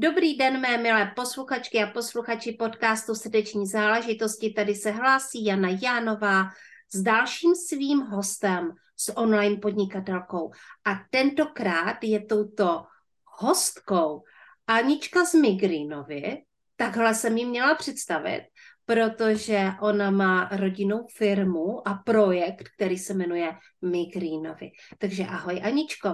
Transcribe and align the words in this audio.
Dobrý 0.00 0.36
den, 0.36 0.60
mé 0.60 0.78
milé 0.78 1.12
posluchačky 1.16 1.82
a 1.82 1.86
posluchači 1.86 2.52
podcastu 2.52 3.14
Srdeční 3.14 3.66
záležitosti. 3.66 4.50
Tady 4.50 4.74
se 4.74 4.90
hlásí 4.90 5.44
Jana 5.44 5.68
Jánová 5.82 6.44
s 6.94 7.02
dalším 7.02 7.54
svým 7.54 8.00
hostem, 8.00 8.70
s 8.96 9.16
online 9.16 9.56
podnikatelkou. 9.56 10.50
A 10.84 10.90
tentokrát 11.10 12.04
je 12.04 12.26
touto 12.26 12.84
hostkou 13.24 14.22
Anička 14.66 15.24
z 15.24 15.34
Migrínovy. 15.34 16.42
Takhle 16.76 17.14
jsem 17.14 17.36
ji 17.36 17.44
měla 17.44 17.74
představit, 17.74 18.42
protože 18.86 19.70
ona 19.80 20.10
má 20.10 20.48
rodinnou 20.52 21.06
firmu 21.16 21.88
a 21.88 21.94
projekt, 21.94 22.68
který 22.76 22.98
se 22.98 23.14
jmenuje 23.14 23.56
Migrínovy. 23.82 24.70
Takže 24.98 25.24
ahoj 25.24 25.60
Aničko. 25.64 26.08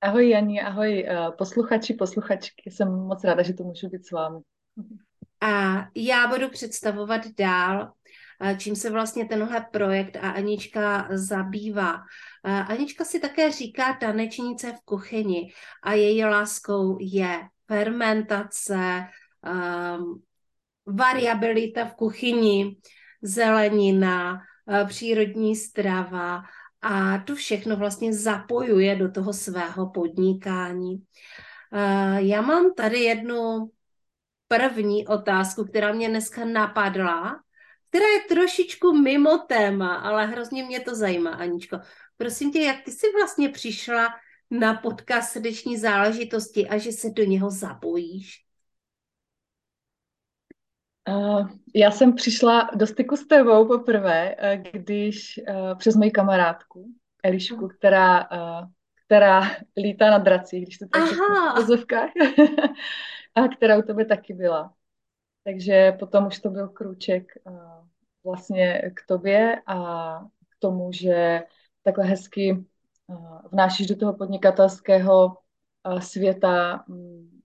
Ahoj 0.00 0.28
Janí, 0.28 0.60
ahoj 0.60 1.04
eh, 1.08 1.16
posluchači, 1.38 1.94
posluchačky. 1.94 2.70
Jsem 2.70 2.88
moc 2.92 3.24
ráda, 3.24 3.42
že 3.42 3.52
tu 3.52 3.64
můžu 3.64 3.88
být 3.88 4.06
s 4.06 4.10
vámi. 4.10 4.40
A 5.40 5.84
já 5.94 6.26
budu 6.26 6.48
představovat 6.48 7.22
dál, 7.38 7.92
eh, 8.40 8.56
čím 8.58 8.76
se 8.76 8.90
vlastně 8.90 9.24
tenhle 9.24 9.66
projekt 9.72 10.16
a 10.16 10.30
Anička 10.30 11.08
zabývá. 11.10 12.02
Eh, 12.44 12.50
Anička 12.50 13.04
si 13.04 13.20
také 13.20 13.52
říká 13.52 13.96
tanečnice 14.00 14.72
v 14.72 14.84
kuchyni 14.84 15.52
a 15.82 15.92
její 15.92 16.24
láskou 16.24 16.98
je 17.00 17.40
fermentace, 17.66 19.04
um, 19.98 20.22
variabilita 20.86 21.84
v 21.84 21.94
kuchyni, 21.94 22.76
zelenina, 23.22 24.40
přírodní 24.86 25.56
strava 25.56 26.42
a 26.88 27.18
to 27.18 27.34
všechno 27.34 27.76
vlastně 27.76 28.12
zapojuje 28.12 28.96
do 28.96 29.10
toho 29.10 29.32
svého 29.32 29.90
podnikání. 29.90 31.02
Já 32.16 32.42
mám 32.42 32.74
tady 32.74 32.98
jednu 33.00 33.70
první 34.48 35.06
otázku, 35.06 35.64
která 35.64 35.92
mě 35.92 36.08
dneska 36.08 36.44
napadla, 36.44 37.40
která 37.88 38.06
je 38.06 38.20
trošičku 38.28 38.92
mimo 38.92 39.38
téma, 39.38 39.94
ale 39.94 40.26
hrozně 40.26 40.64
mě 40.64 40.80
to 40.80 40.94
zajímá, 40.94 41.30
Aničko. 41.30 41.78
Prosím 42.16 42.52
tě, 42.52 42.60
jak 42.60 42.84
ty 42.84 42.92
jsi 42.92 43.06
vlastně 43.18 43.48
přišla 43.48 44.08
na 44.50 44.74
podcast 44.74 45.32
srdeční 45.32 45.78
záležitosti 45.78 46.68
a 46.68 46.78
že 46.78 46.92
se 46.92 47.10
do 47.10 47.24
něho 47.24 47.50
zapojíš? 47.50 48.45
Uh, 51.08 51.48
já 51.74 51.90
jsem 51.90 52.14
přišla 52.14 52.70
do 52.74 52.86
styku 52.86 53.16
s 53.16 53.26
tebou 53.26 53.68
poprvé, 53.68 54.36
uh, 54.36 54.62
když 54.72 55.40
uh, 55.48 55.78
přes 55.78 55.96
moji 55.96 56.10
kamarádku 56.10 56.86
Elišku, 57.22 57.68
která, 57.68 58.28
která 59.06 59.42
lítá 59.76 60.10
na 60.10 60.18
dracích, 60.18 60.64
když 60.64 60.78
to 60.78 60.86
tak 60.88 61.08
řeknu 61.08 61.24
a 63.34 63.48
která 63.48 63.78
u 63.78 63.82
tebe 63.82 64.04
taky 64.04 64.34
byla. 64.34 64.74
Takže 65.44 65.92
potom 65.98 66.26
už 66.26 66.38
to 66.38 66.50
byl 66.50 66.68
krůček 66.68 67.32
vlastně 68.24 68.82
k 68.94 69.06
tobě 69.08 69.62
a 69.66 70.18
k 70.48 70.58
tomu, 70.58 70.92
že 70.92 71.42
takhle 71.82 72.04
hezky 72.04 72.64
vnášíš 73.52 73.86
do 73.86 73.96
toho 73.96 74.14
podnikatelského 74.14 75.36
světa 75.98 76.84
mm, 76.88 77.35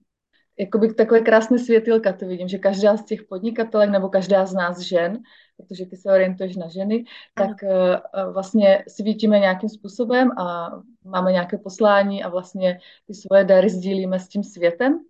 jakoby 0.58 0.94
takové 0.94 1.20
krásné 1.20 1.58
světilka 1.58 2.12
to 2.12 2.26
vidím, 2.26 2.48
že 2.48 2.58
každá 2.58 2.96
z 2.96 3.04
těch 3.04 3.22
podnikatelek 3.22 3.90
nebo 3.90 4.08
každá 4.08 4.46
z 4.46 4.54
nás 4.54 4.78
žen, 4.78 5.18
protože 5.56 5.86
ty 5.86 5.96
se 5.96 6.12
orientuješ 6.12 6.56
na 6.56 6.68
ženy, 6.68 7.04
tak 7.34 7.50
uh, 7.62 8.32
vlastně 8.32 8.84
svítíme 8.88 9.38
nějakým 9.38 9.68
způsobem 9.68 10.30
a 10.38 10.70
máme 11.04 11.32
nějaké 11.32 11.58
poslání 11.58 12.24
a 12.24 12.28
vlastně 12.28 12.78
ty 13.06 13.14
svoje 13.14 13.44
dary 13.44 13.70
sdílíme 13.70 14.20
s 14.20 14.28
tím 14.28 14.42
světem. 14.44 15.00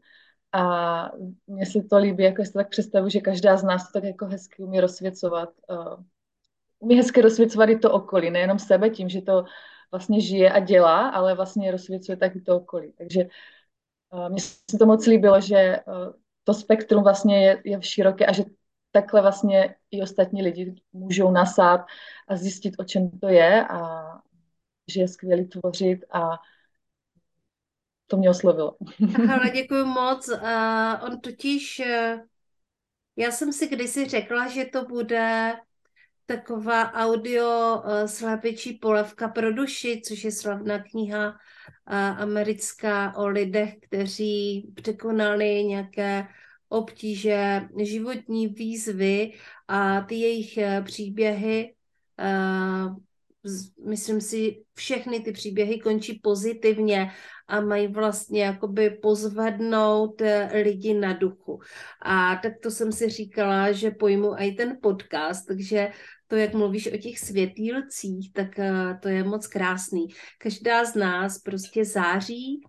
A 0.52 1.10
mně 1.46 1.66
se 1.66 1.82
to 1.82 1.98
líbí, 1.98 2.24
jako 2.24 2.44
si 2.44 2.52
tak 2.52 2.68
představu, 2.68 3.08
že 3.08 3.20
každá 3.20 3.56
z 3.56 3.64
nás 3.64 3.86
to 3.86 3.92
tak 3.92 4.04
jako 4.04 4.26
hezky 4.26 4.62
umí 4.62 4.80
rozsvěcovat. 4.80 5.48
Uh, 5.70 6.02
umí 6.78 6.96
hezky 6.96 7.20
rozsvěcovat 7.20 7.68
i 7.68 7.78
to 7.78 7.92
okolí, 7.92 8.30
nejenom 8.30 8.58
sebe 8.58 8.90
tím, 8.90 9.08
že 9.08 9.22
to 9.22 9.44
vlastně 9.90 10.20
žije 10.20 10.52
a 10.52 10.58
dělá, 10.58 11.08
ale 11.08 11.34
vlastně 11.34 11.70
rozsvěcuje 11.70 12.16
taky 12.16 12.40
to 12.40 12.56
okolí. 12.56 12.92
Takže 12.98 13.24
mně 14.28 14.40
se 14.40 14.78
to 14.78 14.86
moc 14.86 15.06
líbilo, 15.06 15.40
že 15.40 15.56
eh, 15.56 15.82
to 16.44 16.54
spektrum 16.54 17.02
vlastně 17.02 17.46
je, 17.46 17.62
je 17.64 17.82
široké 17.82 18.26
a 18.26 18.32
že 18.32 18.44
takhle 18.90 19.22
vlastně 19.22 19.74
i 19.90 20.02
ostatní 20.02 20.42
lidi 20.42 20.74
můžou 20.92 21.30
nasát 21.30 21.86
a 22.28 22.36
zjistit, 22.36 22.74
o 22.78 22.84
čem 22.84 23.10
to 23.10 23.28
je 23.28 23.66
a 23.66 24.02
že 24.88 25.00
je 25.00 25.08
skvělý 25.08 25.48
tvořit 25.48 26.04
a 26.10 26.38
to 28.06 28.16
mě 28.16 28.30
oslovilo. 28.30 28.76
Ale 29.32 29.50
děkuji 29.54 29.84
moc. 29.84 30.28
Uh, 30.28 31.04
on 31.04 31.20
totiž, 31.20 31.80
uh, 31.80 32.20
já 33.16 33.30
jsem 33.30 33.52
si 33.52 33.68
kdysi 33.68 34.08
řekla, 34.08 34.48
že 34.48 34.64
to 34.64 34.84
bude 34.84 35.54
taková 36.26 36.92
audio 36.92 37.76
uh, 37.76 38.06
slepičí 38.06 38.72
polevka 38.72 39.28
pro 39.28 39.52
duši, 39.52 40.02
což 40.04 40.24
je 40.24 40.32
slavná 40.32 40.78
kniha 40.78 41.36
americká 42.16 43.16
o 43.16 43.28
lidech, 43.28 43.74
kteří 43.80 44.72
překonali 44.74 45.64
nějaké 45.64 46.26
obtíže, 46.72 47.68
životní 47.82 48.46
výzvy 48.46 49.32
a 49.68 50.00
ty 50.00 50.14
jejich 50.14 50.58
eh, 50.58 50.82
příběhy, 50.82 51.74
eh, 52.18 52.88
myslím 53.86 54.20
si, 54.20 54.64
všechny 54.74 55.20
ty 55.20 55.32
příběhy 55.32 55.80
končí 55.80 56.20
pozitivně 56.22 57.10
a 57.52 57.60
mají 57.60 57.88
vlastně 57.88 58.44
jakoby 58.44 58.90
pozvednout 58.90 60.20
eh, 60.20 60.50
lidi 60.62 60.94
na 60.94 61.12
duchu. 61.12 61.60
A 62.02 62.36
tak 62.36 62.52
to 62.62 62.70
jsem 62.70 62.92
si 62.92 63.08
říkala, 63.08 63.72
že 63.72 63.90
pojmu 63.90 64.34
i 64.38 64.52
ten 64.52 64.78
podcast, 64.82 65.46
takže 65.46 65.92
to, 66.26 66.36
jak 66.36 66.54
mluvíš 66.54 66.92
o 66.92 66.96
těch 66.96 67.18
světýlcích, 67.18 68.32
tak 68.32 68.58
uh, 68.58 69.00
to 69.00 69.08
je 69.08 69.24
moc 69.24 69.46
krásný. 69.46 70.06
Každá 70.38 70.84
z 70.84 70.94
nás 70.94 71.38
prostě 71.38 71.84
září 71.84 72.64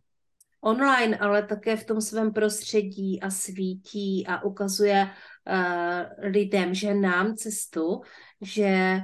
online, 0.62 1.18
ale 1.18 1.44
také 1.44 1.76
v 1.76 1.86
tom 1.86 2.02
svém 2.02 2.34
prostředí 2.34 3.22
a 3.22 3.30
svítí 3.30 4.28
a 4.28 4.44
ukazuje 4.44 5.08
uh, 5.08 6.30
lidem, 6.32 6.74
že 6.74 6.94
nám 6.94 7.36
cestu, 7.36 8.02
že 8.42 9.00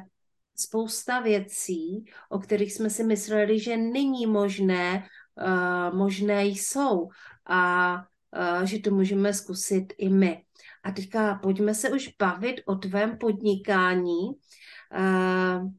spousta 0.55 1.19
věcí, 1.19 2.05
o 2.29 2.39
kterých 2.39 2.73
jsme 2.73 2.89
si 2.89 3.03
mysleli, 3.03 3.59
že 3.59 3.77
není 3.77 4.27
možné, 4.27 5.07
uh, 5.41 5.95
možné 5.95 6.45
jsou 6.45 7.09
a 7.45 7.93
uh, 7.97 8.63
že 8.63 8.79
to 8.79 8.91
můžeme 8.91 9.33
zkusit 9.33 9.93
i 9.97 10.09
my. 10.09 10.43
A 10.83 10.91
teďka 10.91 11.35
pojďme 11.35 11.73
se 11.73 11.89
už 11.89 12.15
bavit 12.19 12.61
o 12.65 12.75
tvém 12.75 13.17
podnikání, 13.17 14.27
uh, 14.27 15.69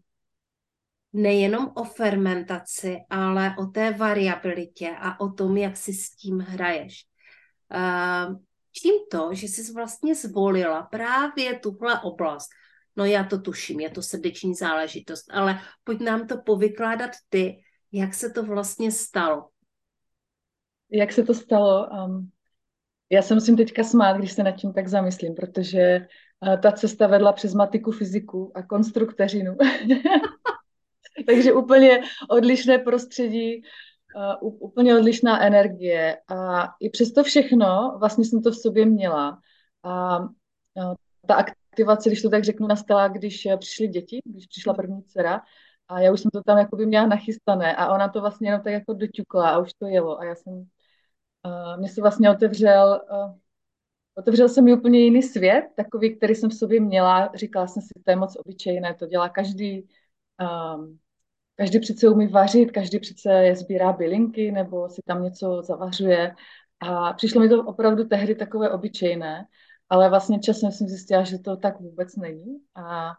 nejenom 1.13 1.73
o 1.75 1.85
fermentaci, 1.85 2.97
ale 3.11 3.55
o 3.59 3.67
té 3.67 3.93
variabilitě 3.93 4.97
a 4.99 5.21
o 5.21 5.29
tom, 5.33 5.57
jak 5.57 5.77
si 5.77 5.93
s 5.93 6.11
tím 6.11 6.39
hraješ. 6.39 7.07
Čím 8.73 8.95
to, 9.11 9.29
že 9.33 9.47
jsi 9.47 9.73
vlastně 9.73 10.15
zvolila 10.15 10.83
právě 10.83 11.59
tuhle 11.59 12.01
oblast, 12.01 12.49
no 12.97 13.05
já 13.05 13.25
to 13.25 13.41
tuším, 13.41 13.81
je 13.81 13.91
to 13.91 14.03
srdeční 14.03 14.55
záležitost, 14.55 15.25
ale 15.31 15.61
pojď 15.85 16.01
nám 16.01 16.27
to 16.27 16.39
povykládat 16.39 17.11
ty, 17.29 17.63
jak 17.93 18.15
se 18.15 18.31
to 18.31 18.43
vlastně 18.43 18.93
stalo. 18.93 19.49
Jak 20.91 21.13
se 21.13 21.23
to 21.23 21.35
stalo? 21.35 21.89
Um, 21.89 22.31
já 23.11 23.23
se 23.23 23.35
musím 23.35 23.57
teďka 23.57 23.85
smát, 23.85 24.17
když 24.17 24.33
se 24.33 24.43
nad 24.43 24.53
tím 24.53 24.73
tak 24.73 24.89
zamyslím, 24.89 25.35
protože 25.35 26.07
uh, 26.41 26.61
ta 26.61 26.73
cesta 26.73 27.07
vedla 27.07 27.33
přes 27.33 27.55
matiku, 27.55 27.93
fyziku 27.93 28.53
a 28.55 28.63
konstrukteřinu. 28.63 29.57
Takže 31.27 31.53
úplně 31.53 32.01
odlišné 32.31 32.79
prostředí, 32.79 33.63
uh, 34.43 34.55
úplně 34.61 34.97
odlišná 34.97 35.43
energie. 35.43 36.19
A 36.29 36.69
i 36.81 36.91
přesto 36.91 37.23
všechno, 37.23 37.97
vlastně 37.99 38.25
jsem 38.25 38.43
to 38.43 38.51
v 38.51 38.57
sobě 38.57 38.87
měla. 38.87 39.39
A 39.83 40.19
uh, 40.19 40.95
ta 41.27 41.35
aktivace, 41.35 42.09
když 42.09 42.23
to 42.23 42.31
tak 42.31 42.45
řeknu, 42.45 42.67
nastala, 42.67 43.09
když 43.09 43.49
přišly 43.59 43.89
děti, 43.89 44.21
když 44.25 44.47
přišla 44.47 44.75
první 44.75 45.03
dcera. 45.03 45.43
A 45.91 46.01
já 46.01 46.13
už 46.13 46.21
jsem 46.21 46.31
to 46.31 46.43
tam 46.43 46.59
jako 46.59 46.77
by 46.77 46.87
měla 46.87 47.07
nachystané 47.07 47.77
a 47.77 47.95
ona 47.95 48.09
to 48.09 48.21
vlastně 48.21 48.49
jenom 48.49 48.63
tak 48.63 48.73
jako 48.73 48.93
doťukla 48.93 49.51
a 49.51 49.59
už 49.59 49.73
to 49.73 49.87
jelo. 49.87 50.21
A 50.21 50.25
já 50.25 50.35
jsem 50.35 50.53
uh, 50.53 51.79
mě 51.79 51.89
se 51.89 52.01
vlastně 52.01 52.31
otevřel 52.31 53.01
uh, 53.13 53.35
otevřel 54.15 54.49
se 54.49 54.63
mi 54.63 54.75
úplně 54.75 55.01
jiný 55.01 55.23
svět, 55.23 55.65
takový, 55.77 56.17
který 56.17 56.35
jsem 56.35 56.51
v 56.51 56.55
sobě 56.55 56.81
měla. 56.81 57.31
Říkala 57.35 57.67
jsem 57.67 57.83
si, 57.83 57.89
to 58.05 58.11
je 58.11 58.17
moc 58.17 58.37
obyčejné, 58.37 58.95
to 58.95 59.07
dělá 59.07 59.29
každý. 59.29 59.89
Um, 60.41 60.99
každý 61.55 61.81
přece 61.81 62.09
umí 62.09 62.29
vařit, 62.29 62.71
každý 62.71 62.99
přece 63.01 63.55
sbírá 63.55 63.93
bylinky 63.93 64.53
nebo 64.53 64.89
si 64.89 65.03
tam 65.07 65.23
něco 65.23 65.63
zavařuje. 65.63 66.35
A 66.81 67.13
přišlo 67.13 67.41
mi 67.41 67.49
to 67.49 67.65
opravdu 67.65 68.05
tehdy 68.05 68.35
takové 68.35 68.71
obyčejné, 68.71 69.47
ale 69.89 70.09
vlastně 70.09 70.41
časem 70.41 70.73
jsem 70.73 70.89
zjistila, 70.89 71.25
že 71.25 71.39
to 71.39 71.57
tak 71.57 71.81
vůbec 71.81 72.17
není. 72.17 72.59
A, 72.75 73.11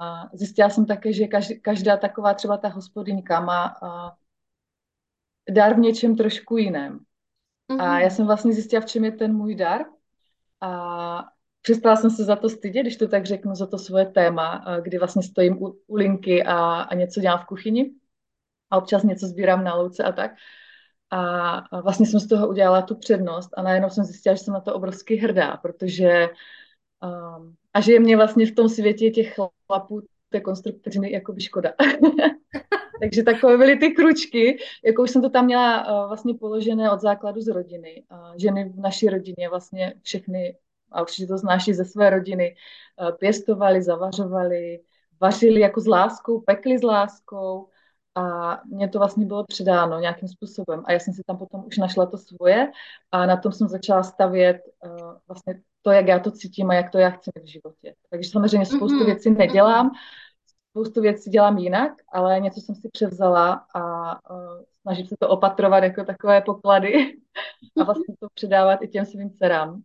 a 0.00 0.28
zjistila 0.32 0.70
jsem 0.70 0.86
také, 0.86 1.12
že 1.12 1.26
každá, 1.62 1.96
taková 1.96 2.34
třeba 2.34 2.56
ta 2.56 2.68
hospodyňka 2.68 3.40
má 3.40 3.76
dar 5.50 5.74
v 5.74 5.78
něčem 5.78 6.16
trošku 6.16 6.56
jiném. 6.56 6.98
Mm-hmm. 7.72 7.82
A 7.82 8.00
já 8.00 8.06
mhm. 8.06 8.16
jsem 8.16 8.26
vlastně 8.26 8.52
zjistila, 8.52 8.82
v 8.82 8.86
čem 8.86 9.04
je 9.04 9.12
ten 9.12 9.34
můj 9.34 9.54
dar. 9.54 9.84
A 10.60 11.24
přestala 11.62 11.96
jsem 11.96 12.10
se 12.10 12.24
za 12.24 12.36
to 12.36 12.48
stydět, 12.48 12.82
když 12.82 12.96
to 12.96 13.08
tak 13.08 13.26
řeknu, 13.26 13.54
za 13.54 13.66
to 13.66 13.78
svoje 13.78 14.06
téma, 14.06 14.64
kdy 14.82 14.98
vlastně 14.98 15.22
stojím 15.22 15.62
u, 15.62 15.78
u 15.86 15.96
linky 15.96 16.44
a, 16.44 16.80
a 16.80 16.94
něco 16.94 17.20
dělám 17.20 17.38
v 17.38 17.46
kuchyni 17.46 17.92
a 18.70 18.78
občas 18.78 19.02
něco 19.02 19.26
sbírám 19.26 19.64
na 19.64 19.74
louce 19.74 20.04
a 20.04 20.12
tak. 20.12 20.30
A, 21.10 21.50
a 21.58 21.80
vlastně 21.80 22.06
jsem 22.06 22.20
z 22.20 22.28
toho 22.28 22.48
udělala 22.48 22.82
tu 22.82 22.94
přednost 22.94 23.50
a 23.56 23.62
najednou 23.62 23.90
jsem 23.90 24.04
zjistila, 24.04 24.34
že 24.34 24.44
jsem 24.44 24.54
na 24.54 24.60
to 24.60 24.74
obrovsky 24.74 25.16
hrdá, 25.16 25.56
protože 25.56 26.28
um, 27.02 27.56
a 27.78 27.80
že 27.80 27.92
je 27.92 28.00
mě 28.00 28.16
vlastně 28.16 28.46
v 28.46 28.54
tom 28.54 28.68
světě 28.68 29.10
těch 29.10 29.34
chlapů, 29.66 30.02
té 30.30 30.42
jako 31.02 31.32
by 31.32 31.40
škoda. 31.40 31.72
Takže 33.00 33.22
takové 33.22 33.56
byly 33.56 33.76
ty 33.76 33.90
kručky, 33.90 34.58
jako 34.84 35.02
už 35.02 35.10
jsem 35.10 35.22
to 35.22 35.30
tam 35.30 35.44
měla 35.44 36.02
uh, 36.02 36.08
vlastně 36.08 36.34
položené 36.34 36.90
od 36.90 37.00
základu 37.00 37.40
z 37.40 37.48
rodiny. 37.48 38.04
Uh, 38.10 38.34
ženy 38.36 38.64
v 38.64 38.80
naší 38.80 39.08
rodině 39.08 39.48
vlastně 39.48 39.94
všechny, 40.02 40.56
a 40.92 41.02
určitě 41.02 41.26
to 41.26 41.38
znáš 41.38 41.68
i 41.68 41.74
ze 41.74 41.84
své 41.84 42.10
rodiny, 42.10 42.56
uh, 43.00 43.16
pěstovali, 43.16 43.82
zavařovali, 43.82 44.80
vařili 45.20 45.60
jako 45.60 45.80
s 45.80 45.86
láskou, 45.86 46.40
pekli 46.40 46.78
s 46.78 46.82
láskou 46.82 47.68
a 48.14 48.60
mně 48.66 48.88
to 48.88 48.98
vlastně 48.98 49.26
bylo 49.26 49.44
předáno 49.44 50.00
nějakým 50.00 50.28
způsobem. 50.28 50.82
A 50.84 50.92
já 50.92 50.98
jsem 50.98 51.14
si 51.14 51.22
tam 51.26 51.38
potom 51.38 51.64
už 51.66 51.78
našla 51.78 52.06
to 52.06 52.18
svoje 52.18 52.70
a 53.12 53.26
na 53.26 53.36
tom 53.36 53.52
jsem 53.52 53.68
začala 53.68 54.02
stavět 54.02 54.62
uh, 54.84 55.12
vlastně 55.28 55.60
to, 55.88 55.92
jak 55.92 56.06
já 56.06 56.18
to 56.18 56.30
cítím 56.30 56.70
a 56.70 56.74
jak 56.74 56.90
to 56.90 56.98
já 56.98 57.10
chci 57.10 57.30
mít 57.36 57.44
v 57.44 57.52
životě. 57.52 57.94
Takže 58.10 58.30
samozřejmě 58.30 58.66
spoustu 58.66 58.98
mm-hmm. 58.98 59.06
věcí 59.06 59.30
nedělám, 59.30 59.90
spoustu 60.70 61.00
věcí 61.00 61.30
dělám 61.30 61.58
jinak, 61.58 61.92
ale 62.12 62.40
něco 62.40 62.60
jsem 62.60 62.74
si 62.74 62.88
převzala 62.92 63.66
a 63.74 64.12
uh, 64.30 64.62
snažím 64.82 65.06
se 65.06 65.16
to 65.20 65.28
opatrovat 65.28 65.84
jako 65.84 66.04
takové 66.04 66.40
poklady 66.40 67.16
a 67.80 67.84
vlastně 67.84 68.14
to 68.20 68.26
předávat 68.34 68.82
i 68.82 68.88
těm 68.88 69.06
svým 69.06 69.30
dcerám. 69.30 69.82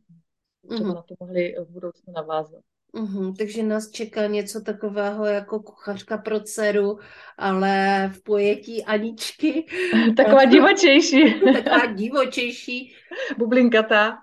Třeba 0.70 0.90
mm-hmm. 0.90 0.96
na 0.96 1.02
to 1.02 1.16
mohli 1.20 1.56
v 1.60 1.72
budoucnu 1.72 2.14
navázat. 2.14 2.62
Uhum, 2.94 3.36
takže 3.36 3.64
nás 3.64 3.90
čeká 3.90 4.28
něco 4.28 4.62
takového 4.62 5.26
jako 5.26 5.60
kuchařka 5.60 6.18
pro 6.18 6.40
dceru, 6.40 7.00
ale 7.38 8.10
v 8.14 8.24
pojetí 8.24 8.84
Aničky. 8.86 9.66
Taková 10.18 10.46
divočejší. 10.46 11.42
Taková 11.54 11.86
divočejší. 11.86 12.94
Bublinkatá. 13.38 14.18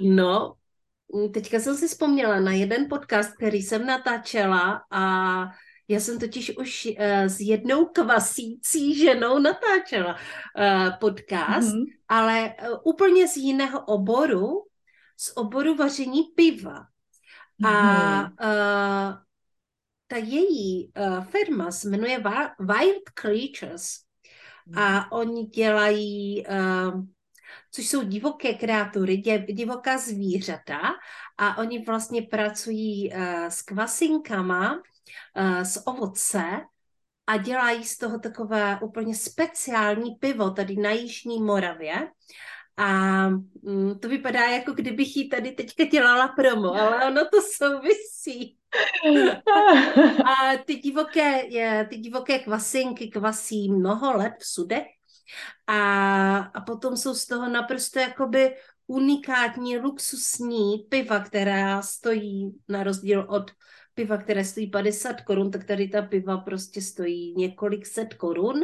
No, 0.00 0.54
teďka 1.34 1.60
jsem 1.60 1.76
si 1.76 1.88
vzpomněla 1.88 2.40
na 2.40 2.52
jeden 2.52 2.88
podcast, 2.88 3.36
který 3.36 3.62
jsem 3.62 3.86
natáčela 3.86 4.82
a 4.90 5.02
já 5.88 6.00
jsem 6.00 6.18
totiž 6.18 6.56
už 6.56 6.88
uh, 6.98 7.04
s 7.26 7.40
jednou 7.40 7.84
kvasící 7.84 8.98
ženou 8.98 9.38
natáčela 9.38 10.14
uh, 10.14 10.98
podcast, 11.00 11.68
mm-hmm. 11.68 11.84
ale 12.08 12.54
uh, 12.70 12.78
úplně 12.84 13.28
z 13.28 13.36
jiného 13.36 13.80
oboru, 13.80 14.48
z 15.16 15.32
oboru 15.36 15.74
vaření 15.74 16.22
piva. 16.22 16.86
A 17.64 18.20
uh, 18.22 19.14
ta 20.06 20.16
její 20.16 20.92
uh, 20.98 21.24
firma 21.24 21.70
se 21.70 21.88
jmenuje 21.88 22.22
Wild 22.58 23.10
Creatures 23.14 24.06
a 24.74 24.90
mhm. 24.90 25.04
oni 25.10 25.46
dělají, 25.46 26.44
uh, 26.46 27.02
což 27.70 27.88
jsou 27.88 28.02
divoké 28.02 28.54
kreatury, 28.54 29.16
divoká 29.48 29.98
zvířata 29.98 30.80
a 31.38 31.58
oni 31.58 31.84
vlastně 31.84 32.22
pracují 32.22 33.12
uh, 33.12 33.20
s 33.48 33.62
kvasinkama, 33.62 34.82
z 35.62 35.82
ovoce 35.86 36.42
a 37.26 37.36
dělají 37.36 37.84
z 37.84 37.98
toho 37.98 38.18
takové 38.18 38.78
úplně 38.82 39.14
speciální 39.14 40.10
pivo 40.10 40.50
tady 40.50 40.76
na 40.76 40.90
Jižní 40.90 41.42
Moravě. 41.42 42.08
A 42.76 43.28
mm, 43.28 43.98
to 44.02 44.08
vypadá, 44.08 44.40
jako 44.40 44.72
kdybych 44.72 45.16
jí 45.16 45.28
tady 45.28 45.52
teďka 45.52 45.84
dělala 45.84 46.28
promo, 46.28 46.74
ale 46.74 47.06
ono 47.06 47.24
to 47.24 47.42
souvisí. 47.56 48.58
A 50.24 50.56
ty 50.66 50.74
divoké, 50.74 51.42
ty 51.88 51.96
divoké 51.96 52.38
kvasinky 52.38 53.08
kvasí 53.08 53.72
mnoho 53.72 54.16
let 54.16 54.32
v 54.38 54.46
sudech 54.46 54.86
a, 55.66 56.36
a 56.38 56.60
potom 56.60 56.96
jsou 56.96 57.14
z 57.14 57.26
toho 57.26 57.48
naprosto 57.48 57.98
jakoby 57.98 58.56
unikátní, 58.86 59.78
luxusní 59.78 60.78
piva, 60.88 61.20
která 61.20 61.82
stojí 61.82 62.56
na 62.68 62.82
rozdíl 62.82 63.26
od 63.28 63.50
piva, 63.94 64.16
které 64.16 64.44
stojí 64.44 64.70
50 64.70 65.20
korun, 65.20 65.50
tak 65.50 65.64
tady 65.64 65.88
ta 65.88 66.02
piva 66.02 66.36
prostě 66.36 66.82
stojí 66.82 67.34
několik 67.36 67.86
set 67.86 68.14
korun. 68.14 68.60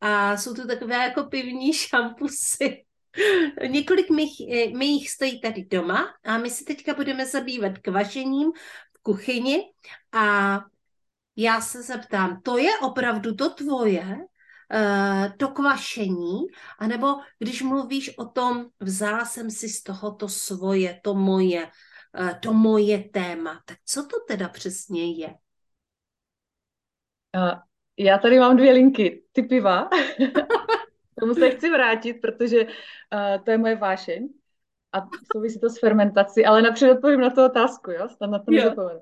A 0.00 0.36
jsou 0.36 0.54
to 0.54 0.66
takové 0.66 0.94
jako 0.94 1.24
pivní 1.24 1.72
šampusy. 1.72 2.84
Několik 3.68 4.10
mých, 4.10 4.40
eh, 4.40 4.68
mých 4.68 5.10
stojí 5.10 5.40
tady 5.40 5.64
doma 5.64 6.14
a 6.24 6.38
my 6.38 6.50
se 6.50 6.64
teďka 6.64 6.94
budeme 6.94 7.26
zabývat 7.26 7.78
kvašením 7.78 8.52
v 8.92 9.02
kuchyni 9.02 9.62
a 10.12 10.58
já 11.36 11.60
se 11.60 11.82
zeptám, 11.82 12.40
to 12.42 12.58
je 12.58 12.78
opravdu 12.78 13.34
to 13.34 13.50
tvoje, 13.50 14.16
to 15.38 15.48
kvašení, 15.48 16.40
anebo 16.78 17.06
když 17.38 17.62
mluvíš 17.62 18.18
o 18.18 18.24
tom, 18.24 18.66
vzala 18.80 19.24
jsem 19.24 19.50
si 19.50 19.68
z 19.68 19.82
toho 19.82 20.14
to 20.14 20.28
svoje, 20.28 21.00
to 21.02 21.14
moje, 21.14 21.68
eh, 22.18 22.38
to 22.42 22.52
moje 22.52 22.98
téma, 22.98 23.62
tak 23.64 23.78
co 23.84 24.02
to 24.06 24.16
teda 24.28 24.48
přesně 24.48 25.12
je? 25.12 25.34
Já 27.98 28.18
tady 28.18 28.38
mám 28.38 28.56
dvě 28.56 28.72
linky. 28.72 29.24
Ty 29.32 29.42
piva. 29.42 29.88
tomu 31.22 31.34
se 31.34 31.50
chci 31.50 31.70
vrátit, 31.70 32.14
protože 32.14 32.64
uh, 32.64 33.44
to 33.44 33.50
je 33.50 33.58
moje 33.58 33.76
vášeň 33.76 34.28
a 34.92 35.06
souvisí 35.32 35.60
to 35.60 35.70
s 35.70 35.78
fermentací, 35.78 36.46
ale 36.46 36.62
napřed 36.62 36.90
odpovím 36.90 37.20
na 37.20 37.30
tu 37.30 37.44
otázku, 37.44 37.90
jo? 37.90 38.08
Snad 38.08 38.30
na 38.30 38.38
to 38.38 38.50
nezapomenu. 38.50 39.00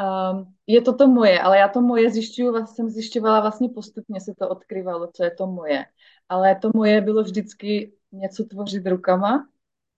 Um, 0.00 0.54
je 0.66 0.80
to 0.80 0.92
to 0.92 1.08
moje, 1.08 1.40
ale 1.40 1.58
já 1.58 1.68
to 1.68 1.80
moje 1.80 2.10
zjišťuju, 2.10 2.52
vlastně 2.52 2.76
jsem 2.76 2.90
zjišťovala 2.90 3.40
vlastně 3.40 3.68
postupně 3.68 4.20
se 4.20 4.34
to 4.38 4.48
odkryvalo, 4.48 5.10
co 5.12 5.24
je 5.24 5.30
to 5.30 5.46
moje. 5.46 5.84
Ale 6.28 6.54
to 6.54 6.70
moje 6.74 7.00
bylo 7.00 7.22
vždycky 7.22 7.92
něco 8.12 8.44
tvořit 8.44 8.86
rukama 8.86 9.48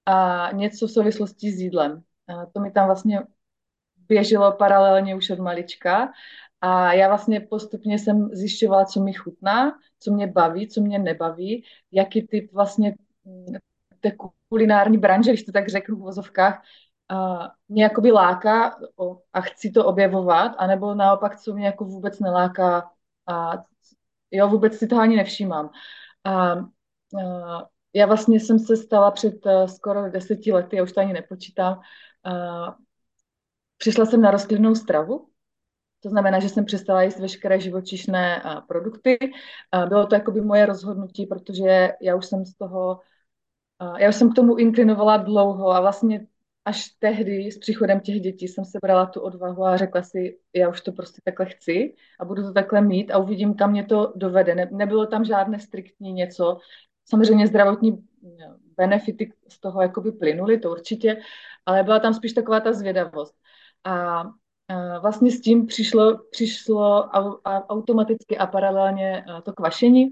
a 0.07 0.49
něco 0.53 0.87
v 0.87 0.91
souvislosti 0.91 1.53
s 1.53 1.61
jídlem. 1.61 2.03
A 2.29 2.47
to 2.47 2.61
mi 2.61 2.71
tam 2.71 2.87
vlastně 2.87 3.23
běželo 4.09 4.53
paralelně 4.53 5.15
už 5.15 5.31
od 5.31 5.39
malička 5.39 6.13
a 6.61 6.93
já 6.93 7.09
vlastně 7.09 7.41
postupně 7.41 7.99
jsem 7.99 8.29
zjišťovala, 8.33 8.85
co 8.85 9.01
mi 9.01 9.13
chutná, 9.13 9.79
co 9.99 10.13
mě 10.13 10.27
baví, 10.27 10.69
co 10.69 10.81
mě 10.81 10.99
nebaví, 10.99 11.65
jaký 11.93 12.27
typ 12.27 12.53
vlastně 12.53 12.95
mm, 13.25 13.55
té 14.01 14.13
kulinární 14.49 14.99
branže, 14.99 15.31
když 15.31 15.43
to 15.45 15.53
tak 15.53 15.69
řeknu 15.69 15.97
v 15.97 16.01
vozovkách, 16.01 16.63
uh, 17.13 17.47
mě 17.69 17.83
jakoby 17.83 18.13
láká 18.13 18.77
a 19.33 19.41
chci 19.41 19.71
to 19.71 19.87
objevovat, 19.87 20.53
anebo 20.59 20.95
naopak, 20.95 21.41
co 21.41 21.55
mě 21.55 21.67
jako 21.67 21.85
vůbec 21.85 22.21
neláká 22.21 22.91
a 23.27 23.53
jo, 24.31 24.49
vůbec 24.49 24.75
si 24.75 24.87
toho 24.87 25.03
ani 25.03 25.17
nevšímám. 25.17 25.71
A 26.25 26.55
uh, 26.55 27.63
já 27.95 28.07
vlastně 28.07 28.41
jsem 28.41 28.59
se 28.59 28.77
stala 28.77 29.11
před 29.11 29.47
uh, 29.47 29.65
skoro 29.65 30.11
deseti 30.11 30.53
lety, 30.53 30.77
já 30.77 30.83
už 30.83 30.93
to 30.93 31.01
ani 31.01 31.13
nepočítám, 31.13 31.81
uh, 32.27 32.75
přišla 33.79 34.07
jsem 34.07 34.21
na 34.21 34.31
rostlinnou 34.31 34.75
stravu, 34.75 35.29
to 36.03 36.09
znamená, 36.09 36.41
že 36.41 36.49
jsem 36.49 36.65
přestala 36.65 37.03
jíst 37.03 37.19
veškeré 37.19 37.61
živočišné 37.61 38.43
produkty. 38.69 39.19
Bylo 39.89 40.07
to 40.07 40.15
jakoby 40.15 40.41
moje 40.41 40.67
rozhodnutí, 40.67 41.27
protože 41.27 41.93
já 42.01 42.17
už 42.17 42.27
jsem 42.27 42.45
z 42.45 42.55
toho, 42.55 43.01
já 43.99 44.09
už 44.09 44.17
jsem 44.17 44.33
k 44.33 44.35
tomu 44.35 44.57
inklinovala 44.57 45.17
dlouho 45.17 45.71
a 45.71 45.81
vlastně 45.81 46.27
až 46.65 46.89
tehdy 46.89 47.53
s 47.53 47.59
příchodem 47.59 48.01
těch 48.01 48.21
dětí 48.21 48.49
jsem 48.49 48.65
se 48.65 48.79
brala 48.83 49.07
tu 49.07 49.21
odvahu 49.21 49.65
a 49.65 49.77
řekla 49.77 50.03
si, 50.03 50.39
já 50.55 50.69
už 50.69 50.81
to 50.81 50.93
prostě 50.93 51.21
takhle 51.25 51.47
chci 51.47 51.95
a 52.21 52.25
budu 52.25 52.43
to 52.43 52.53
takhle 52.53 52.81
mít 52.81 53.11
a 53.11 53.19
uvidím, 53.19 53.55
kam 53.55 53.71
mě 53.71 53.85
to 53.85 54.13
dovede. 54.17 54.55
Ne, 54.55 54.69
nebylo 54.73 55.07
tam 55.07 55.25
žádné 55.25 55.59
striktní 55.59 56.13
něco. 56.13 56.59
Samozřejmě 57.05 57.47
zdravotní 57.47 58.05
benefity 58.77 59.33
z 59.49 59.61
toho 59.61 59.83
jakoby 59.83 60.13
plynuly, 60.13 60.59
to 60.59 60.71
určitě, 60.71 61.17
ale 61.67 61.83
byla 61.83 61.99
tam 61.99 62.15
spíš 62.15 62.33
taková 62.33 62.61
ta 62.61 62.73
zvědavost. 62.73 63.35
A 63.85 64.25
vlastně 65.01 65.31
s 65.31 65.41
tím 65.41 65.67
přišlo, 65.67 66.19
přišlo 66.31 67.11
automaticky 67.69 68.39
a 68.39 68.47
paralelně 68.47 69.25
to 69.45 69.53
kvašení, 69.53 70.09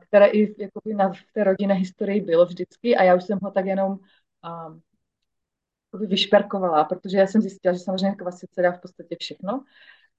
které 0.00 0.26
i 0.26 0.62
jakoby 0.62 0.94
na, 0.94 1.12
v 1.12 1.32
té 1.32 1.44
rodinné 1.44 1.74
historii 1.74 2.20
bylo 2.20 2.46
vždycky 2.46 2.96
a 2.96 3.02
já 3.02 3.14
už 3.14 3.24
jsem 3.24 3.38
ho 3.42 3.50
tak 3.50 3.66
jenom 3.66 3.96
vyšperkovala, 5.92 6.84
protože 6.84 7.18
já 7.18 7.26
jsem 7.26 7.40
zjistila, 7.40 7.74
že 7.74 7.80
samozřejmě 7.80 8.16
kvasit 8.16 8.54
se 8.54 8.62
dá 8.62 8.72
v 8.72 8.80
podstatě 8.80 9.16
všechno. 9.20 9.64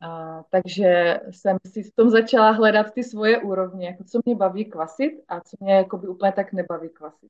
A, 0.02 0.44
takže 0.50 1.20
jsem 1.32 1.58
si 1.66 1.84
v 1.84 1.96
tom 1.96 2.10
začala 2.10 2.52
hledat 2.52 2.94
ty 2.94 3.04
svoje 3.04 3.38
úrovně, 3.38 3.88
jako 3.88 4.04
co 4.04 4.20
mě 4.26 4.36
baví 4.36 4.66
kvasit 4.66 5.12
a 5.28 5.42
co 5.42 5.58
mě 5.60 5.74
jakoby 5.74 6.08
úplně 6.08 6.32
tak 6.32 6.54
nebaví 6.54 6.90
kvasit. 6.90 7.30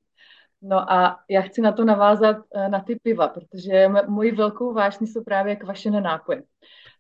No 0.62 0.92
a 0.92 1.20
já 1.30 1.42
chci 1.42 1.62
na 1.62 1.72
to 1.72 1.86
navázat 1.86 2.38
eh, 2.56 2.70
na 2.70 2.80
ty 2.80 2.96
piva, 2.96 3.28
protože 3.28 3.88
moji 4.08 4.32
velkou 4.32 4.74
vášní 4.74 5.08
jsou 5.08 5.24
právě 5.24 5.56
kvašené 5.56 6.02
nápoje. 6.02 6.44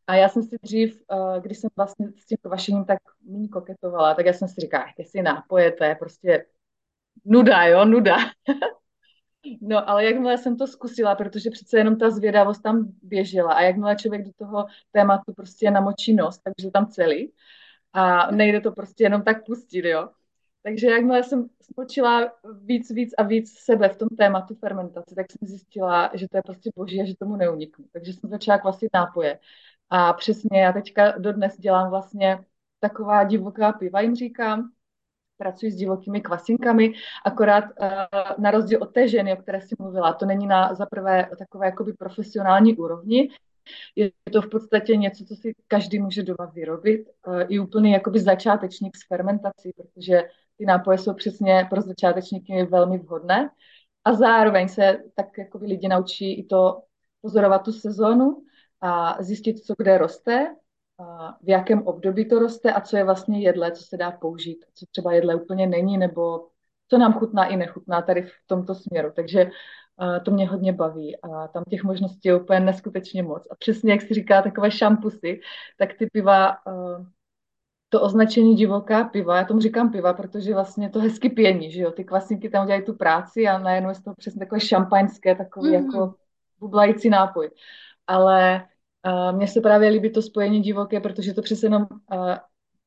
A 0.08 0.15
já 0.15 0.29
jsem 0.29 0.43
si 0.43 0.58
dřív, 0.62 1.01
eh, 1.12 1.41
když 1.41 1.58
jsem 1.58 1.69
vlastně 1.75 2.08
s 2.17 2.25
tím 2.25 2.38
kvašením 2.41 2.86
tak 2.86 3.00
méně 3.24 3.48
koketovala, 3.48 4.13
tak 4.13 4.25
já 4.25 4.34
jsem 4.34 4.48
si 4.48 4.62
říkala, 4.62 4.86
si 5.03 5.22
nápoje, 5.22 5.72
to 5.72 5.84
je 5.84 5.96
prostě 5.96 6.46
nuda, 7.25 7.65
jo, 7.65 7.86
nuda. 7.86 8.17
No, 9.62 9.89
ale 9.89 10.05
jakmile 10.05 10.38
jsem 10.38 10.58
to 10.58 10.67
zkusila, 10.67 11.15
protože 11.15 11.50
přece 11.50 11.77
jenom 11.77 11.98
ta 11.98 12.10
zvědavost 12.10 12.62
tam 12.62 12.91
běžela 13.01 13.53
a 13.53 13.62
jakmile 13.62 13.96
člověk 13.96 14.25
do 14.25 14.31
toho 14.38 14.65
tématu 14.91 15.34
prostě 15.34 15.72
namočí 15.72 16.13
nos, 16.13 16.39
takže 16.39 16.72
tam 16.72 16.88
celý 16.88 17.34
a 17.93 18.31
nejde 18.31 18.62
to 18.62 18.72
prostě 18.72 19.03
jenom 19.03 19.24
tak 19.24 19.46
pustit, 19.46 19.86
jo. 19.86 20.10
Takže 20.63 20.88
jakmile 20.88 21.24
jsem 21.24 21.50
spočila 21.62 22.31
víc, 22.62 22.91
víc 22.91 23.13
a 23.17 23.24
víc 23.24 23.60
sebe 23.60 23.89
v 23.89 23.98
tom 23.98 24.10
tématu 24.10 24.55
fermentace, 24.55 25.15
tak 25.15 25.25
jsem 25.31 25.48
zjistila, 25.48 26.12
že 26.13 26.27
to 26.29 26.38
je 26.38 26.41
prostě 26.43 26.69
boží 26.75 27.01
a 27.01 27.05
že 27.05 27.15
tomu 27.15 27.36
neuniknu. 27.36 27.86
Takže 27.93 28.13
jsem 28.13 28.29
začala 28.29 28.58
kvasit 28.58 28.89
nápoje. 28.93 29.39
A 29.89 30.13
přesně 30.13 30.62
já 30.62 30.74
teďka 30.74 31.12
dodnes 31.17 31.58
dělám 31.58 31.89
vlastně 31.89 32.46
taková 32.79 33.24
divoká 33.24 33.74
piva, 33.74 34.01
jim 34.01 34.15
říkám, 34.15 34.72
pracuji 35.39 35.72
s 35.72 35.75
divokými 35.75 36.22
kvasinkami, 36.22 36.93
akorát 37.25 37.63
uh, 37.63 37.89
na 38.38 38.51
rozdíl 38.51 38.79
od 38.81 38.93
té 38.93 39.08
ženy, 39.08 39.34
o 39.34 39.41
které 39.41 39.62
jsi 39.62 39.75
mluvila, 39.79 40.13
to 40.13 40.25
není 40.25 40.48
na 40.48 40.74
za 40.74 40.86
prvé 40.86 41.29
takové 41.39 41.65
jakoby 41.65 41.93
profesionální 41.93 42.75
úrovni, 42.75 43.29
je 43.96 44.12
to 44.31 44.41
v 44.41 44.50
podstatě 44.50 44.98
něco, 44.98 45.25
co 45.25 45.36
si 45.36 45.53
každý 45.67 46.00
může 46.00 46.24
doma 46.24 46.51
vyrobit, 46.53 47.10
uh, 47.27 47.41
i 47.48 47.60
úplný 47.60 47.91
jakoby 47.91 48.19
začátečník 48.19 48.98
s 48.98 49.08
fermentací, 49.08 49.72
protože 49.77 50.24
ty 50.58 50.65
nápoje 50.65 50.98
jsou 50.98 51.13
přesně 51.13 51.67
pro 51.69 51.81
začátečníky 51.81 52.63
velmi 52.63 52.98
vhodné. 52.98 53.50
A 54.05 54.13
zároveň 54.13 54.67
se 54.67 55.03
tak 55.15 55.38
jakoby 55.38 55.65
lidi 55.65 55.88
naučí 55.88 56.39
i 56.39 56.43
to 56.43 56.81
pozorovat 57.22 57.63
tu 57.63 57.72
sezónu 57.72 58.43
a 58.81 59.24
zjistit, 59.24 59.60
co 59.60 59.74
kde 59.77 59.98
roste 59.98 60.55
v 61.41 61.49
jakém 61.49 61.87
období 61.87 62.29
to 62.29 62.39
roste 62.39 62.73
a 62.73 62.81
co 62.81 62.97
je 62.97 63.03
vlastně 63.03 63.39
jedle, 63.41 63.71
co 63.71 63.83
se 63.83 63.97
dá 63.97 64.11
použít, 64.11 64.65
co 64.73 64.85
třeba 64.91 65.13
jedle 65.13 65.35
úplně 65.35 65.67
není, 65.67 65.97
nebo 65.97 66.47
co 66.87 66.97
nám 66.97 67.13
chutná 67.13 67.45
i 67.45 67.57
nechutná 67.57 68.01
tady 68.01 68.21
v 68.21 68.31
tomto 68.47 68.75
směru. 68.75 69.11
Takže 69.15 69.51
to 70.25 70.31
mě 70.31 70.47
hodně 70.47 70.73
baví 70.73 71.21
a 71.21 71.47
tam 71.47 71.63
těch 71.69 71.83
možností 71.83 72.27
je 72.27 72.35
úplně 72.35 72.59
neskutečně 72.59 73.23
moc. 73.23 73.47
A 73.51 73.55
přesně, 73.55 73.91
jak 73.91 74.01
si 74.01 74.13
říká, 74.13 74.41
takové 74.41 74.71
šampusy, 74.71 75.41
tak 75.77 75.93
ty 75.93 76.05
piva, 76.05 76.57
to 77.89 78.01
označení 78.01 78.55
divoká 78.55 79.03
piva, 79.03 79.37
já 79.37 79.43
tomu 79.43 79.59
říkám 79.59 79.91
piva, 79.91 80.13
protože 80.13 80.53
vlastně 80.53 80.89
to 80.89 80.99
hezky 80.99 81.29
pění, 81.29 81.71
že 81.71 81.81
jo, 81.81 81.91
ty 81.91 82.03
kvasinky 82.03 82.49
tam 82.49 82.67
dělají 82.67 82.85
tu 82.85 82.93
práci 82.93 83.47
a 83.47 83.57
najednou 83.57 83.89
je 83.89 83.95
to 84.03 84.13
přesně 84.17 84.39
takové 84.39 84.61
šampaňské, 84.61 85.35
takový 85.35 85.67
mm. 85.67 85.73
jako 85.73 86.13
bublající 86.59 87.09
nápoj. 87.09 87.49
Ale 88.07 88.65
Uh, 89.05 89.37
mně 89.37 89.47
se 89.47 89.61
právě 89.61 89.89
líbí 89.89 90.11
to 90.11 90.21
spojení 90.21 90.61
divoké, 90.61 90.99
protože 90.99 91.33
to 91.33 91.41
přece 91.41 91.65
jenom 91.65 91.87
uh, 91.91 92.35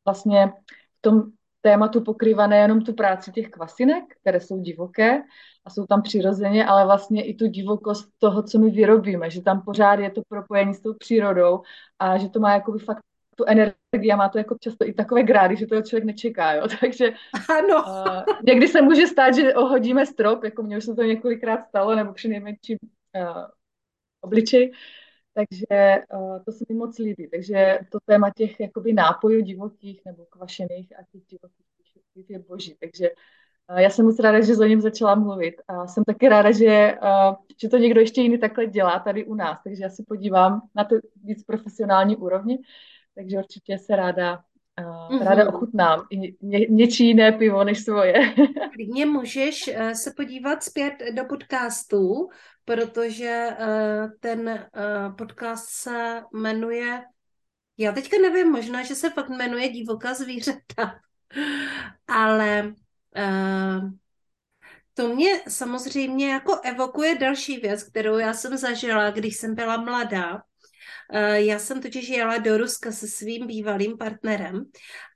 vlastně 0.04 0.52
v 0.98 1.00
tom 1.00 1.22
tématu 1.60 2.00
pokrývá 2.00 2.46
nejenom 2.46 2.84
tu 2.84 2.92
práci 2.92 3.32
těch 3.32 3.48
kvasinek, 3.50 4.04
které 4.20 4.40
jsou 4.40 4.60
divoké 4.60 5.22
a 5.64 5.70
jsou 5.70 5.86
tam 5.86 6.02
přirozeně, 6.02 6.66
ale 6.66 6.84
vlastně 6.84 7.24
i 7.24 7.34
tu 7.34 7.46
divokost 7.46 8.08
toho, 8.18 8.42
co 8.42 8.58
my 8.58 8.70
vyrobíme, 8.70 9.30
že 9.30 9.42
tam 9.42 9.62
pořád 9.62 10.00
je 10.00 10.10
to 10.10 10.22
propojení 10.28 10.74
s 10.74 10.80
tou 10.80 10.94
přírodou 10.94 11.62
a 11.98 12.18
že 12.18 12.28
to 12.28 12.40
má 12.40 12.54
jakoby 12.54 12.78
fakt 12.78 13.02
tu 13.36 13.44
energii 13.44 14.12
a 14.12 14.16
má 14.16 14.28
to 14.28 14.38
jako 14.38 14.56
často 14.60 14.88
i 14.88 14.92
takové 14.92 15.22
grády, 15.22 15.56
že 15.56 15.66
to 15.66 15.82
člověk 15.82 16.04
nečeká, 16.04 16.52
jo. 16.52 16.66
Takže 16.80 17.12
ano. 17.58 17.84
Uh, 17.86 18.34
někdy 18.42 18.68
se 18.68 18.82
může 18.82 19.06
stát, 19.06 19.34
že 19.34 19.54
ohodíme 19.54 20.06
strop, 20.06 20.44
jako 20.44 20.62
mě 20.62 20.76
už 20.76 20.84
se 20.84 20.94
to 20.94 21.02
několikrát 21.02 21.62
stalo, 21.62 21.94
nebo 21.94 22.12
při 22.12 22.28
nejmenším 22.28 22.78
uh, 23.16 23.44
obličej, 24.20 24.72
takže 25.34 26.02
uh, 26.14 26.38
to 26.44 26.52
se 26.52 26.64
mi 26.68 26.74
moc 26.74 26.98
líbí. 26.98 27.28
Takže 27.30 27.78
to 27.92 27.98
téma 28.06 28.30
těch 28.36 28.60
jakoby 28.60 28.92
nápojů 28.92 29.42
divokých 29.42 30.00
nebo 30.04 30.24
kvašených 30.24 30.92
a 30.98 31.02
těch 31.12 31.22
divokých 31.26 32.30
je 32.30 32.38
boží. 32.38 32.76
Takže 32.80 33.10
uh, 33.70 33.78
já 33.78 33.90
jsem 33.90 34.06
moc 34.06 34.18
ráda, 34.18 34.40
že 34.40 34.56
o 34.56 34.64
něm 34.64 34.80
začala 34.80 35.14
mluvit 35.14 35.54
a 35.68 35.86
jsem 35.86 36.04
taky 36.04 36.28
ráda, 36.28 36.50
že, 36.50 36.98
uh, 37.02 37.34
že 37.60 37.68
to 37.68 37.78
někdo 37.78 38.00
ještě 38.00 38.20
jiný 38.20 38.38
takhle 38.38 38.66
dělá 38.66 38.98
tady 38.98 39.24
u 39.24 39.34
nás. 39.34 39.58
Takže 39.64 39.82
já 39.82 39.90
se 39.90 40.02
podívám 40.08 40.60
na 40.74 40.84
to 40.84 40.94
víc 41.24 41.44
profesionální 41.44 42.16
úrovni, 42.16 42.58
takže 43.14 43.38
určitě 43.38 43.78
se 43.78 43.96
ráda 43.96 44.44
mm-hmm. 44.80 45.22
Ráda 45.24 45.48
ochutnám 45.48 46.02
i 46.10 46.34
ně, 46.42 46.66
něčí 46.68 47.06
jiné 47.06 47.32
pivo 47.32 47.64
než 47.64 47.84
svoje. 47.84 48.14
Klidně 48.74 49.06
můžeš 49.06 49.70
se 49.92 50.12
podívat 50.16 50.62
zpět 50.62 50.94
do 51.16 51.24
podcastu, 51.24 52.28
protože 52.64 53.48
uh, 53.60 54.10
ten 54.20 54.48
uh, 54.48 55.16
podcast 55.16 55.68
se 55.68 56.22
jmenuje, 56.34 57.04
já 57.78 57.92
teďka 57.92 58.16
nevím, 58.22 58.50
možná, 58.52 58.82
že 58.82 58.94
se 58.94 59.10
fakt 59.10 59.28
jmenuje 59.28 59.68
Divoká 59.68 60.14
zvířata, 60.14 61.00
ale 62.08 62.74
uh, 63.16 63.90
to 64.94 65.08
mě 65.08 65.42
samozřejmě 65.48 66.32
jako 66.32 66.60
evokuje 66.64 67.18
další 67.18 67.56
věc, 67.56 67.82
kterou 67.82 68.18
já 68.18 68.34
jsem 68.34 68.56
zažila, 68.56 69.10
když 69.10 69.36
jsem 69.36 69.54
byla 69.54 69.76
mladá. 69.76 70.34
Eh, 70.34 70.51
já 71.34 71.58
jsem 71.58 71.82
totiž 71.82 72.08
jela 72.08 72.38
do 72.38 72.58
Ruska 72.58 72.92
se 72.92 73.08
svým 73.08 73.46
bývalým 73.46 73.98
partnerem 73.98 74.64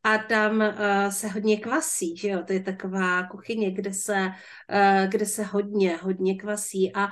a 0.03 0.19
tam 0.19 0.61
uh, 0.61 1.11
se 1.11 1.29
hodně 1.29 1.57
kvasí, 1.57 2.17
že 2.17 2.29
jo, 2.29 2.43
to 2.47 2.53
je 2.53 2.63
taková 2.63 3.23
kuchyně, 3.27 3.71
kde 3.71 3.95
se, 3.95 4.17
uh, 4.17 5.07
kde 5.09 5.27
se 5.27 5.43
hodně, 5.43 5.97
hodně 5.97 6.35
kvasí 6.35 6.93
a 6.95 7.09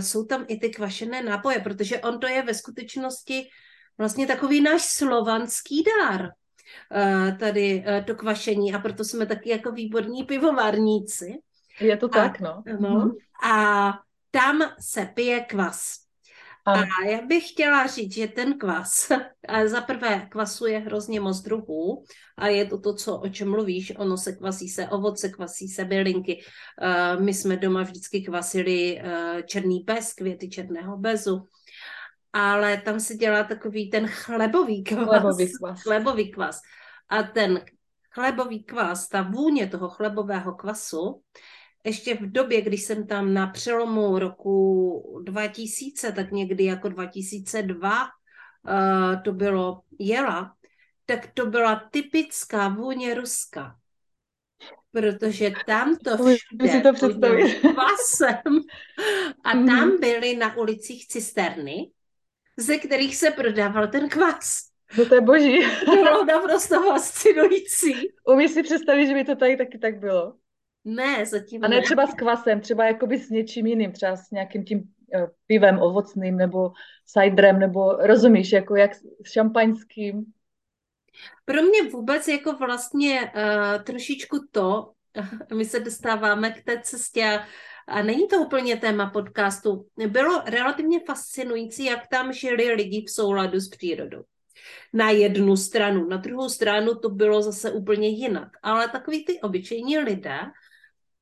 jsou 0.00 0.24
tam 0.24 0.44
i 0.48 0.58
ty 0.58 0.70
kvašené 0.70 1.22
nápoje, 1.22 1.60
protože 1.60 2.00
on 2.00 2.20
to 2.20 2.26
je 2.26 2.42
ve 2.42 2.54
skutečnosti 2.54 3.48
vlastně 3.98 4.26
takový 4.26 4.60
náš 4.60 4.82
slovanský 4.82 5.84
dár, 5.84 6.30
tady 7.38 7.84
to 8.06 8.14
kvašení 8.14 8.74
a 8.74 8.78
proto 8.78 9.04
jsme 9.04 9.26
taky 9.26 9.50
jako 9.50 9.72
výborní 9.72 10.24
pivovarníci. 10.24 11.38
Je 11.80 11.96
to 11.96 12.08
tak, 12.08 12.40
no. 12.40 12.62
no. 12.80 12.90
Mhm. 12.90 13.10
A 13.44 13.92
tam 14.30 14.62
se 14.80 15.06
pije 15.14 15.40
kvas. 15.40 16.05
A 16.66 17.04
já 17.04 17.22
bych 17.22 17.48
chtěla 17.48 17.86
říct, 17.86 18.14
že 18.14 18.28
ten 18.28 18.58
kvas, 18.58 19.12
za 19.66 19.80
prvé 19.80 20.26
kvasu 20.30 20.66
je 20.66 20.78
hrozně 20.78 21.20
moc 21.20 21.40
druhů 21.40 22.04
a 22.36 22.46
je 22.46 22.64
to 22.64 22.78
to, 22.80 22.94
co, 22.94 23.16
o 23.16 23.28
čem 23.28 23.50
mluvíš, 23.50 23.92
ono 23.98 24.16
se 24.16 24.32
kvasí 24.32 24.68
se 24.68 24.88
ovoce, 24.88 25.28
kvasí 25.28 25.68
se 25.68 25.84
bylinky. 25.84 26.42
Uh, 27.16 27.22
my 27.22 27.34
jsme 27.34 27.56
doma 27.56 27.82
vždycky 27.82 28.20
kvasili 28.20 29.00
uh, 29.00 29.42
černý 29.42 29.82
bez, 29.86 30.12
květy 30.12 30.48
černého 30.48 30.96
bezu, 30.96 31.48
ale 32.32 32.76
tam 32.76 33.00
se 33.00 33.14
dělá 33.14 33.44
takový 33.44 33.90
ten 33.90 34.06
chlebový 34.06 34.84
kvas. 34.84 35.08
Chlebový 35.08 35.52
kvas. 35.58 35.82
Chlebový 35.82 36.30
kvas. 36.30 36.60
A 37.08 37.22
ten 37.22 37.64
chlebový 38.10 38.64
kvas, 38.64 39.08
ta 39.08 39.22
vůně 39.22 39.66
toho 39.66 39.88
chlebového 39.88 40.54
kvasu, 40.54 41.22
ještě 41.86 42.14
v 42.14 42.32
době, 42.32 42.60
když 42.60 42.82
jsem 42.82 43.06
tam 43.06 43.34
na 43.34 43.46
přelomu 43.46 44.18
roku 44.18 45.22
2000, 45.24 46.12
tak 46.12 46.32
někdy 46.32 46.64
jako 46.64 46.88
2002 46.88 48.02
uh, 48.02 48.08
eh, 48.68 49.20
to 49.24 49.32
bylo 49.32 49.80
jela, 49.98 50.54
tak 51.06 51.26
to 51.34 51.46
byla 51.46 51.88
typická 51.90 52.68
vůně 52.68 53.14
Ruska. 53.14 53.76
Protože 54.92 55.52
tam 55.66 55.96
to 55.96 56.16
všude 56.16 56.68
si 56.68 56.80
to 56.80 56.92
představit. 56.92 57.64
A 59.44 59.54
mhm. 59.54 59.66
tam 59.66 60.00
byly 60.00 60.36
na 60.36 60.56
ulicích 60.56 61.08
cisterny, 61.08 61.90
ze 62.56 62.78
kterých 62.78 63.16
se 63.16 63.30
prodával 63.30 63.88
ten 63.88 64.08
kvas. 64.08 64.62
No 64.98 65.06
to 65.06 65.14
je 65.14 65.20
boží. 65.20 65.58
To 65.84 65.90
bylo 65.90 66.24
naprosto 66.24 66.82
fascinující. 66.82 67.94
Umíš 68.26 68.50
si 68.50 68.62
představit, 68.62 69.06
že 69.06 69.14
by 69.14 69.24
to 69.24 69.36
tady 69.36 69.56
taky 69.56 69.78
tak 69.78 69.98
bylo? 69.98 70.34
Ne, 70.88 71.26
zatím 71.26 71.64
A 71.64 71.68
ne, 71.68 71.76
ne 71.76 71.82
třeba 71.82 72.06
s 72.06 72.14
kvasem, 72.14 72.60
třeba 72.60 72.86
jakoby 72.86 73.18
s 73.18 73.30
něčím 73.30 73.66
jiným, 73.66 73.92
třeba 73.92 74.16
s 74.16 74.30
nějakým 74.30 74.64
tím 74.64 74.78
uh, 74.78 75.26
pivem 75.46 75.78
ovocným 75.82 76.36
nebo 76.36 76.72
ciderem, 77.06 77.58
nebo 77.58 77.92
rozumíš, 77.92 78.52
jako 78.52 78.76
jak 78.76 78.94
s 78.94 79.02
šampaňským. 79.32 80.24
Pro 81.44 81.62
mě 81.62 81.82
vůbec 81.82 82.28
jako 82.28 82.52
vlastně 82.52 83.20
uh, 83.20 83.82
trošičku 83.82 84.38
to, 84.50 84.92
my 85.54 85.64
se 85.64 85.80
dostáváme 85.80 86.50
k 86.50 86.64
té 86.64 86.80
cestě 86.82 87.40
a 87.88 88.02
není 88.02 88.28
to 88.28 88.36
úplně 88.36 88.76
téma 88.76 89.10
podcastu, 89.10 89.86
bylo 90.08 90.42
relativně 90.46 91.00
fascinující, 91.06 91.84
jak 91.84 92.06
tam 92.06 92.32
žili 92.32 92.72
lidi 92.72 93.04
v 93.06 93.10
souladu 93.10 93.60
s 93.60 93.68
přírodou. 93.68 94.22
Na 94.92 95.10
jednu 95.10 95.56
stranu, 95.56 96.08
na 96.08 96.16
druhou 96.16 96.48
stranu 96.48 96.94
to 96.94 97.10
bylo 97.10 97.42
zase 97.42 97.70
úplně 97.70 98.08
jinak. 98.08 98.48
Ale 98.62 98.88
takový 98.88 99.24
ty 99.24 99.40
obyčejní 99.40 99.98
lidé 99.98 100.38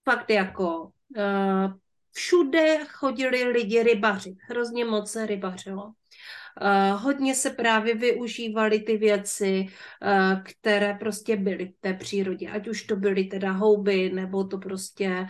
fakt 0.04 0.30
jako 0.30 0.82
uh, 0.82 1.72
všude 2.12 2.84
chodili 2.84 3.44
lidi 3.44 3.82
rybaři, 3.82 4.36
hrozně 4.48 4.84
moc 4.84 5.10
se 5.10 5.26
rybařilo. 5.26 5.84
Uh, 5.84 7.02
hodně 7.02 7.34
se 7.34 7.50
právě 7.50 7.94
využívaly 7.94 8.78
ty 8.78 8.96
věci, 8.96 9.66
uh, 9.66 10.42
které 10.42 10.94
prostě 10.94 11.36
byly 11.36 11.66
v 11.66 11.80
té 11.80 11.94
přírodě, 11.94 12.50
ať 12.50 12.68
už 12.68 12.82
to 12.82 12.96
byly 12.96 13.24
teda 13.24 13.52
houby, 13.52 14.10
nebo 14.14 14.44
to 14.44 14.58
prostě 14.58 15.26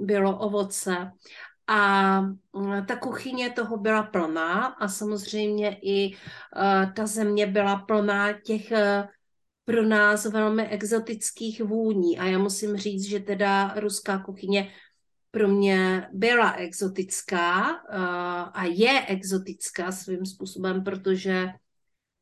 bylo 0.00 0.38
ovoce. 0.38 1.10
A 1.68 2.20
ta 2.88 2.96
kuchyně 2.96 3.50
toho 3.50 3.76
byla 3.76 4.02
plná 4.02 4.64
a 4.64 4.88
samozřejmě 4.88 5.78
i 5.82 6.16
ta 6.94 7.06
země 7.06 7.46
byla 7.46 7.76
plná 7.76 8.32
těch 8.32 8.72
pro 9.66 9.82
nás 9.82 10.24
velmi 10.24 10.68
exotických 10.68 11.60
vůní. 11.60 12.18
A 12.18 12.24
já 12.24 12.38
musím 12.38 12.76
říct, 12.76 13.08
že 13.08 13.20
teda 13.20 13.74
ruská 13.76 14.18
kuchyně 14.18 14.72
pro 15.30 15.48
mě 15.48 16.08
byla 16.12 16.52
exotická 16.52 17.72
uh, 17.72 17.98
a 18.52 18.64
je 18.64 19.06
exotická 19.06 19.92
svým 19.92 20.26
způsobem, 20.26 20.84
protože 20.84 21.48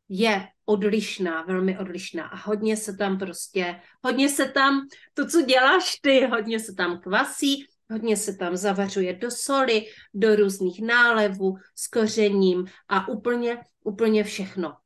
je 0.08 0.48
odlišná, 0.64 1.42
velmi 1.42 1.78
odlišná 1.78 2.26
a 2.26 2.36
hodně 2.36 2.76
se 2.76 2.96
tam 2.96 3.18
prostě, 3.18 3.80
hodně 4.04 4.28
se 4.28 4.48
tam, 4.48 4.80
to, 5.14 5.26
co 5.26 5.42
děláš 5.42 5.98
ty, 6.02 6.26
hodně 6.26 6.60
se 6.60 6.74
tam 6.74 7.00
kvasí, 7.00 7.66
hodně 7.90 8.16
se 8.16 8.34
tam 8.34 8.56
zavařuje 8.56 9.12
do 9.12 9.30
soli, 9.30 9.86
do 10.14 10.36
různých 10.36 10.82
nálevů 10.82 11.54
s 11.74 11.86
kořením 11.86 12.64
a 12.88 13.08
úplně, 13.08 13.58
úplně 13.84 14.24
všechno. 14.24 14.76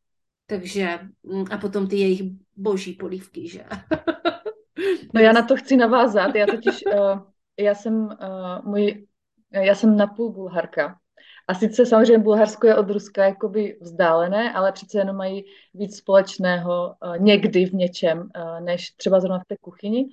Takže 0.50 0.99
mm, 1.23 1.45
a 1.50 1.59
potom 1.59 1.88
ty 1.88 1.97
jejich 1.97 2.23
boží 2.57 2.93
polívky, 2.93 3.49
že? 3.49 3.64
no 5.14 5.21
já 5.21 5.33
na 5.33 5.43
to 5.43 5.57
chci 5.57 5.76
navázat, 5.76 6.35
já 6.35 6.47
totiž, 6.47 6.85
uh, 6.87 7.21
já 7.59 7.75
jsem 7.75 7.95
uh, 8.05 8.64
můj, 8.64 9.07
já 9.50 9.75
jsem 9.75 9.97
napůl 9.97 10.33
bulharka. 10.33 10.99
A 11.49 11.55
sice 11.55 11.87
samozřejmě 11.87 12.19
Bulharsko 12.19 12.67
je 12.67 12.76
od 12.76 12.90
Ruska 12.90 13.25
jakoby 13.25 13.78
vzdálené, 13.81 14.52
ale 14.52 14.73
přece 14.73 14.99
jenom 14.99 15.17
mají 15.17 15.45
víc 15.75 15.97
společného 15.97 16.95
uh, 17.05 17.19
někdy 17.19 17.67
v 17.67 17.75
něčem, 17.75 18.19
uh, 18.19 18.61
než 18.61 18.90
třeba 18.90 19.21
zrovna 19.21 19.38
v 19.38 19.47
té 19.47 19.57
kuchyni, 19.61 20.09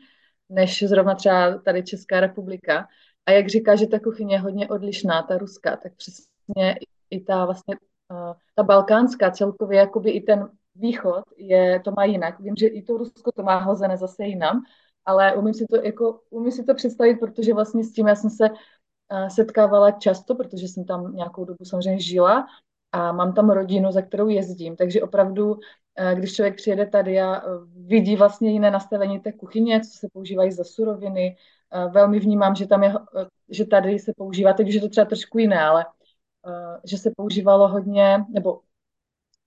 než 0.49 0.83
zrovna 0.83 1.15
třeba 1.15 1.57
tady 1.57 1.83
Česká 1.83 2.19
republika. 2.19 2.87
A 3.25 3.31
jak 3.31 3.49
říká, 3.49 3.75
že 3.75 3.87
ta 3.87 3.99
kuchyně 3.99 4.35
je 4.35 4.39
hodně 4.39 4.67
odlišná, 4.67 5.23
ta 5.23 5.37
ruská, 5.37 5.77
tak 5.77 5.95
přesně 5.95 6.79
i 7.09 7.19
ta 7.19 7.45
vlastně 7.45 7.75
ta 8.55 8.63
balkánská 8.63 9.31
celkově, 9.31 9.79
jakoby 9.79 10.11
i 10.11 10.21
ten 10.21 10.49
východ 10.75 11.23
je, 11.37 11.79
to 11.79 11.91
má 11.91 12.03
jinak. 12.05 12.39
Vím, 12.39 12.55
že 12.55 12.67
i 12.67 12.81
to 12.81 12.97
Rusko 12.97 13.31
to 13.31 13.43
má 13.43 13.57
hozené 13.57 13.97
zase 13.97 14.23
jinam, 14.23 14.63
ale 15.05 15.35
umím 15.35 15.53
si 15.53 15.65
to, 15.65 15.75
jako, 15.75 16.19
umím 16.29 16.51
si 16.51 16.63
to 16.63 16.75
představit, 16.75 17.15
protože 17.15 17.53
vlastně 17.53 17.83
s 17.83 17.93
tím 17.93 18.07
já 18.07 18.15
jsem 18.15 18.29
se 18.29 18.49
setkávala 19.27 19.91
často, 19.91 20.35
protože 20.35 20.67
jsem 20.67 20.85
tam 20.85 21.15
nějakou 21.15 21.45
dobu 21.45 21.65
samozřejmě 21.65 21.99
žila 21.99 22.47
a 22.91 23.11
mám 23.11 23.33
tam 23.33 23.49
rodinu, 23.49 23.91
za 23.91 24.01
kterou 24.01 24.27
jezdím, 24.27 24.75
takže 24.75 25.01
opravdu, 25.01 25.59
když 26.13 26.35
člověk 26.35 26.55
přijede 26.55 26.85
tady 26.85 27.21
a 27.21 27.41
vidí 27.75 28.15
vlastně 28.15 28.51
jiné 28.51 28.71
nastavení 28.71 29.19
té 29.19 29.31
kuchyně, 29.31 29.81
co 29.81 29.97
se 29.97 30.07
používají 30.13 30.51
za 30.51 30.63
suroviny, 30.63 31.37
velmi 31.91 32.19
vnímám, 32.19 32.55
že 32.55 32.67
tam 32.67 32.83
je, 32.83 32.93
že 33.49 33.65
tady 33.65 33.99
se 33.99 34.13
používá, 34.17 34.55
už 34.67 34.73
je 34.73 34.81
to 34.81 34.89
třeba 34.89 35.05
trošku 35.05 35.37
jiné, 35.37 35.61
ale 35.61 35.85
Eh, 35.85 36.04
že 36.83 36.97
se 36.97 37.11
používalo 37.17 37.67
hodně, 37.67 38.25
nebo 38.29 38.59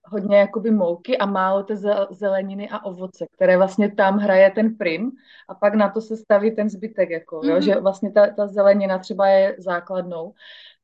hodně 0.05 0.37
jakoby 0.37 0.71
mouky 0.71 1.17
a 1.17 1.25
málo 1.25 1.63
té 1.63 1.75
zeleniny 2.09 2.69
a 2.69 2.85
ovoce, 2.85 3.25
které 3.31 3.57
vlastně 3.57 3.91
tam 3.91 4.17
hraje 4.17 4.51
ten 4.51 4.75
prim 4.75 5.11
a 5.47 5.55
pak 5.55 5.73
na 5.73 5.89
to 5.89 6.01
se 6.01 6.17
staví 6.17 6.55
ten 6.55 6.69
zbytek, 6.69 7.09
jako, 7.09 7.39
mm-hmm. 7.39 7.49
jo, 7.49 7.53
mhm. 7.53 7.61
že 7.61 7.79
vlastně 7.79 8.11
ta, 8.11 8.27
ta 8.27 8.47
zelenina 8.47 8.97
třeba 8.97 9.27
je 9.27 9.55
základnou. 9.59 10.33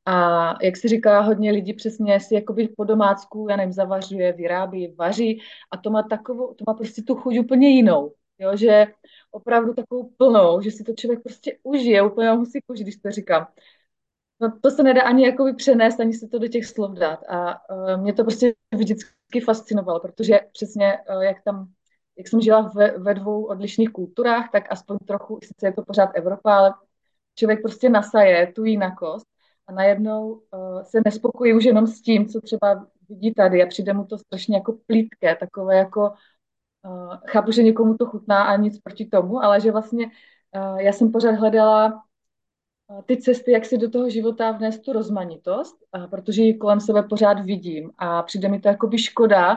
A 0.08 0.54
jak 0.62 0.76
si 0.76 0.88
říká, 0.88 1.20
hodně 1.20 1.52
lidí 1.52 1.72
přesně 1.72 2.20
si 2.20 2.34
jakoby 2.34 2.68
po 2.68 2.84
domácku, 2.84 3.46
já 3.50 3.56
nevím, 3.56 3.72
zavařuje, 3.72 4.32
vyrábí, 4.32 4.94
vaří 4.98 5.40
a 5.70 5.76
to 5.76 5.90
má 5.90 6.02
takovou, 6.02 6.54
to 6.54 6.64
má 6.66 6.74
prostě 6.74 7.02
tu 7.02 7.14
chuť 7.14 7.38
úplně 7.38 7.68
jinou. 7.68 8.12
Jo, 8.38 8.56
že 8.56 8.86
opravdu 9.30 9.74
takovou 9.74 10.10
plnou, 10.16 10.60
že 10.60 10.70
si 10.70 10.84
to 10.84 10.92
člověk 10.92 11.22
prostě 11.22 11.58
užije, 11.62 12.02
úplně 12.02 12.32
musí 12.32 12.60
kužit, 12.66 12.82
když 12.82 12.96
to 12.96 13.10
říkám. 13.10 13.46
No 14.40 14.58
to 14.62 14.70
se 14.70 14.82
nedá 14.82 15.02
ani 15.02 15.26
jakoby 15.26 15.52
přenést, 15.52 16.00
ani 16.00 16.14
se 16.14 16.28
to 16.28 16.38
do 16.38 16.48
těch 16.48 16.66
slov 16.66 16.92
dát. 16.98 17.20
A 17.28 17.70
uh, 17.70 18.02
mě 18.02 18.12
to 18.12 18.24
prostě 18.24 18.54
vždycky 18.74 19.40
fascinovalo, 19.44 20.00
protože 20.00 20.40
přesně 20.52 20.98
uh, 21.16 21.22
jak 21.22 21.42
tam, 21.44 21.68
jak 22.18 22.28
jsem 22.28 22.40
žila 22.40 22.72
ve, 22.74 22.98
ve 22.98 23.14
dvou 23.14 23.44
odlišných 23.44 23.90
kulturách, 23.90 24.48
tak 24.52 24.72
aspoň 24.72 24.98
trochu, 24.98 25.38
sice 25.42 25.66
je 25.66 25.72
to 25.72 25.82
pořád 25.82 26.10
Evropa, 26.14 26.56
ale 26.58 26.74
člověk 27.34 27.62
prostě 27.62 27.88
nasaje 27.88 28.52
tu 28.52 28.64
jinakost 28.64 29.26
a 29.66 29.72
najednou 29.72 30.30
uh, 30.30 30.82
se 30.82 31.00
nespokojí 31.04 31.54
už 31.54 31.64
jenom 31.64 31.86
s 31.86 32.00
tím, 32.02 32.28
co 32.28 32.40
třeba 32.40 32.86
vidí 33.08 33.34
tady 33.34 33.62
a 33.62 33.66
přijde 33.66 33.92
mu 33.92 34.04
to 34.04 34.18
strašně 34.18 34.56
jako 34.56 34.78
plítké, 34.86 35.36
takové 35.36 35.76
jako, 35.76 36.12
uh, 36.86 37.16
chápu, 37.26 37.52
že 37.52 37.62
někomu 37.62 37.96
to 37.96 38.06
chutná 38.06 38.42
a 38.42 38.56
nic 38.56 38.78
proti 38.80 39.06
tomu, 39.06 39.44
ale 39.44 39.60
že 39.60 39.72
vlastně 39.72 40.06
uh, 40.06 40.76
já 40.76 40.92
jsem 40.92 41.12
pořád 41.12 41.32
hledala 41.32 42.02
ty 43.06 43.16
cesty, 43.16 43.52
jak 43.52 43.64
si 43.64 43.78
do 43.78 43.90
toho 43.90 44.10
života 44.10 44.50
vnést 44.50 44.78
tu 44.78 44.92
rozmanitost, 44.92 45.76
protože 46.10 46.42
ji 46.42 46.54
kolem 46.54 46.80
sebe 46.80 47.02
pořád 47.02 47.40
vidím 47.40 47.90
a 47.98 48.22
přijde 48.22 48.48
mi 48.48 48.60
to 48.60 48.68
jako 48.68 48.86
by 48.86 48.98
škoda 48.98 49.56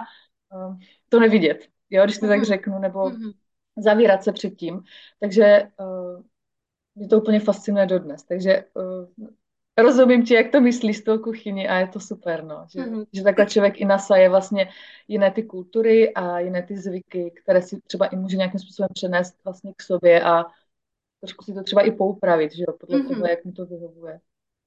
to 1.09 1.19
nevidět, 1.19 1.67
jo, 1.89 2.03
když 2.03 2.17
to 2.17 2.27
tak 2.27 2.37
mhm. 2.37 2.45
řeknu, 2.45 2.79
nebo 2.79 3.09
mhm. 3.09 3.31
zavírat 3.77 4.23
se 4.23 4.31
před 4.31 4.49
tím. 4.49 4.83
Takže 5.19 5.67
mě 6.95 7.07
to 7.07 7.17
úplně 7.17 7.39
fascinuje 7.39 7.85
dodnes. 7.85 8.23
Takže 8.23 8.63
rozumím 9.81 10.25
ti, 10.25 10.33
jak 10.33 10.51
to 10.51 10.61
myslíš 10.61 10.97
z 10.97 11.03
toho 11.03 11.19
kuchyni 11.19 11.67
a 11.67 11.79
je 11.79 11.87
to 11.87 11.99
super, 11.99 12.43
no. 12.43 12.65
Že, 12.71 12.79
mm-hmm. 12.79 13.05
že 13.13 13.23
takhle 13.23 13.45
člověk 13.45 13.81
i 13.81 13.85
nasaje 13.85 14.29
vlastně 14.29 14.69
jiné 15.07 15.31
ty 15.31 15.43
kultury 15.43 16.13
a 16.13 16.39
jiné 16.39 16.63
ty 16.63 16.77
zvyky, 16.77 17.31
které 17.43 17.61
si 17.61 17.81
třeba 17.81 18.05
i 18.05 18.15
může 18.15 18.37
nějakým 18.37 18.59
způsobem 18.59 18.89
přenést 18.93 19.43
vlastně 19.43 19.73
k 19.77 19.81
sobě 19.81 20.23
a 20.23 20.45
trošku 21.19 21.43
si 21.43 21.53
to 21.53 21.63
třeba 21.63 21.81
i 21.81 21.91
poupravit, 21.91 22.51
že 22.51 22.63
jo, 22.67 22.73
podle 22.79 22.99
mm-hmm. 22.99 23.07
toho, 23.07 23.27
jak 23.27 23.45
mu 23.45 23.51
to 23.51 23.65
vyhovuje. 23.65 24.19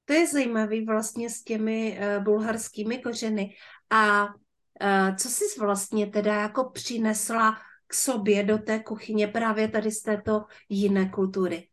To 0.05 0.13
je 0.13 0.27
zajímavý 0.27 0.85
vlastně 0.87 1.31
s 1.31 1.45
těmi 1.45 1.99
uh, 1.99 2.25
bulharskými 2.25 2.99
kořeny. 2.99 3.55
A 3.91 4.25
uh, 4.25 5.17
co 5.17 5.29
jsi 5.29 5.61
vlastně 5.61 6.07
teda 6.07 6.35
jako 6.41 6.71
přinesla 6.71 7.57
k 7.87 7.95
sobě 7.95 8.43
do 8.43 8.59
té 8.59 8.83
kuchyně 8.83 9.29
právě 9.29 9.69
tady 9.69 9.91
z 9.91 10.03
této 10.03 10.45
jiné 10.69 11.09
kultury? 11.09 11.69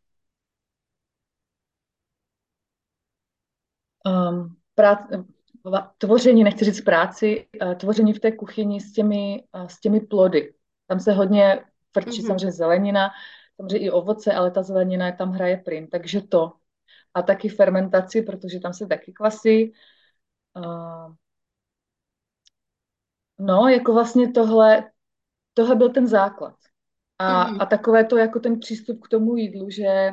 Um, 4.06 4.56
prác, 4.74 5.00
tvoření, 5.98 6.44
nechci 6.44 6.64
říct 6.64 6.80
práci, 6.80 7.48
tvoření 7.76 8.12
v 8.12 8.20
té 8.20 8.32
kuchyni 8.32 8.80
s 8.80 8.92
těmi, 8.92 9.44
s 9.66 9.80
těmi 9.80 10.00
plody. 10.00 10.54
Tam 10.86 11.00
se 11.00 11.12
hodně 11.12 11.64
frčí 11.92 12.10
mm-hmm. 12.10 12.26
samozřejmě 12.26 12.52
zelenina, 12.52 13.10
samozřejmě 13.60 13.78
i 13.78 13.90
ovoce, 13.90 14.32
ale 14.32 14.50
ta 14.50 14.62
zelenina 14.62 15.06
je 15.06 15.12
tam 15.12 15.30
hraje 15.32 15.56
prim, 15.56 15.86
takže 15.86 16.20
to. 16.20 16.52
A 17.14 17.22
taky 17.22 17.48
fermentaci, 17.48 18.22
protože 18.22 18.60
tam 18.60 18.72
se 18.72 18.86
taky 18.86 19.12
kvasí. 19.12 19.72
Uh, 20.56 21.14
no, 23.38 23.68
jako 23.68 23.92
vlastně 23.94 24.32
tohle, 24.32 24.90
tohle 25.54 25.76
byl 25.76 25.88
ten 25.88 26.06
základ. 26.06 26.54
A, 27.18 27.50
mm. 27.50 27.60
a 27.60 27.66
takové 27.66 28.04
to 28.04 28.16
jako 28.16 28.40
ten 28.40 28.58
přístup 28.58 29.04
k 29.04 29.08
tomu 29.08 29.36
jídlu, 29.36 29.70
že 29.70 30.10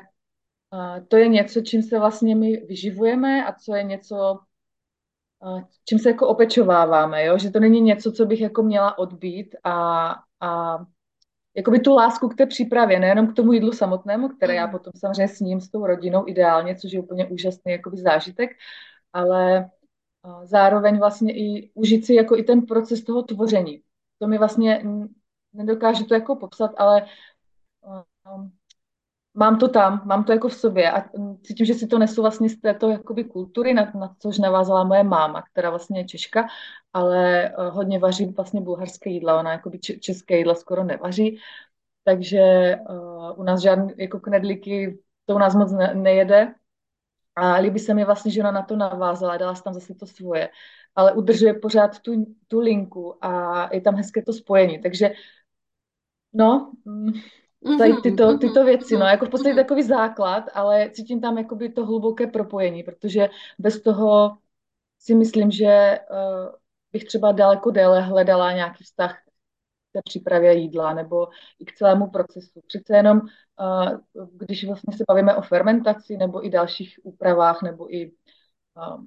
uh, 0.73 1.05
to 1.07 1.17
je 1.17 1.27
něco, 1.27 1.61
čím 1.61 1.83
se 1.83 1.99
vlastně 1.99 2.35
my 2.35 2.57
vyživujeme 2.57 3.45
a 3.45 3.53
co 3.53 3.75
je 3.75 3.83
něco, 3.83 4.39
uh, 5.39 5.61
čím 5.85 5.99
se 5.99 6.09
jako 6.09 6.27
opečováváme, 6.27 7.25
jo? 7.25 7.37
že 7.37 7.51
to 7.51 7.59
není 7.59 7.81
něco, 7.81 8.11
co 8.11 8.25
bych 8.25 8.41
jako 8.41 8.63
měla 8.63 8.97
odbít 8.97 9.55
a, 9.63 10.09
a 10.41 10.77
jakoby 11.57 11.79
tu 11.79 11.93
lásku 11.93 12.29
k 12.29 12.35
té 12.35 12.45
přípravě, 12.45 12.99
nejenom 12.99 13.27
k 13.27 13.35
tomu 13.35 13.53
jídlu 13.53 13.71
samotnému, 13.71 14.29
které 14.29 14.55
já 14.55 14.65
mm. 14.65 14.71
potom 14.71 14.93
samozřejmě 14.95 15.27
s 15.27 15.39
ním, 15.39 15.61
s 15.61 15.69
tou 15.69 15.85
rodinou 15.85 16.27
ideálně, 16.27 16.75
což 16.75 16.91
je 16.91 16.99
úplně 16.99 17.27
úžasný 17.27 17.71
jakoby 17.71 17.97
zážitek, 17.97 18.51
ale 19.13 19.69
zároveň 20.43 20.97
vlastně 20.97 21.33
i 21.33 21.71
užít 21.73 22.05
si 22.05 22.13
jako 22.13 22.37
i 22.37 22.43
ten 22.43 22.61
proces 22.61 23.03
toho 23.03 23.23
tvoření. 23.23 23.81
To 24.19 24.27
mi 24.27 24.37
vlastně 24.37 24.83
nedokážu 25.53 26.05
to 26.05 26.13
jako 26.13 26.35
popsat, 26.35 26.71
ale 26.77 27.05
um, 28.35 28.51
mám 29.37 29.59
to 29.59 29.67
tam, 29.67 30.01
mám 30.05 30.23
to 30.23 30.31
jako 30.31 30.49
v 30.49 30.53
sobě 30.53 30.91
a 30.91 31.09
cítím, 31.43 31.65
že 31.65 31.73
si 31.73 31.87
to 31.87 31.99
nesu 31.99 32.21
vlastně 32.21 32.49
z 32.49 32.59
této 32.59 32.89
jakoby 32.89 33.23
kultury, 33.23 33.73
na, 33.73 33.91
na 33.99 34.15
což 34.19 34.37
navázala 34.37 34.83
moje 34.83 35.03
máma, 35.03 35.41
která 35.41 35.69
vlastně 35.69 35.99
je 35.99 36.05
Češka, 36.05 36.47
ale 36.93 37.51
uh, 37.57 37.75
hodně 37.75 37.99
vaří 37.99 38.25
vlastně 38.25 38.61
bulharské 38.61 39.09
jídla, 39.09 39.39
ona 39.39 39.51
jakoby 39.51 39.79
české 39.79 40.37
jídla 40.37 40.55
skoro 40.55 40.83
nevaří, 40.83 41.39
takže 42.03 42.75
uh, 42.89 43.39
u 43.39 43.43
nás 43.43 43.61
žádné 43.61 43.93
jako 43.97 44.19
knedlíky, 44.19 44.99
to 45.25 45.35
u 45.35 45.39
nás 45.39 45.55
moc 45.55 45.71
ne, 45.71 45.93
nejede. 45.95 46.53
A 47.35 47.55
líbí 47.55 47.79
se 47.79 47.93
mi 47.93 48.05
vlastně, 48.05 48.31
že 48.31 48.41
ona 48.41 48.51
na 48.51 48.61
to 48.61 48.75
navázala, 48.75 49.37
dala 49.37 49.55
si 49.55 49.63
tam 49.63 49.73
zase 49.73 49.93
to 49.95 50.05
svoje, 50.05 50.49
ale 50.95 51.13
udržuje 51.13 51.53
pořád 51.53 51.99
tu, 51.99 52.35
tu 52.47 52.59
linku 52.59 53.25
a 53.25 53.69
je 53.73 53.81
tam 53.81 53.95
hezké 53.95 54.21
to 54.21 54.33
spojení, 54.33 54.81
takže 54.81 55.11
no, 56.33 56.71
mm, 56.85 57.13
tady 57.77 57.91
mhm, 57.91 58.01
tyto, 58.01 58.27
mhm, 58.27 58.39
tyto 58.39 58.65
věci, 58.65 58.97
no, 58.97 59.05
jako 59.05 59.25
v 59.25 59.29
podstatě 59.29 59.55
takový 59.55 59.83
základ, 59.83 60.43
ale 60.53 60.89
cítím 60.89 61.21
tam 61.21 61.37
jakoby 61.37 61.69
to 61.69 61.85
hluboké 61.85 62.27
propojení, 62.27 62.83
protože 62.83 63.29
bez 63.59 63.81
toho 63.81 64.37
si 64.99 65.15
myslím, 65.15 65.51
že 65.51 65.99
uh, 66.11 66.55
bych 66.91 67.03
třeba 67.03 67.31
daleko 67.31 67.71
déle 67.71 68.01
hledala 68.01 68.51
nějaký 68.51 68.83
vztah 68.83 69.17
k 69.19 69.93
té 69.93 69.99
přípravě 70.05 70.53
jídla 70.53 70.93
nebo 70.93 71.27
i 71.59 71.65
k 71.65 71.73
celému 71.73 72.09
procesu. 72.09 72.61
Přece 72.67 72.97
jenom, 72.97 73.21
uh, 73.21 74.27
když 74.31 74.65
vlastně 74.65 74.97
se 74.97 75.03
bavíme 75.07 75.35
o 75.35 75.41
fermentaci 75.41 76.17
nebo 76.17 76.45
i 76.45 76.49
dalších 76.49 76.99
úpravách 77.03 77.61
nebo 77.61 77.95
i 77.95 78.11
uh, 78.75 79.03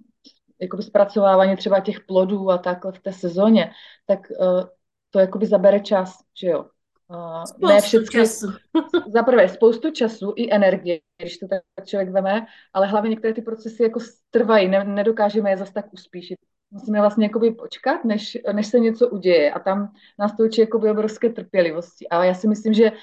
jakoby 0.61 0.83
zpracovávání 0.83 1.57
třeba 1.57 1.81
těch 1.81 2.01
plodů 2.01 2.51
a 2.51 2.59
takhle 2.59 2.93
v 2.93 3.01
té 3.01 3.13
sezóně, 3.13 3.73
tak 4.07 4.21
uh, 4.31 4.65
to 5.11 5.19
jakoby 5.19 5.47
zabere 5.47 5.81
čas, 5.81 6.19
že 6.41 6.49
jo. 6.49 6.65
Uh, 7.11 7.69
ne 7.69 7.81
všechny, 7.81 8.07
času. 8.07 8.47
za 9.13 9.23
prvé 9.23 9.49
spoustu 9.49 9.91
času 9.91 10.33
i 10.37 10.55
energie, 10.55 11.01
když 11.23 11.39
to 11.39 11.49
tak 11.49 11.63
člověk 11.87 12.11
veme, 12.11 12.47
ale 12.73 12.87
hlavně 12.87 13.11
některé 13.11 13.35
ty 13.35 13.43
procesy 13.43 13.83
jako 13.83 14.01
trvají, 14.31 14.69
ne, 14.69 14.85
nedokážeme 14.85 15.51
je 15.51 15.57
zase 15.57 15.73
tak 15.73 15.93
uspíšit. 15.93 16.39
Musíme 16.71 17.01
vlastně 17.01 17.27
jakoby 17.27 17.51
počkat, 17.51 18.05
než, 18.05 18.39
než 18.53 18.67
se 18.67 18.81
něco 18.81 19.09
uděje 19.09 19.53
a 19.53 19.59
tam 19.59 19.93
nás 20.19 20.37
to 20.37 20.43
učí 20.43 20.61
jakoby 20.61 20.91
obrovské 20.91 21.31
trpělivosti. 21.31 22.09
Ale 22.09 22.27
já 22.27 22.35
si 22.35 22.49
myslím, 22.49 22.75
že 22.75 22.91
uh, 22.91 22.99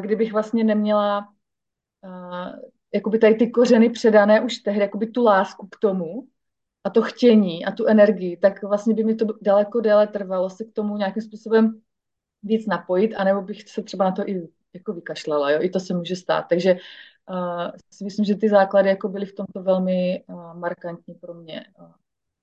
kdybych 0.00 0.32
vlastně 0.32 0.64
neměla 0.64 1.28
uh, 2.04 2.60
jakoby 2.94 3.18
tady 3.18 3.34
ty 3.34 3.50
kořeny 3.50 3.90
předané 3.90 4.40
už 4.40 4.58
tehdy, 4.58 4.80
jakoby 4.80 5.06
tu 5.06 5.24
lásku 5.24 5.66
k 5.66 5.78
tomu, 5.78 6.26
a 6.84 6.90
to 6.90 7.02
chtění 7.02 7.64
a 7.64 7.72
tu 7.72 7.86
energii, 7.86 8.36
tak 8.36 8.62
vlastně 8.62 8.94
by 8.94 9.04
mi 9.04 9.14
to 9.14 9.26
daleko 9.42 9.80
déle 9.80 10.06
trvalo 10.06 10.50
se 10.50 10.64
k 10.64 10.72
tomu 10.72 10.96
nějakým 10.96 11.22
způsobem 11.22 11.80
víc 12.42 12.66
napojit, 12.66 13.14
anebo 13.14 13.42
bych 13.42 13.70
se 13.70 13.82
třeba 13.82 14.04
na 14.04 14.12
to 14.12 14.28
i 14.28 14.48
jako 14.74 14.92
vykašlala, 14.92 15.50
jo? 15.50 15.58
i 15.62 15.70
to 15.70 15.80
se 15.80 15.94
může 15.94 16.16
stát. 16.16 16.42
Takže 16.48 16.76
uh, 17.30 17.70
si 17.90 18.04
myslím, 18.04 18.24
že 18.24 18.34
ty 18.34 18.48
základy 18.48 18.88
jako 18.88 19.08
byly 19.08 19.26
v 19.26 19.34
tomto 19.34 19.62
velmi 19.62 20.24
uh, 20.26 20.54
markantní 20.58 21.14
pro 21.14 21.34
mě. 21.34 21.64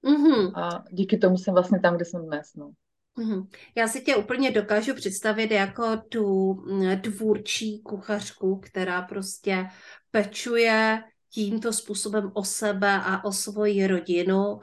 Mm-hmm. 0.04 0.52
A 0.56 0.84
díky 0.92 1.18
tomu 1.18 1.38
jsem 1.38 1.54
vlastně 1.54 1.80
tam, 1.80 1.96
kde 1.96 2.06
jsem 2.06 2.26
dnes. 2.26 2.54
No. 2.56 2.72
Mm-hmm. 3.18 3.48
Já 3.76 3.88
si 3.88 4.02
tě 4.02 4.16
úplně 4.16 4.52
dokážu 4.52 4.94
představit 4.96 5.52
jako 5.52 5.98
tu 6.10 6.54
mm, 6.54 7.02
tvůrčí 7.02 7.82
kuchařku, 7.82 8.60
která 8.60 9.02
prostě 9.02 9.68
pečuje 10.12 11.04
tímto 11.30 11.74
způsobem 11.74 12.32
o 12.34 12.44
sebe 12.44 13.02
a 13.04 13.24
o 13.24 13.32
svoji 13.32 13.88
rodinu 13.88 14.60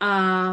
a 0.00 0.52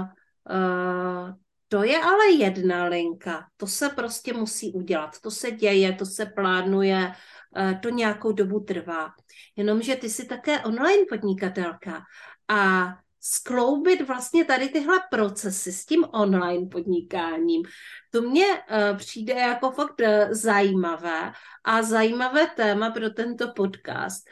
uh, 0.49 1.33
to 1.67 1.83
je 1.83 1.97
ale 1.97 2.31
jedna 2.31 2.85
linka. 2.85 3.47
To 3.57 3.67
se 3.67 3.89
prostě 3.89 4.33
musí 4.33 4.73
udělat. 4.73 5.19
To 5.21 5.31
se 5.31 5.51
děje, 5.51 5.93
to 5.93 6.05
se 6.05 6.25
plánuje, 6.25 7.11
uh, 7.57 7.79
to 7.79 7.89
nějakou 7.89 8.31
dobu 8.31 8.59
trvá. 8.59 9.09
Jenomže 9.55 9.95
ty 9.95 10.09
jsi 10.09 10.25
také 10.25 10.59
online 10.59 11.05
podnikatelka 11.09 12.01
a 12.47 12.87
skloubit 13.21 14.07
vlastně 14.07 14.45
tady 14.45 14.69
tyhle 14.69 14.97
procesy 15.11 15.71
s 15.71 15.85
tím 15.85 16.05
online 16.13 16.67
podnikáním, 16.71 17.63
to 18.09 18.21
mně 18.21 18.45
uh, 18.45 18.97
přijde 18.97 19.33
jako 19.33 19.71
fakt 19.71 20.01
uh, 20.01 20.07
zajímavé 20.31 21.31
a 21.63 21.81
zajímavé 21.81 22.47
téma 22.47 22.91
pro 22.91 23.09
tento 23.09 23.51
podcast. 23.55 24.23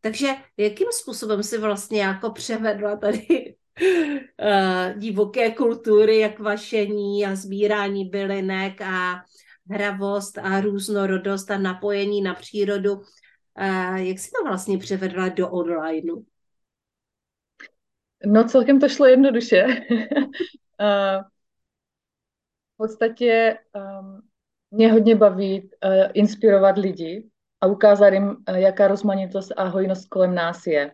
Takže 0.00 0.28
jakým 0.56 0.88
způsobem 0.92 1.42
si 1.42 1.58
vlastně 1.58 2.02
jako 2.02 2.30
převedla 2.30 2.96
tady 2.96 3.56
divoké 4.96 5.50
kultury, 5.50 6.18
jak 6.18 6.38
vašení 6.38 7.26
a 7.26 7.34
sbírání 7.34 8.04
bylinek 8.04 8.80
a 8.80 9.22
hravost 9.70 10.38
a 10.38 10.60
různorodost 10.60 11.50
a 11.50 11.58
napojení 11.58 12.22
na 12.22 12.34
přírodu. 12.34 12.94
Uh, 12.94 13.96
jak 13.96 14.18
si 14.18 14.30
to 14.30 14.44
vlastně 14.44 14.78
převedla 14.78 15.28
do 15.28 15.50
onlineu? 15.50 16.24
No 18.26 18.44
celkem 18.44 18.80
to 18.80 18.88
šlo 18.88 19.06
jednoduše. 19.06 19.64
uh, 19.64 21.22
v 22.74 22.76
podstatě 22.76 23.58
um, 23.74 24.22
mě 24.70 24.92
hodně 24.92 25.16
baví 25.16 25.70
inspirovat 26.14 26.78
lidi 26.78 27.30
a 27.60 27.66
ukázat 27.66 28.08
jim, 28.08 28.36
eh, 28.46 28.60
jaká 28.60 28.88
rozmanitost 28.88 29.52
a 29.56 29.64
hojnost 29.64 30.08
kolem 30.08 30.34
nás 30.34 30.66
je. 30.66 30.92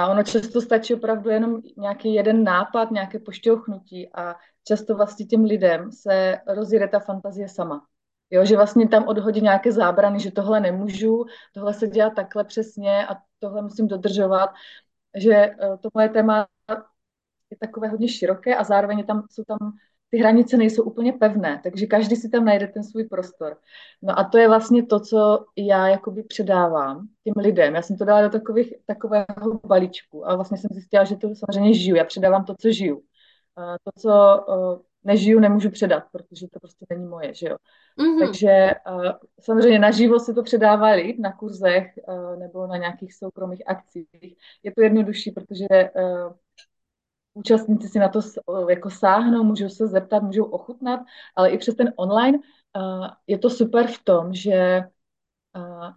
A 0.00 0.08
ono 0.08 0.22
často 0.22 0.60
stačí 0.60 0.94
opravdu 0.94 1.30
jenom 1.30 1.60
nějaký 1.76 2.14
jeden 2.14 2.44
nápad, 2.44 2.90
nějaké 2.90 3.18
pošťouchnutí 3.18 4.10
a 4.14 4.34
často 4.68 4.96
vlastně 4.96 5.26
těm 5.26 5.44
lidem 5.44 5.92
se 5.92 6.38
rozjede 6.46 6.88
ta 6.88 6.98
fantazie 6.98 7.48
sama. 7.48 7.86
Jo, 8.30 8.44
že 8.44 8.56
vlastně 8.56 8.88
tam 8.88 9.04
odhodí 9.04 9.40
nějaké 9.40 9.72
zábrany, 9.72 10.20
že 10.20 10.30
tohle 10.30 10.60
nemůžu, 10.60 11.24
tohle 11.52 11.74
se 11.74 11.88
dělá 11.88 12.10
takhle 12.10 12.44
přesně 12.44 13.06
a 13.06 13.16
tohle 13.38 13.62
musím 13.62 13.88
dodržovat. 13.88 14.50
Že 15.16 15.34
eh, 15.34 15.56
to 15.80 15.88
moje 15.94 16.08
téma 16.08 16.46
je 17.50 17.56
takové 17.60 17.88
hodně 17.88 18.08
široké 18.08 18.56
a 18.56 18.64
zároveň 18.64 19.06
tam, 19.06 19.26
jsou 19.30 19.44
tam 19.44 19.58
ty 20.10 20.18
hranice 20.18 20.56
nejsou 20.56 20.82
úplně 20.82 21.12
pevné, 21.12 21.60
takže 21.62 21.86
každý 21.86 22.16
si 22.16 22.28
tam 22.28 22.44
najde 22.44 22.66
ten 22.66 22.84
svůj 22.84 23.04
prostor. 23.04 23.56
No 24.02 24.18
a 24.18 24.24
to 24.24 24.38
je 24.38 24.48
vlastně 24.48 24.86
to, 24.86 25.00
co 25.00 25.44
já 25.56 25.88
jakoby 25.88 26.22
předávám 26.22 27.08
těm 27.24 27.34
lidem. 27.36 27.74
Já 27.74 27.82
jsem 27.82 27.96
to 27.96 28.04
dala 28.04 28.22
do 28.22 28.30
takových, 28.30 28.74
takového 28.86 29.60
balíčku 29.66 30.28
a 30.28 30.34
vlastně 30.34 30.58
jsem 30.58 30.70
zjistila, 30.72 31.04
že 31.04 31.16
to 31.16 31.34
samozřejmě 31.34 31.74
žiju. 31.74 31.96
Já 31.96 32.04
předávám 32.04 32.44
to, 32.44 32.54
co 32.60 32.72
žiju. 32.72 33.02
To, 33.84 33.92
co 34.00 34.44
nežiju, 35.04 35.40
nemůžu 35.40 35.70
předat, 35.70 36.04
protože 36.12 36.46
to 36.52 36.60
prostě 36.60 36.86
není 36.90 37.06
moje, 37.06 37.34
že 37.34 37.48
jo. 37.48 37.56
Mm-hmm. 37.98 38.26
Takže 38.26 38.70
samozřejmě 39.40 39.78
naživo 39.78 40.18
se 40.18 40.34
to 40.34 40.42
předává 40.42 40.90
lid 40.90 41.18
na 41.18 41.32
kurzech 41.32 41.86
nebo 42.38 42.66
na 42.66 42.76
nějakých 42.76 43.14
soukromých 43.14 43.62
akcích. 43.66 44.08
Je 44.62 44.72
to 44.74 44.82
jednodušší, 44.82 45.30
protože 45.30 45.66
účastníci 47.34 47.88
si 47.88 47.98
na 47.98 48.08
to 48.08 48.20
jako 48.68 48.90
sáhnou, 48.90 49.44
můžou 49.44 49.68
se 49.68 49.86
zeptat, 49.86 50.22
můžou 50.22 50.44
ochutnat, 50.44 51.00
ale 51.36 51.50
i 51.50 51.58
přes 51.58 51.74
ten 51.74 51.92
online 51.96 52.38
uh, 52.38 53.06
je 53.26 53.38
to 53.38 53.50
super 53.50 53.86
v 53.86 54.04
tom, 54.04 54.34
že 54.34 54.80
uh, 55.56 55.90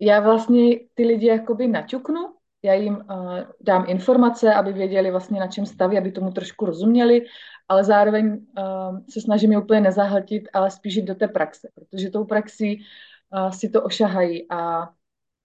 já 0.00 0.20
vlastně 0.20 0.78
ty 0.94 1.06
lidi 1.06 1.26
jakoby 1.26 1.68
naťuknu, 1.68 2.34
já 2.62 2.74
jim 2.74 2.96
uh, 2.96 3.38
dám 3.60 3.84
informace, 3.88 4.54
aby 4.54 4.72
věděli 4.72 5.10
vlastně 5.10 5.40
na 5.40 5.46
čem 5.46 5.66
staví, 5.66 5.98
aby 5.98 6.12
tomu 6.12 6.30
trošku 6.32 6.66
rozuměli, 6.66 7.26
ale 7.68 7.84
zároveň 7.84 8.46
uh, 8.58 8.98
se 9.10 9.20
snažím 9.20 9.52
je 9.52 9.58
úplně 9.58 9.80
nezahltit, 9.80 10.48
ale 10.52 10.70
spíš 10.70 10.94
jít 10.94 11.04
do 11.04 11.14
té 11.14 11.28
praxe, 11.28 11.68
protože 11.74 12.10
tou 12.10 12.24
praxí 12.24 12.84
uh, 13.32 13.50
si 13.50 13.68
to 13.68 13.82
ošahají 13.82 14.46
a 14.50 14.88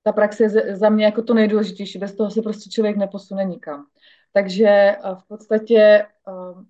ta 0.04 0.12
praxe 0.12 0.44
je 0.44 0.76
za 0.76 0.90
mě 0.90 1.06
jako 1.06 1.24
to 1.24 1.34
nejdůležitější, 1.34 2.00
bez 2.00 2.16
toho 2.16 2.32
se 2.32 2.42
prostě 2.42 2.70
člověk 2.70 2.98
neposune 2.98 3.44
nikam. 3.44 3.86
Takže 4.34 4.68
eh, 4.68 4.98
v 5.16 5.28
podstatě 5.28 5.78
eh, 5.78 6.64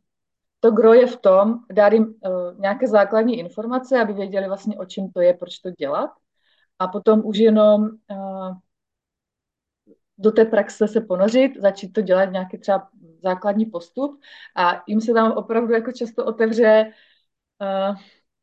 to 0.60 0.71
gro 0.71 0.93
je 0.93 1.08
v 1.08 1.17
tom, 1.17 1.60
dát 1.71 1.93
jim 1.93 2.15
eh, 2.26 2.30
nějaké 2.60 2.88
základní 2.88 3.39
informace, 3.39 4.02
aby 4.02 4.13
věděli 4.13 4.47
vlastně, 4.47 4.78
o 4.78 4.86
čem 4.86 5.10
to 5.12 5.21
je, 5.21 5.34
proč 5.34 5.60
to 5.60 5.71
dělat. 5.71 6.12
A 6.80 6.88
potom 6.88 7.21
už 7.26 7.38
jenom 7.38 7.89
do 10.17 10.32
té 10.32 10.45
praxe 10.45 10.88
se 10.88 11.02
ponořit, 11.02 11.52
začít 11.62 11.93
to 11.93 12.02
dělat 12.02 12.26
nějaký 12.26 12.58
třeba 12.58 12.89
základní 13.23 13.65
postup. 13.65 14.21
A 14.56 14.84
jim 14.88 15.02
se 15.02 15.13
tam 15.13 15.32
opravdu 15.32 15.73
jako 15.73 15.91
často 15.91 16.26
otevře, 16.26 16.91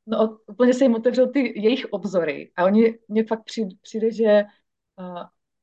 no 0.07 0.39
úplně 0.47 0.75
se 0.75 0.85
jim 0.85 0.95
otevřou 0.95 1.27
ty 1.27 1.61
jejich 1.61 1.87
obzory. 1.91 2.53
A 2.57 2.65
oni, 2.65 2.99
mně 3.09 3.25
fakt 3.25 3.45
přijde, 3.45 3.77
přijde 3.83 4.13
že 4.13 4.45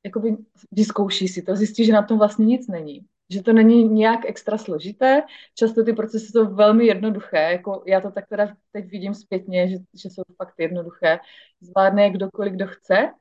jakoby 0.06 0.38
vyzkouší 0.72 1.28
si 1.28 1.42
to, 1.42 1.56
zjistí, 1.56 1.86
že 1.86 1.94
na 1.94 2.02
tom 2.02 2.18
vlastně 2.18 2.46
nic 2.46 2.68
není 2.68 3.06
že 3.30 3.44
to 3.44 3.54
není 3.54 3.90
nějak 3.90 4.20
extra 4.26 4.58
složité. 4.58 5.24
Často 5.56 5.84
ty 5.84 5.94
procesy 5.94 6.26
jsou 6.26 6.56
velmi 6.56 6.86
jednoduché, 6.86 7.38
jako 7.52 7.84
já 7.88 8.02
to 8.02 8.12
tak 8.12 8.28
teda 8.28 8.56
teď 8.72 8.86
vidím 8.86 9.14
zpětně, 9.14 9.70
že, 9.70 9.78
že 9.94 10.10
jsou 10.10 10.22
fakt 10.38 10.54
jednoduché. 10.58 11.20
Zvládne 11.62 12.04
je 12.04 12.10
kdokoliv, 12.10 12.54
kdo 12.54 12.68
chce 12.68 13.12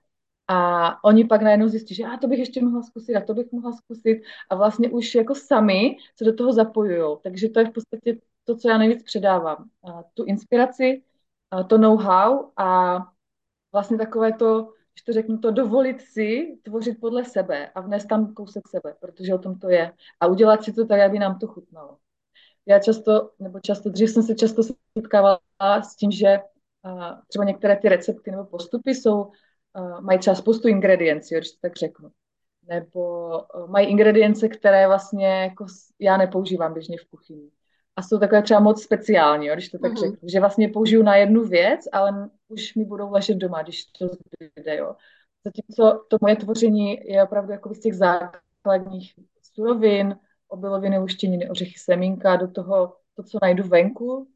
a 0.48 1.04
oni 1.04 1.24
pak 1.24 1.42
najednou 1.42 1.68
zjistí, 1.68 1.94
že 1.94 2.04
a 2.04 2.16
to 2.16 2.28
bych 2.28 2.38
ještě 2.38 2.64
mohla 2.64 2.82
zkusit 2.82 3.16
a 3.16 3.20
to 3.20 3.34
bych 3.34 3.52
mohla 3.52 3.72
zkusit 3.72 4.22
a 4.50 4.54
vlastně 4.54 4.90
už 4.90 5.14
jako 5.14 5.34
sami 5.34 5.96
se 6.16 6.24
do 6.24 6.34
toho 6.34 6.52
zapojují. 6.52 7.16
Takže 7.22 7.48
to 7.48 7.60
je 7.60 7.66
v 7.66 7.72
podstatě 7.72 8.18
to, 8.44 8.56
co 8.56 8.68
já 8.68 8.78
nejvíc 8.78 9.02
předávám. 9.02 9.70
A 9.84 10.02
tu 10.14 10.24
inspiraci, 10.24 11.02
a 11.50 11.62
to 11.62 11.78
know-how 11.78 12.50
a 12.56 12.98
vlastně 13.72 13.98
takové 13.98 14.32
to 14.32 14.72
když 14.96 15.04
to 15.04 15.12
řeknu, 15.12 15.38
to 15.38 15.50
dovolit 15.50 16.00
si 16.00 16.58
tvořit 16.62 17.00
podle 17.00 17.24
sebe 17.24 17.70
a 17.74 17.80
vnést 17.80 18.06
tam 18.06 18.34
kousek 18.34 18.68
sebe, 18.68 18.94
protože 19.00 19.34
o 19.34 19.38
tom 19.38 19.58
to 19.58 19.68
je. 19.68 19.92
A 20.20 20.26
udělat 20.26 20.64
si 20.64 20.72
to 20.72 20.86
tak, 20.86 21.00
aby 21.00 21.18
nám 21.18 21.38
to 21.38 21.46
chutnalo. 21.46 21.96
Já 22.66 22.78
často, 22.78 23.30
nebo 23.38 23.60
často, 23.60 23.90
dřív 23.90 24.10
jsem 24.10 24.22
se 24.22 24.34
často 24.34 24.62
setkávala 24.98 25.38
s 25.82 25.96
tím, 25.96 26.10
že 26.10 26.38
uh, 26.82 27.02
třeba 27.28 27.44
některé 27.44 27.76
ty 27.76 27.88
recepty 27.88 28.30
nebo 28.30 28.44
postupy 28.44 28.94
jsou, 28.94 29.22
uh, 29.22 30.00
mají 30.00 30.18
třeba 30.18 30.36
spoustu 30.36 30.68
ingrediencí, 30.68 31.34
když 31.34 31.50
to 31.50 31.58
tak 31.60 31.76
řeknu. 31.76 32.08
Nebo 32.68 33.28
uh, 33.28 33.70
mají 33.70 33.86
ingredience, 33.86 34.48
které 34.48 34.86
vlastně 34.86 35.28
jako 35.28 35.66
já 35.98 36.16
nepoužívám 36.16 36.72
běžně 36.72 36.98
v 36.98 37.10
kuchyni. 37.10 37.50
A 37.96 38.02
jsou 38.02 38.18
takové 38.18 38.42
třeba 38.42 38.60
moc 38.60 38.82
speciální, 38.82 39.46
jo, 39.46 39.54
když 39.54 39.68
to 39.68 39.78
tak 39.78 39.92
mm-hmm. 39.92 40.00
řeknu. 40.10 40.28
Že 40.28 40.40
vlastně 40.40 40.68
použiju 40.68 41.02
na 41.02 41.16
jednu 41.16 41.44
věc, 41.44 41.80
ale 41.92 42.30
už 42.48 42.74
mi 42.74 42.84
budou 42.84 43.10
ležet 43.10 43.34
doma, 43.34 43.62
když 43.62 43.84
to 43.84 44.08
zbyde, 44.08 44.76
jo. 44.76 44.96
Zatímco 45.44 46.04
to 46.08 46.16
moje 46.20 46.36
tvoření 46.36 46.98
je 47.04 47.24
opravdu 47.24 47.52
jako 47.52 47.74
z 47.74 47.80
těch 47.80 47.94
základních 47.94 49.14
surovin, 49.42 50.16
obiloviny, 50.48 50.98
luštěniny, 50.98 51.50
ořechy, 51.50 51.78
semínka, 51.78 52.36
do 52.36 52.48
toho 52.48 52.96
to, 53.14 53.22
co 53.22 53.38
najdu 53.42 53.68
venku, 53.68 54.28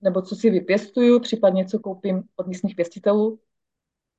nebo 0.00 0.22
co 0.22 0.36
si 0.36 0.50
vypěstuju, 0.50 1.20
případně 1.20 1.66
co 1.66 1.78
koupím 1.78 2.22
od 2.36 2.46
místních 2.46 2.76
pěstitelů, 2.76 3.28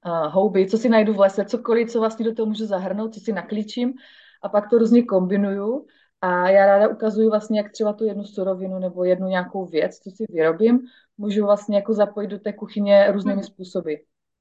uh, 0.05 0.33
houby, 0.33 0.67
co 0.67 0.77
si 0.77 0.89
najdu 0.89 1.13
v 1.13 1.19
lese, 1.19 1.45
cokoliv, 1.45 1.91
co 1.91 1.99
vlastně 1.99 2.25
do 2.25 2.35
toho 2.35 2.45
můžu 2.45 2.65
zahrnout, 2.65 3.13
co 3.13 3.19
si 3.19 3.31
naklíčím 3.33 3.93
a 4.41 4.49
pak 4.49 4.69
to 4.69 4.77
různě 4.77 5.03
kombinuju 5.03 5.87
a 6.21 6.49
já 6.49 6.65
ráda 6.65 6.87
ukazuju 6.87 7.29
vlastně, 7.29 7.59
jak 7.59 7.71
třeba 7.71 7.93
tu 7.93 8.05
jednu 8.05 8.23
surovinu 8.23 8.79
nebo 8.79 9.03
jednu 9.03 9.27
nějakou 9.27 9.65
věc, 9.65 9.99
co 9.99 10.11
si 10.11 10.25
vyrobím, 10.29 10.79
můžu 11.17 11.45
vlastně 11.45 11.75
jako 11.75 11.93
zapojit 11.93 12.27
do 12.27 12.39
té 12.39 12.53
kuchyně 12.53 13.11
různými 13.11 13.41
hmm. 13.41 13.43
způsoby, 13.43 13.93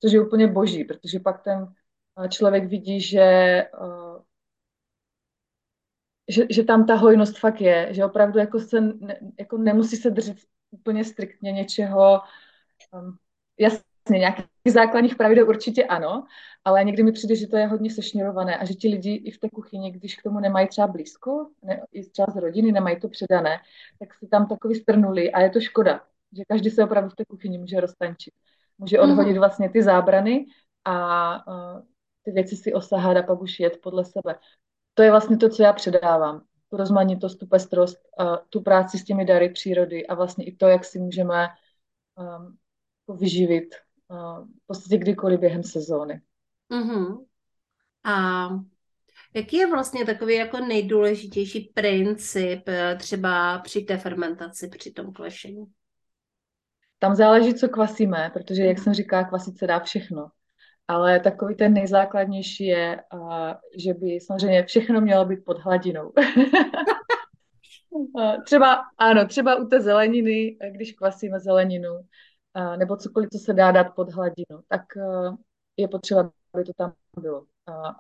což 0.03 0.13
je 0.13 0.21
úplně 0.21 0.47
boží, 0.47 0.85
protože 0.85 1.21
pak 1.21 1.43
ten 1.43 1.75
člověk 2.29 2.65
vidí, 2.65 3.01
že, 3.01 3.65
že, 6.29 6.47
že 6.51 6.65
tam 6.65 6.87
ta 6.87 6.95
hojnost 6.95 7.39
fakt 7.39 7.61
je, 7.61 7.89
že 7.91 8.05
opravdu 8.05 8.39
jako 8.39 8.61
se 8.61 8.79
jako 9.39 9.59
nemusí 9.59 9.97
se 9.97 10.11
držet 10.11 10.37
úplně 10.71 11.05
striktně 11.05 11.53
něčeho, 11.53 12.21
um, 12.93 13.17
jasně, 14.11 14.19
nějakých 14.19 14.73
základních 14.73 15.17
pravidel 15.17 15.49
určitě 15.49 15.85
ano, 15.85 16.27
ale 16.65 16.85
někdy 16.85 17.03
mi 17.03 17.13
přijde, 17.13 17.37
že 17.37 17.47
to 17.47 17.57
je 17.57 17.67
hodně 17.67 17.91
sešněrované 17.91 18.57
a 18.57 18.65
že 18.65 18.75
ti 18.75 18.89
lidi 18.89 19.15
i 19.15 19.31
v 19.31 19.39
té 19.39 19.51
kuchyni, 19.51 19.91
když 19.91 20.17
k 20.17 20.23
tomu 20.23 20.41
nemají 20.41 20.69
třeba 20.69 20.87
blízko, 20.87 21.51
ne, 21.63 21.83
i 21.93 22.05
třeba 22.11 22.27
z 22.33 22.37
rodiny 22.37 22.73
nemají 22.73 23.01
to 23.01 23.09
předané, 23.09 23.59
tak 23.99 24.15
si 24.15 24.29
tam 24.29 24.47
takový 24.47 24.75
strnuli 24.75 25.33
a 25.33 25.41
je 25.41 25.51
to 25.51 25.61
škoda, 25.61 26.01
že 26.37 26.45
každý 26.45 26.71
se 26.71 26.85
opravdu 26.85 27.11
v 27.11 27.15
té 27.15 27.25
kuchyni 27.25 27.59
může 27.59 27.81
roztančit. 27.81 28.35
Může 28.79 29.01
odhodit 29.01 29.33
mm-hmm. 29.33 29.39
vlastně 29.39 29.71
ty 29.71 29.83
zábrany 29.83 30.47
a 30.85 31.47
uh, 31.47 31.83
ty 32.23 32.31
věci 32.31 32.57
si 32.57 32.75
osahat 32.75 33.17
a 33.17 33.23
pak 33.23 33.43
už 33.43 33.61
jet 33.61 33.79
podle 33.83 34.05
sebe. 34.05 34.35
To 34.95 35.03
je 35.03 35.11
vlastně 35.11 35.37
to, 35.37 35.49
co 35.49 35.63
já 35.63 35.73
předávám. 35.73 36.43
Tu 36.71 36.77
rozmanitost, 36.77 37.39
tu 37.39 37.47
pestrost, 37.47 37.99
uh, 38.21 38.37
tu 38.49 38.61
práci 38.61 38.99
s 38.99 39.05
těmi 39.05 39.25
dary 39.25 39.49
přírody 39.49 40.07
a 40.07 40.15
vlastně 40.15 40.45
i 40.45 40.57
to, 40.57 40.67
jak 40.67 40.85
si 40.85 40.99
můžeme 40.99 41.49
um, 42.17 42.57
vyživit 43.17 43.75
v 44.11 44.67
podstatě 44.67 44.99
kdykoliv 44.99 45.41
během 45.41 45.63
sezóny. 45.63 46.21
Mm-hmm. 46.71 47.25
A 48.05 48.49
jaký 49.35 49.57
je 49.57 49.71
vlastně 49.71 50.07
takový 50.07 50.35
jako 50.35 50.61
nejdůležitější 50.61 51.73
princip 51.75 52.69
eh, 52.69 52.97
třeba 52.97 53.59
při 53.59 53.81
té 53.81 53.97
fermentaci, 53.97 54.69
při 54.69 54.91
tom 54.91 55.13
klešení? 55.13 55.65
Tam 56.99 57.15
záleží, 57.15 57.55
co 57.55 57.69
kvasíme, 57.69 58.31
protože, 58.33 58.65
jak 58.65 58.79
jsem 58.79 58.95
říkala, 58.95 59.25
kvasit 59.25 59.59
se 59.59 59.67
dá 59.67 59.81
všechno. 59.81 60.29
Ale 60.89 61.21
takový 61.21 61.55
ten 61.55 61.73
nejzákladnější 61.73 62.67
je, 62.67 63.03
uh, 63.15 63.53
že 63.77 63.95
by 63.95 64.21
samozřejmě 64.21 64.65
všechno 64.65 65.01
mělo 65.01 65.25
být 65.25 65.45
pod 65.45 65.59
hladinou. 65.59 66.13
třeba, 68.45 68.83
ano, 68.99 69.27
třeba 69.27 69.57
u 69.57 69.67
té 69.67 69.81
zeleniny, 69.81 70.57
když 70.71 70.93
kvasíme 70.93 71.41
zeleninu, 71.41 71.91
nebo 72.77 72.97
cokoliv, 72.97 73.29
co 73.33 73.39
se 73.39 73.53
dá 73.53 73.73
dát 73.73 73.95
pod 73.95 74.13
hladinu, 74.13 74.61
tak 74.69 74.83
uh, 74.97 75.37
je 75.77 75.89
potřeba, 75.89 76.31
aby 76.55 76.65
to 76.65 76.73
tam 76.73 76.93
bylo. 77.19 77.45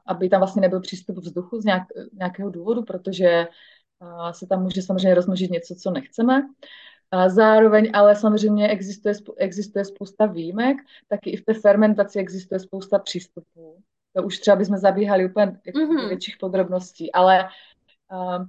Aby 0.07 0.29
tam 0.29 0.41
vlastně 0.41 0.63
nebyl 0.63 0.81
přístup 0.81 1.17
vzduchu 1.17 1.61
z 1.61 1.65
nějak, 1.65 1.83
nějakého 2.13 2.51
důvodu, 2.51 2.83
protože 2.83 3.47
se 4.31 4.47
tam 4.47 4.63
může 4.63 4.83
samozřejmě 4.83 5.15
rozmnožit 5.15 5.51
něco, 5.51 5.75
co 5.75 5.91
nechceme. 5.91 6.43
A 7.11 7.29
zároveň 7.29 7.91
ale 7.95 8.17
samozřejmě 8.17 8.69
existuje, 8.69 9.15
existuje 9.37 9.85
spousta 9.85 10.27
výjimek, 10.27 10.77
taky 11.09 11.31
i 11.31 11.37
v 11.37 11.45
té 11.45 11.55
fermentaci 11.55 12.19
existuje 12.19 12.59
spousta 12.59 12.99
přístupů. 12.99 13.83
To 14.17 14.23
už 14.23 14.39
třeba 14.39 14.57
bychom 14.57 14.77
zabíhali 14.77 15.31
úplně 15.31 15.61
jako 15.67 15.79
mm-hmm. 15.79 16.09
větších 16.09 16.37
podrobností, 16.41 17.13
ale 17.13 17.49
uh, 18.13 18.47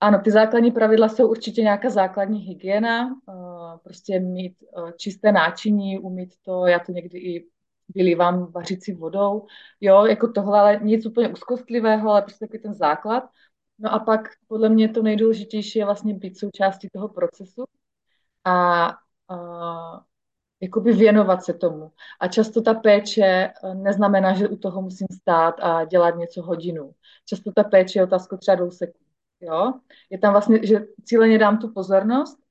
ano, 0.00 0.20
ty 0.24 0.30
základní 0.30 0.70
pravidla 0.70 1.08
jsou 1.08 1.28
určitě 1.28 1.62
nějaká 1.62 1.90
základní 1.90 2.38
hygiena, 2.38 3.06
uh, 3.06 3.51
prostě 3.78 4.20
mít 4.20 4.56
uh, 4.76 4.90
čisté 4.90 5.32
náčiní, 5.32 5.98
umít 5.98 6.34
to, 6.42 6.66
já 6.66 6.78
to 6.78 6.92
někdy 6.92 7.18
i 7.18 7.48
vylívám 7.94 8.52
vařící 8.52 8.92
vodou, 8.92 9.46
jo, 9.80 10.04
jako 10.04 10.28
tohle, 10.28 10.60
ale 10.60 10.80
nic 10.82 11.06
úplně 11.06 11.28
úzkostlivého, 11.28 12.10
ale 12.10 12.22
prostě 12.22 12.46
takový 12.46 12.62
ten 12.62 12.74
základ. 12.74 13.24
No 13.78 13.92
a 13.92 13.98
pak 13.98 14.20
podle 14.48 14.68
mě 14.68 14.88
to 14.88 15.02
nejdůležitější 15.02 15.78
je 15.78 15.84
vlastně 15.84 16.14
být 16.14 16.38
součástí 16.38 16.88
toho 16.92 17.08
procesu 17.08 17.64
a, 18.44 18.86
a 19.28 20.04
jakoby 20.60 20.92
věnovat 20.92 21.44
se 21.44 21.54
tomu. 21.54 21.92
A 22.20 22.28
často 22.28 22.62
ta 22.62 22.74
péče 22.74 23.22
eh, 23.22 23.74
neznamená, 23.74 24.34
že 24.34 24.48
u 24.48 24.56
toho 24.56 24.82
musím 24.82 25.06
stát 25.20 25.54
a 25.60 25.84
dělat 25.84 26.16
něco 26.16 26.42
hodinu. 26.42 26.92
Často 27.26 27.52
ta 27.56 27.64
péče 27.64 27.98
je 27.98 28.04
otázka 28.04 28.36
třeba 28.36 28.54
dvou 28.54 28.70
sekund. 28.70 29.06
Jo? 29.40 29.72
Je 30.10 30.18
tam 30.18 30.32
vlastně, 30.32 30.66
že 30.66 30.86
cíleně 31.04 31.38
dám 31.38 31.58
tu 31.58 31.72
pozornost 31.72 32.41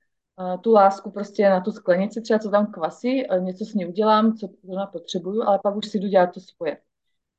tu 0.61 0.71
lásku 0.73 1.11
prostě 1.11 1.49
na 1.49 1.61
tu 1.61 1.71
sklenici, 1.71 2.21
třeba 2.21 2.39
co 2.39 2.49
tam 2.49 2.71
kvasí, 2.71 3.23
něco 3.39 3.65
s 3.65 3.73
ní 3.73 3.85
udělám, 3.85 4.33
co 4.33 4.49
ona 4.67 4.85
potřebuju, 4.85 5.43
ale 5.43 5.59
pak 5.63 5.75
už 5.75 5.87
si 5.87 5.99
jdu 5.99 6.07
dělat 6.07 6.33
to 6.33 6.39
svoje. 6.39 6.77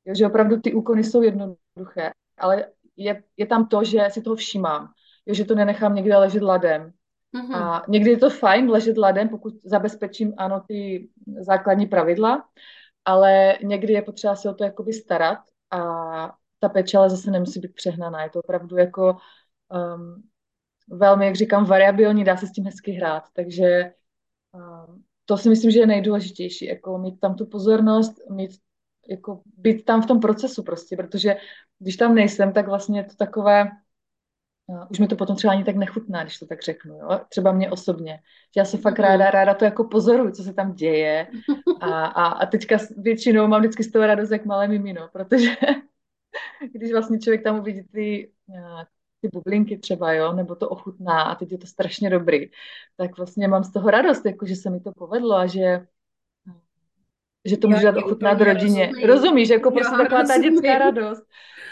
Jo, 0.04 0.14
že 0.14 0.26
opravdu 0.26 0.60
ty 0.60 0.74
úkony 0.74 1.04
jsou 1.04 1.22
jednoduché, 1.22 2.12
ale 2.38 2.66
je, 2.96 3.22
je 3.36 3.46
tam 3.46 3.66
to, 3.66 3.84
že 3.84 4.06
si 4.10 4.22
toho 4.22 4.36
všímám, 4.36 4.92
jo, 5.26 5.34
že 5.34 5.44
to 5.44 5.54
nenechám 5.54 5.94
někde 5.94 6.16
ležet 6.16 6.42
ladem. 6.42 6.92
Mm-hmm. 7.34 7.56
A 7.56 7.82
někdy 7.88 8.10
je 8.10 8.16
to 8.16 8.30
fajn 8.30 8.70
ležet 8.70 8.98
ladem, 8.98 9.28
pokud 9.28 9.54
zabezpečím, 9.64 10.34
ano, 10.36 10.64
ty 10.68 11.08
základní 11.40 11.86
pravidla, 11.86 12.44
ale 13.04 13.58
někdy 13.62 13.92
je 13.92 14.02
potřeba 14.02 14.36
se 14.36 14.50
o 14.50 14.54
to 14.54 14.64
jakoby 14.64 14.92
starat 14.92 15.38
a 15.70 15.80
ta 16.58 16.68
péče 16.68 16.98
ale 16.98 17.10
zase 17.10 17.30
nemusí 17.30 17.60
být 17.60 17.74
přehnaná. 17.74 18.22
Je 18.22 18.30
to 18.30 18.40
opravdu 18.40 18.76
jako 18.76 19.16
um, 19.96 20.22
velmi, 20.88 21.27
jak 21.27 21.37
říkám, 21.37 21.64
variabilní, 21.64 22.25
dá 22.25 22.37
se 22.37 22.47
s 22.47 22.53
tím 22.53 22.64
hezky 22.64 22.92
hrát, 22.92 23.25
takže 23.33 23.92
um, 24.55 25.05
to 25.25 25.37
si 25.37 25.49
myslím, 25.49 25.71
že 25.71 25.81
je 25.81 25.87
nejdůležitější, 25.87 26.64
jako 26.64 26.99
mít 26.99 27.21
tam 27.21 27.35
tu 27.35 27.47
pozornost, 27.47 28.12
mít, 28.31 28.51
jako 29.09 29.42
být 29.57 29.85
tam 29.85 30.03
v 30.03 30.07
tom 30.07 30.21
procesu 30.21 30.62
prostě, 30.62 30.97
protože 30.97 31.37
když 31.79 31.97
tam 31.97 32.14
nejsem, 32.14 32.53
tak 32.53 32.66
vlastně 32.66 33.01
je 33.01 33.05
to 33.05 33.14
takové, 33.14 33.64
uh, 34.66 34.85
už 34.90 34.99
mi 34.99 35.09
to 35.09 35.16
potom 35.16 35.37
třeba 35.37 35.53
ani 35.53 35.64
tak 35.64 35.77
nechutná, 35.77 36.23
když 36.23 36.38
to 36.38 36.47
tak 36.47 36.62
řeknu, 36.62 36.95
jo? 36.95 37.21
třeba 37.29 37.53
mě 37.53 37.71
osobně. 37.71 38.21
Já 38.57 38.64
se 38.64 38.79
fakt 38.79 38.99
ráda, 38.99 39.31
ráda 39.31 39.55
to 39.55 39.64
jako 39.64 39.85
pozoruju, 39.85 40.31
co 40.31 40.42
se 40.42 40.55
tam 40.55 40.75
děje 40.75 41.27
a, 41.81 42.05
a, 42.07 42.27
a 42.27 42.47
teďka 42.47 42.79
většinou 42.97 43.47
mám 43.47 43.61
vždycky 43.61 43.85
z 43.85 43.92
toho 43.92 44.07
radost 44.07 44.31
jak 44.31 44.45
malé 44.45 44.68
mimino, 44.68 45.09
protože 45.12 45.57
když 46.73 46.92
vlastně 46.92 47.18
člověk 47.18 47.42
tam 47.45 47.61
uvidí 47.61 47.83
ty, 47.83 48.33
uh, 48.47 48.83
ty 49.22 49.28
bublinky 49.32 49.78
třeba, 49.78 50.12
jo, 50.12 50.32
nebo 50.32 50.54
to 50.54 50.68
ochutná 50.68 51.22
a 51.22 51.35
teď 51.35 51.52
je 51.52 51.58
to 51.58 51.66
strašně 51.66 52.11
dobrý, 52.11 52.50
tak 52.96 53.16
vlastně 53.16 53.48
mám 53.48 53.64
z 53.64 53.72
toho 53.72 53.90
radost, 53.90 54.26
jako 54.26 54.46
že 54.46 54.56
se 54.56 54.70
mi 54.70 54.80
to 54.80 54.92
povedlo 54.92 55.35
a 55.37 55.46
že 55.46 55.87
že 57.44 57.56
to 57.56 57.68
může 57.68 57.82
dát 57.82 57.96
ochutnat 57.96 58.40
rodině. 58.40 58.87
Rozumím. 58.87 59.08
Rozumíš, 59.08 59.48
jako 59.48 59.70
prostě 59.70 59.96
taková 59.96 60.20
rozumím. 60.20 60.42
ta 60.42 60.50
dětská 60.50 60.78
radost. 60.78 61.22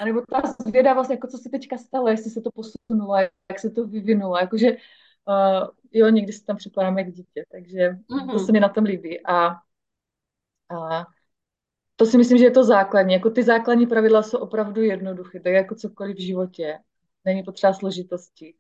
A 0.01 0.05
nebo 0.05 0.21
ta 0.21 0.43
zvědavost, 0.67 1.11
jako 1.11 1.27
co 1.27 1.39
se 1.39 1.51
teďka 1.51 1.79
stalo, 1.79 2.09
jestli 2.09 2.31
se 2.31 2.41
to 2.41 2.51
posunulo, 2.51 3.17
jak 3.17 3.59
se 3.59 3.71
to 3.71 3.87
vyvinulo, 3.87 4.37
jakože 4.39 4.71
uh, 4.71 5.69
jo, 5.93 6.09
někdy 6.09 6.33
se 6.33 6.45
tam 6.45 6.57
připadáme 6.57 7.01
jak 7.01 7.13
dítě, 7.13 7.45
takže 7.53 7.91
mm-hmm. 7.91 8.31
to 8.31 8.39
se 8.39 8.53
mi 8.53 8.61
na 8.61 8.69
tom 8.69 8.85
líbí. 8.85 9.27
A, 9.27 9.47
a 9.47 11.07
to 11.97 12.07
si 12.07 12.19
myslím, 12.19 12.39
že 12.39 12.45
je 12.45 12.51
to 12.51 12.65
základní. 12.65 13.15
Jako 13.15 13.31
ty 13.31 13.43
základní 13.43 13.87
pravidla 13.87 14.23
jsou 14.23 14.39
opravdu 14.39 14.83
jednoduché, 14.83 15.41
tak 15.41 15.53
jako 15.53 15.75
cokoliv 15.75 16.17
v 16.17 16.27
životě 16.27 16.79
není 17.25 17.43
potřeba 17.43 17.73
složitosti. 17.73 18.55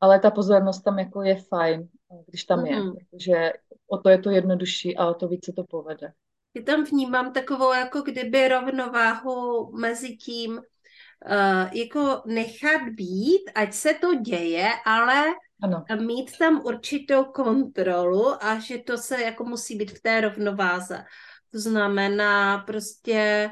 Ale 0.00 0.20
ta 0.20 0.30
pozornost 0.30 0.80
tam 0.80 0.98
jako 0.98 1.22
je 1.22 1.36
fajn, 1.36 1.88
když 2.26 2.44
tam 2.44 2.60
mm-hmm. 2.60 2.66
je, 2.66 2.82
mhm. 2.82 2.92
protože 3.10 3.52
o 3.88 3.98
to 3.98 4.08
je 4.08 4.18
to 4.18 4.30
jednodušší 4.30 4.96
a 4.96 5.06
o 5.06 5.14
to 5.14 5.28
více 5.28 5.52
to 5.56 5.64
povede. 5.64 6.12
Já 6.54 6.62
tam 6.62 6.84
vnímám 6.84 7.32
takovou 7.32 7.72
jako 7.72 8.00
kdyby 8.00 8.48
rovnováhu 8.48 9.70
mezi 9.76 10.16
tím, 10.16 10.52
uh, 10.58 11.72
jako 11.72 12.22
nechat 12.26 12.82
být, 12.88 13.50
ať 13.54 13.72
se 13.72 13.94
to 13.94 14.14
děje, 14.14 14.68
ale 14.86 15.24
ano. 15.62 15.84
mít 16.00 16.38
tam 16.38 16.60
určitou 16.64 17.24
kontrolu 17.24 18.44
a 18.44 18.58
že 18.58 18.78
to 18.78 18.98
se 18.98 19.22
jako 19.22 19.44
musí 19.44 19.76
být 19.76 19.90
v 19.90 20.02
té 20.02 20.20
rovnováze. 20.20 21.04
To 21.52 21.58
znamená 21.58 22.58
prostě 22.58 23.50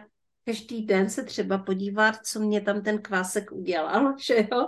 každý 0.48 0.86
den 0.86 1.10
se 1.10 1.24
třeba 1.24 1.58
podívat, 1.58 2.26
co 2.26 2.40
mě 2.40 2.60
tam 2.60 2.82
ten 2.82 3.02
kvásek 3.02 3.52
udělal, 3.52 4.14
že 4.18 4.48
jo? 4.52 4.66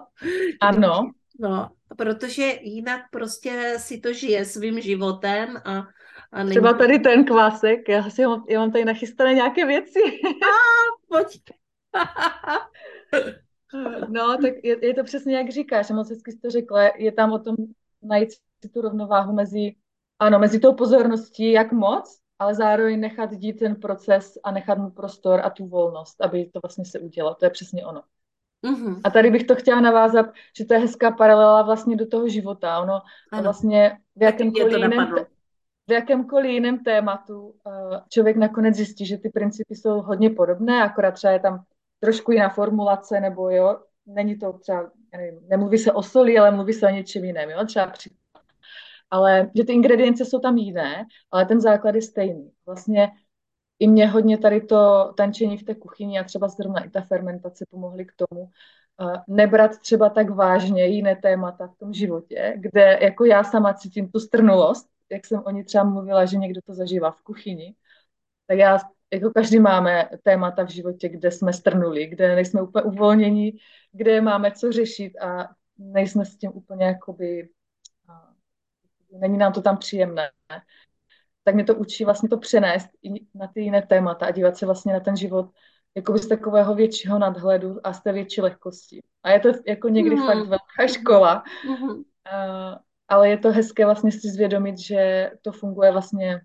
Ano. 0.60 1.10
No, 1.38 1.70
protože 1.96 2.42
jinak 2.62 3.00
prostě 3.10 3.74
si 3.78 4.00
to 4.00 4.12
žije 4.12 4.44
svým 4.44 4.80
životem 4.80 5.56
a, 5.64 5.88
a 6.32 6.38
není... 6.38 6.50
Třeba 6.50 6.72
tady 6.72 6.98
ten 6.98 7.24
kvásek, 7.24 7.88
já, 7.88 8.10
si 8.10 8.22
ho, 8.22 8.44
já 8.48 8.60
mám 8.60 8.72
tady 8.72 8.84
nachystané 8.84 9.34
nějaké 9.34 9.66
věci. 9.66 10.00
A, 10.26 10.52
pojď. 11.08 11.42
no, 14.08 14.36
tak 14.42 14.52
je, 14.62 14.86
je 14.86 14.94
to 14.94 15.04
přesně 15.04 15.36
jak 15.36 15.50
říkáš, 15.50 15.90
moc 15.90 16.10
hezky 16.10 16.32
jsi 16.32 16.38
to 16.38 16.50
řekla, 16.50 16.82
je 16.82 17.12
tam 17.12 17.32
o 17.32 17.38
tom 17.38 17.56
najít 18.02 18.30
si 18.62 18.68
tu 18.68 18.80
rovnováhu 18.80 19.32
mezi, 19.32 19.74
ano, 20.18 20.38
mezi 20.38 20.60
tou 20.60 20.74
pozorností, 20.74 21.52
jak 21.52 21.72
moc, 21.72 22.20
ale 22.40 22.54
zároveň 22.54 23.00
nechat 23.00 23.34
dít 23.34 23.58
ten 23.58 23.76
proces 23.76 24.38
a 24.44 24.50
nechat 24.50 24.78
mu 24.78 24.90
prostor 24.90 25.40
a 25.44 25.50
tu 25.50 25.66
volnost, 25.66 26.20
aby 26.20 26.50
to 26.52 26.60
vlastně 26.62 26.84
se 26.84 26.98
udělalo. 26.98 27.34
To 27.34 27.44
je 27.44 27.50
přesně 27.50 27.86
ono. 27.86 28.02
Mm-hmm. 28.66 29.00
A 29.04 29.10
tady 29.10 29.30
bych 29.30 29.44
to 29.44 29.54
chtěla 29.54 29.80
navázat, 29.80 30.26
že 30.56 30.64
to 30.64 30.74
je 30.74 30.80
hezká 30.80 31.10
paralela 31.10 31.62
vlastně 31.62 31.96
do 31.96 32.06
toho 32.06 32.28
života. 32.28 32.80
Ono 32.80 33.00
ano. 33.32 33.42
vlastně 33.42 33.98
v 34.16 34.22
jakémkoliv, 34.22 34.72
jiném, 34.72 35.14
v 35.88 35.92
jakémkoliv 35.92 36.50
jiném 36.50 36.84
tématu 36.84 37.54
eh, 37.66 38.00
člověk 38.08 38.36
nakonec 38.36 38.76
zjistí, 38.76 39.06
že 39.06 39.18
ty 39.18 39.28
principy 39.28 39.74
jsou 39.74 40.02
hodně 40.02 40.30
podobné, 40.30 40.82
akorát 40.82 41.12
třeba 41.12 41.32
je 41.32 41.40
tam 41.40 41.64
trošku 42.00 42.32
jiná 42.32 42.48
formulace, 42.48 43.20
nebo 43.20 43.50
jo, 43.50 43.80
není 44.06 44.38
to 44.38 44.52
třeba, 44.52 44.90
nevím, 45.12 45.40
nemluví 45.48 45.78
se 45.78 45.92
o 45.92 46.02
soli, 46.02 46.38
ale 46.38 46.50
mluví 46.50 46.72
se 46.72 46.86
o 46.86 46.90
něčem 46.90 47.24
jiném, 47.24 47.50
jo, 47.50 47.66
třeba 47.66 47.86
při... 47.86 48.10
Ale 49.10 49.50
že 49.56 49.64
ty 49.64 49.72
ingredience 49.72 50.24
jsou 50.24 50.38
tam 50.38 50.56
jiné, 50.56 51.04
ale 51.30 51.46
ten 51.46 51.60
základ 51.60 51.94
je 51.94 52.02
stejný. 52.02 52.52
Vlastně 52.66 53.12
i 53.78 53.86
mě 53.88 54.06
hodně 54.06 54.38
tady 54.38 54.60
to 54.60 55.12
tančení 55.16 55.58
v 55.58 55.62
té 55.62 55.74
kuchyni 55.74 56.18
a 56.18 56.24
třeba 56.24 56.48
zrovna 56.48 56.84
i 56.84 56.90
ta 56.90 57.00
fermentace 57.00 57.64
pomohly 57.70 58.04
k 58.04 58.12
tomu, 58.16 58.40
uh, 58.40 59.16
nebrat 59.28 59.78
třeba 59.78 60.08
tak 60.08 60.30
vážně 60.30 60.86
jiné 60.86 61.16
témata 61.16 61.66
v 61.66 61.76
tom 61.76 61.92
životě, 61.92 62.54
kde 62.56 62.98
jako 63.02 63.24
já 63.24 63.44
sama 63.44 63.74
cítím 63.74 64.10
tu 64.10 64.20
strnulost, 64.20 64.86
jak 65.10 65.26
jsem 65.26 65.42
o 65.46 65.50
ní 65.50 65.64
třeba 65.64 65.84
mluvila, 65.84 66.24
že 66.24 66.36
někdo 66.36 66.60
to 66.66 66.74
zažívá 66.74 67.10
v 67.10 67.22
kuchyni, 67.22 67.74
tak 68.46 68.58
já, 68.58 68.78
jako 69.12 69.30
každý 69.30 69.60
máme 69.60 70.08
témata 70.22 70.62
v 70.64 70.70
životě, 70.70 71.08
kde 71.08 71.30
jsme 71.30 71.52
strnuli, 71.52 72.06
kde 72.06 72.34
nejsme 72.34 72.62
úplně 72.62 72.82
uvolnění, 72.82 73.52
kde 73.92 74.20
máme 74.20 74.52
co 74.52 74.72
řešit 74.72 75.18
a 75.18 75.48
nejsme 75.78 76.24
s 76.24 76.36
tím 76.36 76.50
úplně 76.54 76.86
jakoby, 76.86 77.48
není 79.18 79.38
nám 79.38 79.52
to 79.52 79.62
tam 79.62 79.76
příjemné. 79.76 80.30
Tak 81.44 81.54
mě 81.54 81.64
to 81.64 81.74
učí 81.74 82.04
vlastně 82.04 82.28
to 82.28 82.38
přenést 82.38 82.88
i 83.02 83.26
na 83.34 83.46
ty 83.54 83.60
jiné 83.60 83.82
témata 83.82 84.26
a 84.26 84.30
dívat 84.30 84.56
se 84.56 84.66
vlastně 84.66 84.92
na 84.92 85.00
ten 85.00 85.16
život 85.16 85.50
jakoby 85.94 86.18
z 86.18 86.28
takového 86.28 86.74
většího 86.74 87.18
nadhledu 87.18 87.86
a 87.86 87.92
z 87.92 88.02
té 88.02 88.12
větší 88.12 88.40
lehkosti. 88.40 89.02
A 89.22 89.30
je 89.30 89.40
to 89.40 89.48
jako 89.66 89.88
někdy 89.88 90.16
mm. 90.16 90.26
fakt 90.26 90.48
velká 90.48 90.86
škola, 90.98 91.44
mm. 91.68 91.90
uh, 91.90 92.02
ale 93.08 93.28
je 93.28 93.38
to 93.38 93.50
hezké 93.50 93.84
vlastně 93.84 94.12
si 94.12 94.28
zvědomit, 94.28 94.78
že 94.78 95.30
to 95.42 95.52
funguje 95.52 95.92
vlastně 95.92 96.40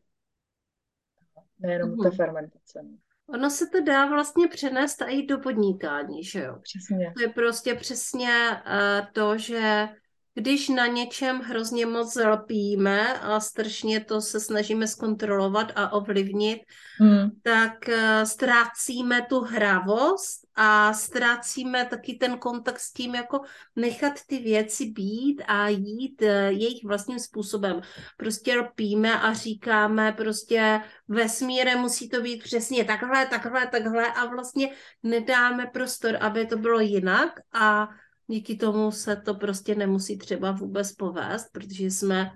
nejenom 1.59 1.89
mm. 1.89 1.97
té 1.97 2.11
fermentace. 2.11 2.81
No. 2.83 2.97
Ono 3.27 3.49
se 3.49 3.67
to 3.67 3.81
dá 3.81 4.05
vlastně 4.05 4.47
přenést 4.47 5.01
i 5.07 5.25
do 5.25 5.39
podnikání, 5.39 6.23
že 6.23 6.39
jo? 6.39 6.59
Přesně. 6.61 7.13
To 7.17 7.21
je 7.21 7.29
prostě 7.29 7.75
přesně 7.75 8.61
uh, 8.65 9.07
to, 9.13 9.37
že 9.37 9.89
když 10.35 10.69
na 10.69 10.87
něčem 10.87 11.39
hrozně 11.39 11.85
moc 11.85 12.15
lpíme 12.15 13.19
a 13.19 13.39
strašně 13.39 13.99
to 13.99 14.21
se 14.21 14.39
snažíme 14.39 14.87
zkontrolovat 14.87 15.71
a 15.75 15.93
ovlivnit, 15.93 16.61
hmm. 16.99 17.29
tak 17.43 17.73
uh, 17.87 18.23
ztrácíme 18.23 19.21
tu 19.29 19.39
hravost 19.39 20.45
a 20.55 20.93
ztrácíme 20.93 21.85
taky 21.85 22.13
ten 22.13 22.37
kontakt 22.37 22.79
s 22.79 22.93
tím, 22.93 23.15
jako 23.15 23.41
nechat 23.75 24.13
ty 24.27 24.39
věci 24.39 24.85
být 24.85 25.41
a 25.47 25.67
jít 25.67 26.21
uh, 26.21 26.27
jejich 26.47 26.83
vlastním 26.83 27.19
způsobem. 27.19 27.81
Prostě 28.17 28.55
lpíme 28.55 29.19
a 29.19 29.33
říkáme 29.33 30.11
prostě 30.11 30.81
vesmíre 31.07 31.75
musí 31.75 32.09
to 32.09 32.21
být 32.21 32.43
přesně 32.43 32.83
takhle, 32.83 33.25
takhle, 33.25 33.67
takhle 33.67 34.13
a 34.13 34.25
vlastně 34.25 34.69
nedáme 35.03 35.65
prostor, 35.65 36.17
aby 36.21 36.45
to 36.45 36.57
bylo 36.57 36.79
jinak 36.79 37.39
a 37.53 37.89
díky 38.27 38.55
tomu 38.55 38.91
se 38.91 39.15
to 39.15 39.33
prostě 39.33 39.75
nemusí 39.75 40.17
třeba 40.17 40.51
vůbec 40.51 40.91
povést, 40.91 41.47
protože 41.51 41.85
jsme 41.85 42.31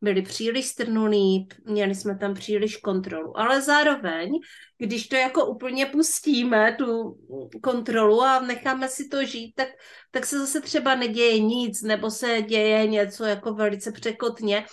byli 0.00 0.22
příliš 0.22 0.66
strnulí, 0.66 1.48
měli 1.64 1.94
jsme 1.94 2.18
tam 2.18 2.34
příliš 2.34 2.76
kontrolu. 2.76 3.38
Ale 3.38 3.62
zároveň, 3.62 4.30
když 4.78 5.08
to 5.08 5.16
jako 5.16 5.46
úplně 5.46 5.86
pustíme, 5.86 6.76
tu 6.78 7.18
kontrolu 7.62 8.22
a 8.22 8.40
necháme 8.40 8.88
si 8.88 9.08
to 9.08 9.24
žít, 9.24 9.52
tak, 9.54 9.68
tak 10.10 10.26
se 10.26 10.38
zase 10.38 10.60
třeba 10.60 10.94
neděje 10.94 11.38
nic, 11.40 11.82
nebo 11.82 12.10
se 12.10 12.42
děje 12.42 12.86
něco 12.86 13.24
jako 13.24 13.54
velice 13.54 13.92
překotně. 13.92 14.66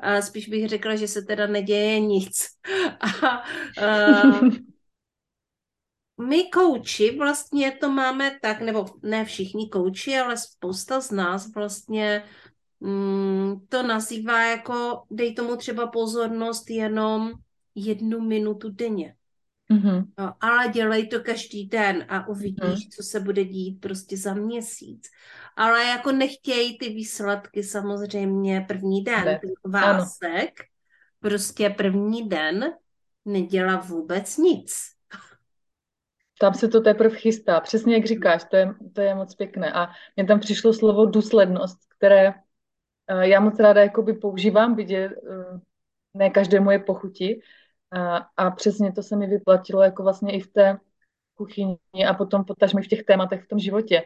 A 0.00 0.22
spíš 0.22 0.48
bych 0.48 0.68
řekla, 0.68 0.96
že 0.96 1.08
se 1.08 1.22
teda 1.22 1.46
neděje 1.46 2.00
nic. 2.00 2.46
A, 3.22 3.28
a 3.28 4.22
my 6.28 6.44
kouči 6.44 7.16
vlastně 7.18 7.70
to 7.70 7.90
máme 7.90 8.38
tak, 8.42 8.60
nebo 8.60 8.86
ne 9.02 9.24
všichni 9.24 9.68
kouči, 9.68 10.18
ale 10.18 10.36
spousta 10.36 11.00
z 11.00 11.10
nás 11.10 11.54
vlastně 11.54 12.24
mm, 12.80 13.66
to 13.68 13.82
nazývá 13.82 14.42
jako, 14.42 15.02
dej 15.10 15.34
tomu 15.34 15.56
třeba 15.56 15.86
pozornost 15.86 16.70
jenom 16.70 17.32
jednu 17.74 18.20
minutu 18.20 18.70
denně. 18.70 19.14
Mm-hmm. 19.72 20.06
No, 20.18 20.34
ale 20.40 20.68
dělej 20.68 21.08
to 21.08 21.20
každý 21.20 21.66
den 21.66 22.06
a 22.08 22.28
uvidíš, 22.28 22.84
mm. 22.84 22.90
co 22.96 23.02
se 23.02 23.20
bude 23.20 23.44
dít 23.44 23.80
prostě 23.80 24.16
za 24.16 24.34
měsíc. 24.34 25.08
Ale 25.56 25.84
jako 25.84 26.12
nechtějí 26.12 26.78
ty 26.78 26.88
výsledky 26.88 27.62
samozřejmě 27.62 28.64
první 28.68 29.04
den. 29.04 29.24
Ne. 29.24 29.40
Vásek 29.64 30.60
ano. 30.60 30.68
prostě 31.20 31.70
první 31.70 32.28
den 32.28 32.72
nedělá 33.24 33.76
vůbec 33.76 34.36
nic. 34.36 34.74
Tam 36.42 36.54
se 36.54 36.68
to 36.68 36.80
teprve 36.80 37.16
chystá. 37.16 37.60
Přesně 37.60 37.94
jak 37.94 38.06
říkáš, 38.06 38.44
to 38.44 38.56
je, 38.56 38.74
to 38.92 39.00
je 39.00 39.14
moc 39.14 39.34
pěkné. 39.34 39.72
A 39.72 39.88
mně 40.16 40.26
tam 40.26 40.40
přišlo 40.40 40.72
slovo 40.72 41.06
důslednost, 41.06 41.78
které 41.96 42.34
uh, 42.34 43.20
já 43.20 43.40
moc 43.40 43.58
ráda 43.58 43.82
jakoby 43.82 44.12
používám, 44.12 44.74
vidět, 44.74 45.12
uh, 45.22 45.60
ne 46.14 46.30
každému 46.30 46.70
je 46.70 46.78
pochutí. 46.78 47.40
A, 47.90 48.16
a 48.36 48.50
přesně 48.50 48.92
to 48.92 49.02
se 49.02 49.16
mi 49.16 49.26
vyplatilo 49.26 49.82
jako 49.82 50.02
vlastně 50.02 50.32
i 50.32 50.40
v 50.40 50.52
té 50.52 50.78
kuchyni 51.34 51.78
a 52.08 52.14
potom 52.14 52.44
potažme 52.44 52.82
v 52.82 52.88
těch 52.88 53.02
tématech 53.02 53.44
v 53.44 53.48
tom 53.48 53.58
životě. 53.58 54.02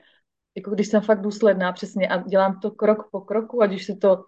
Jako 0.56 0.70
když 0.70 0.88
jsem 0.88 1.00
fakt 1.00 1.20
důsledná 1.20 1.72
přesně 1.72 2.08
a 2.08 2.22
dělám 2.22 2.60
to 2.60 2.70
krok 2.70 3.08
po 3.10 3.20
kroku, 3.20 3.62
ať 3.62 3.74
už 3.74 3.84
se 3.84 3.96
to, 3.96 4.24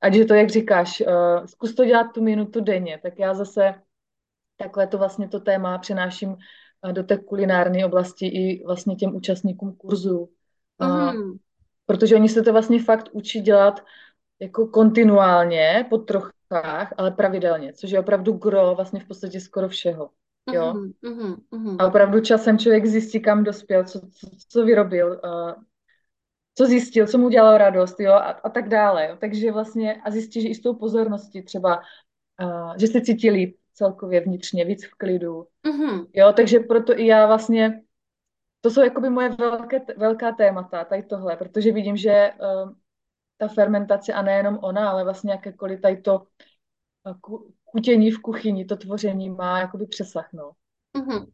ať 0.00 0.14
je 0.14 0.24
to, 0.24 0.34
jak 0.34 0.50
říkáš, 0.50 1.02
zkus 1.46 1.74
to 1.74 1.84
dělat 1.84 2.06
tu 2.14 2.22
minutu 2.22 2.60
denně, 2.60 2.98
tak 3.02 3.18
já 3.18 3.34
zase 3.34 3.74
takhle 4.56 4.86
to 4.86 4.98
vlastně 4.98 5.28
to 5.28 5.40
téma 5.40 5.78
přenáším 5.78 6.36
do 6.92 7.02
té 7.02 7.18
kulinární 7.18 7.84
oblasti 7.84 8.26
i 8.26 8.64
vlastně 8.66 8.96
těm 8.96 9.14
účastníkům 9.16 9.72
kurzu. 9.72 10.28
Mm. 10.80 11.36
Protože 11.86 12.16
oni 12.16 12.28
se 12.28 12.42
to 12.42 12.52
vlastně 12.52 12.82
fakt 12.82 13.08
učí 13.12 13.40
dělat 13.40 13.80
jako 14.40 14.66
kontinuálně, 14.66 15.86
po 15.90 15.98
trochách, 15.98 16.94
ale 16.96 17.10
pravidelně, 17.10 17.72
což 17.72 17.90
je 17.90 18.00
opravdu 18.00 18.32
gro 18.32 18.74
vlastně 18.74 19.00
v 19.00 19.06
podstatě 19.06 19.40
skoro 19.40 19.68
všeho. 19.68 20.10
Jo? 20.52 20.74
Mm, 20.74 21.36
mm, 21.50 21.76
A 21.80 21.86
opravdu 21.86 22.20
časem 22.20 22.58
člověk 22.58 22.86
zjistí, 22.86 23.20
kam 23.20 23.44
dospěl, 23.44 23.84
co, 23.84 24.00
co, 24.00 24.30
co 24.48 24.64
vyrobil, 24.64 25.20
uh, 25.24 25.52
co 26.54 26.66
zjistil, 26.66 27.06
co 27.06 27.18
mu 27.18 27.28
dělalo 27.28 27.58
radost, 27.58 28.00
jo, 28.00 28.12
a, 28.12 28.18
a 28.18 28.48
tak 28.48 28.68
dále. 28.68 29.08
Jo? 29.08 29.16
Takže 29.20 29.52
vlastně 29.52 30.02
a 30.02 30.10
zjistí, 30.10 30.42
že 30.42 30.48
i 30.48 30.54
s 30.54 30.60
tou 30.60 30.74
pozorností 30.74 31.42
třeba, 31.42 31.80
uh, 32.42 32.74
že 32.76 32.86
se 32.86 33.00
cítí 33.00 33.30
líp, 33.30 33.56
celkově 33.76 34.20
vnitřně, 34.20 34.64
víc 34.64 34.86
v 34.86 34.90
klidu. 34.90 35.46
Mm-hmm. 35.64 36.06
Jo, 36.12 36.32
takže 36.36 36.60
proto 36.60 36.98
i 36.98 37.06
já 37.06 37.26
vlastně, 37.26 37.82
to 38.60 38.70
jsou 38.70 38.80
jakoby 38.80 39.10
moje 39.10 39.28
velké, 39.28 39.80
velká 39.96 40.32
témata, 40.32 40.84
tady 40.84 41.02
tohle, 41.02 41.36
protože 41.36 41.72
vidím, 41.72 41.96
že 41.96 42.30
uh, 42.40 42.72
ta 43.36 43.48
fermentace 43.48 44.12
a 44.12 44.22
nejenom 44.22 44.58
ona, 44.62 44.90
ale 44.90 45.04
vlastně 45.04 45.32
jakékoliv 45.32 45.80
tady 45.80 45.96
to 45.96 46.26
uh, 47.04 47.40
kutění 47.64 48.10
v 48.10 48.18
kuchyni, 48.18 48.64
to 48.64 48.76
tvoření 48.76 49.30
má 49.30 49.60
jakoby 49.60 49.86
přesah, 49.86 50.28
no. 50.32 50.52
Mm-hmm. 50.98 51.26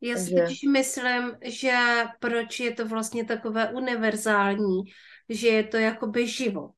Já 0.00 0.16
si 0.16 0.34
Takže... 0.34 0.70
myslím, 0.70 1.36
že 1.44 1.78
proč 2.20 2.60
je 2.60 2.72
to 2.72 2.88
vlastně 2.88 3.24
takové 3.24 3.70
univerzální, 3.70 4.82
že 5.28 5.48
je 5.48 5.64
to 5.64 5.76
jakoby 5.76 6.26
život 6.28 6.72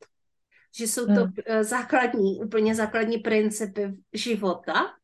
že 0.79 0.85
jsou 0.85 1.07
to 1.07 1.13
hmm. 1.13 1.33
Eh, 1.47 1.65
základní, 1.65 2.41
úplně 2.41 2.75
základní 2.75 3.19
principy 3.19 3.95
života 4.13 4.95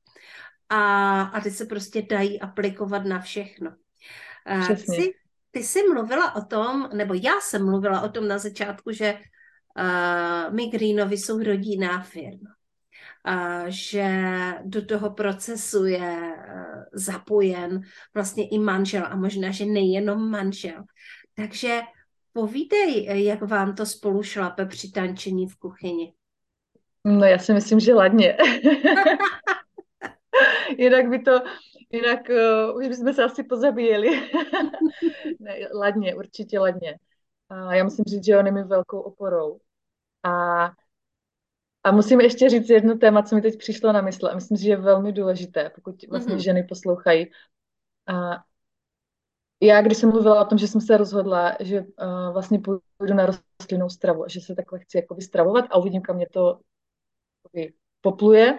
a, 0.68 1.22
a 1.22 1.40
ty 1.40 1.50
se 1.50 1.66
prostě 1.66 2.02
dají 2.02 2.40
aplikovat 2.40 3.04
na 3.04 3.20
všechno. 3.20 3.74
Přesně. 4.62 4.96
Ty, 4.96 5.14
ty 5.50 5.62
jsi 5.62 5.82
mluvila 5.92 6.34
o 6.36 6.44
tom, 6.44 6.88
nebo 6.94 7.14
já 7.14 7.40
jsem 7.40 7.64
mluvila 7.64 8.00
o 8.00 8.08
tom 8.08 8.28
na 8.28 8.38
začátku, 8.38 8.92
že 8.92 9.14
uh, 9.14 10.54
my 10.54 10.66
Greenovi 10.66 11.18
jsou 11.18 11.42
rodinná 11.42 12.02
firma. 12.02 12.50
A 13.24 13.62
že 13.66 14.06
do 14.64 14.86
toho 14.86 15.10
procesu 15.10 15.84
je 15.84 15.98
uh, 15.98 16.82
zapojen 16.92 17.80
vlastně 18.14 18.48
i 18.48 18.58
manžel 18.58 19.06
a 19.06 19.16
možná, 19.16 19.50
že 19.50 19.64
nejenom 19.64 20.30
manžel. 20.30 20.84
Takže 21.34 21.80
Povídej, 22.36 23.24
jak 23.24 23.42
vám 23.42 23.74
to 23.74 23.86
spolu 23.86 24.22
šlape 24.22 24.66
při 24.66 24.90
tančení 24.90 25.48
v 25.48 25.56
kuchyni. 25.56 26.12
No 27.04 27.24
já 27.24 27.38
si 27.38 27.52
myslím, 27.52 27.80
že 27.80 27.94
ladně. 27.94 28.36
jinak 30.78 31.08
by 31.08 31.18
to, 31.18 31.32
jinak 31.92 32.20
uh, 32.30 32.76
už 32.76 32.88
bychom 32.88 33.14
se 33.14 33.24
asi 33.24 33.44
pozabíjeli. 33.44 34.30
ne, 35.40 35.58
ladně, 35.74 36.14
určitě 36.14 36.58
ladně. 36.58 36.98
A 37.48 37.74
já 37.74 37.84
musím 37.84 38.04
říct, 38.04 38.24
že 38.24 38.38
on 38.38 38.46
je 38.46 38.52
mi 38.52 38.64
velkou 38.64 39.00
oporou. 39.00 39.58
A 40.22 40.70
A 41.84 41.92
musím 41.92 42.20
ještě 42.20 42.48
říct 42.48 42.70
jedno 42.70 42.98
téma, 42.98 43.22
co 43.22 43.34
mi 43.34 43.42
teď 43.42 43.58
přišlo 43.58 43.92
na 43.92 44.00
mysl 44.00 44.26
a 44.26 44.34
myslím 44.34 44.56
si, 44.56 44.64
že 44.64 44.70
je 44.70 44.76
velmi 44.76 45.12
důležité, 45.12 45.70
pokud 45.74 45.94
vlastně 46.08 46.34
mm-hmm. 46.34 46.38
ženy 46.44 46.64
poslouchají. 46.64 47.30
A 48.06 48.44
já, 49.60 49.82
když 49.82 49.98
jsem 49.98 50.10
mluvila 50.10 50.40
o 50.40 50.48
tom, 50.48 50.58
že 50.58 50.68
jsem 50.68 50.80
se 50.80 50.96
rozhodla, 50.96 51.56
že 51.60 51.80
uh, 51.80 52.32
vlastně 52.32 52.58
půjdu 52.58 53.14
na 53.14 53.26
rostlinnou 53.26 53.88
stravu, 53.88 54.24
že 54.28 54.40
se 54.40 54.54
takhle 54.54 54.78
chci 54.78 54.96
jako 54.96 55.20
stravovat 55.20 55.64
a 55.70 55.76
uvidím, 55.78 56.02
kam 56.02 56.16
mě 56.16 56.26
to 56.32 56.60
popluje, 58.00 58.58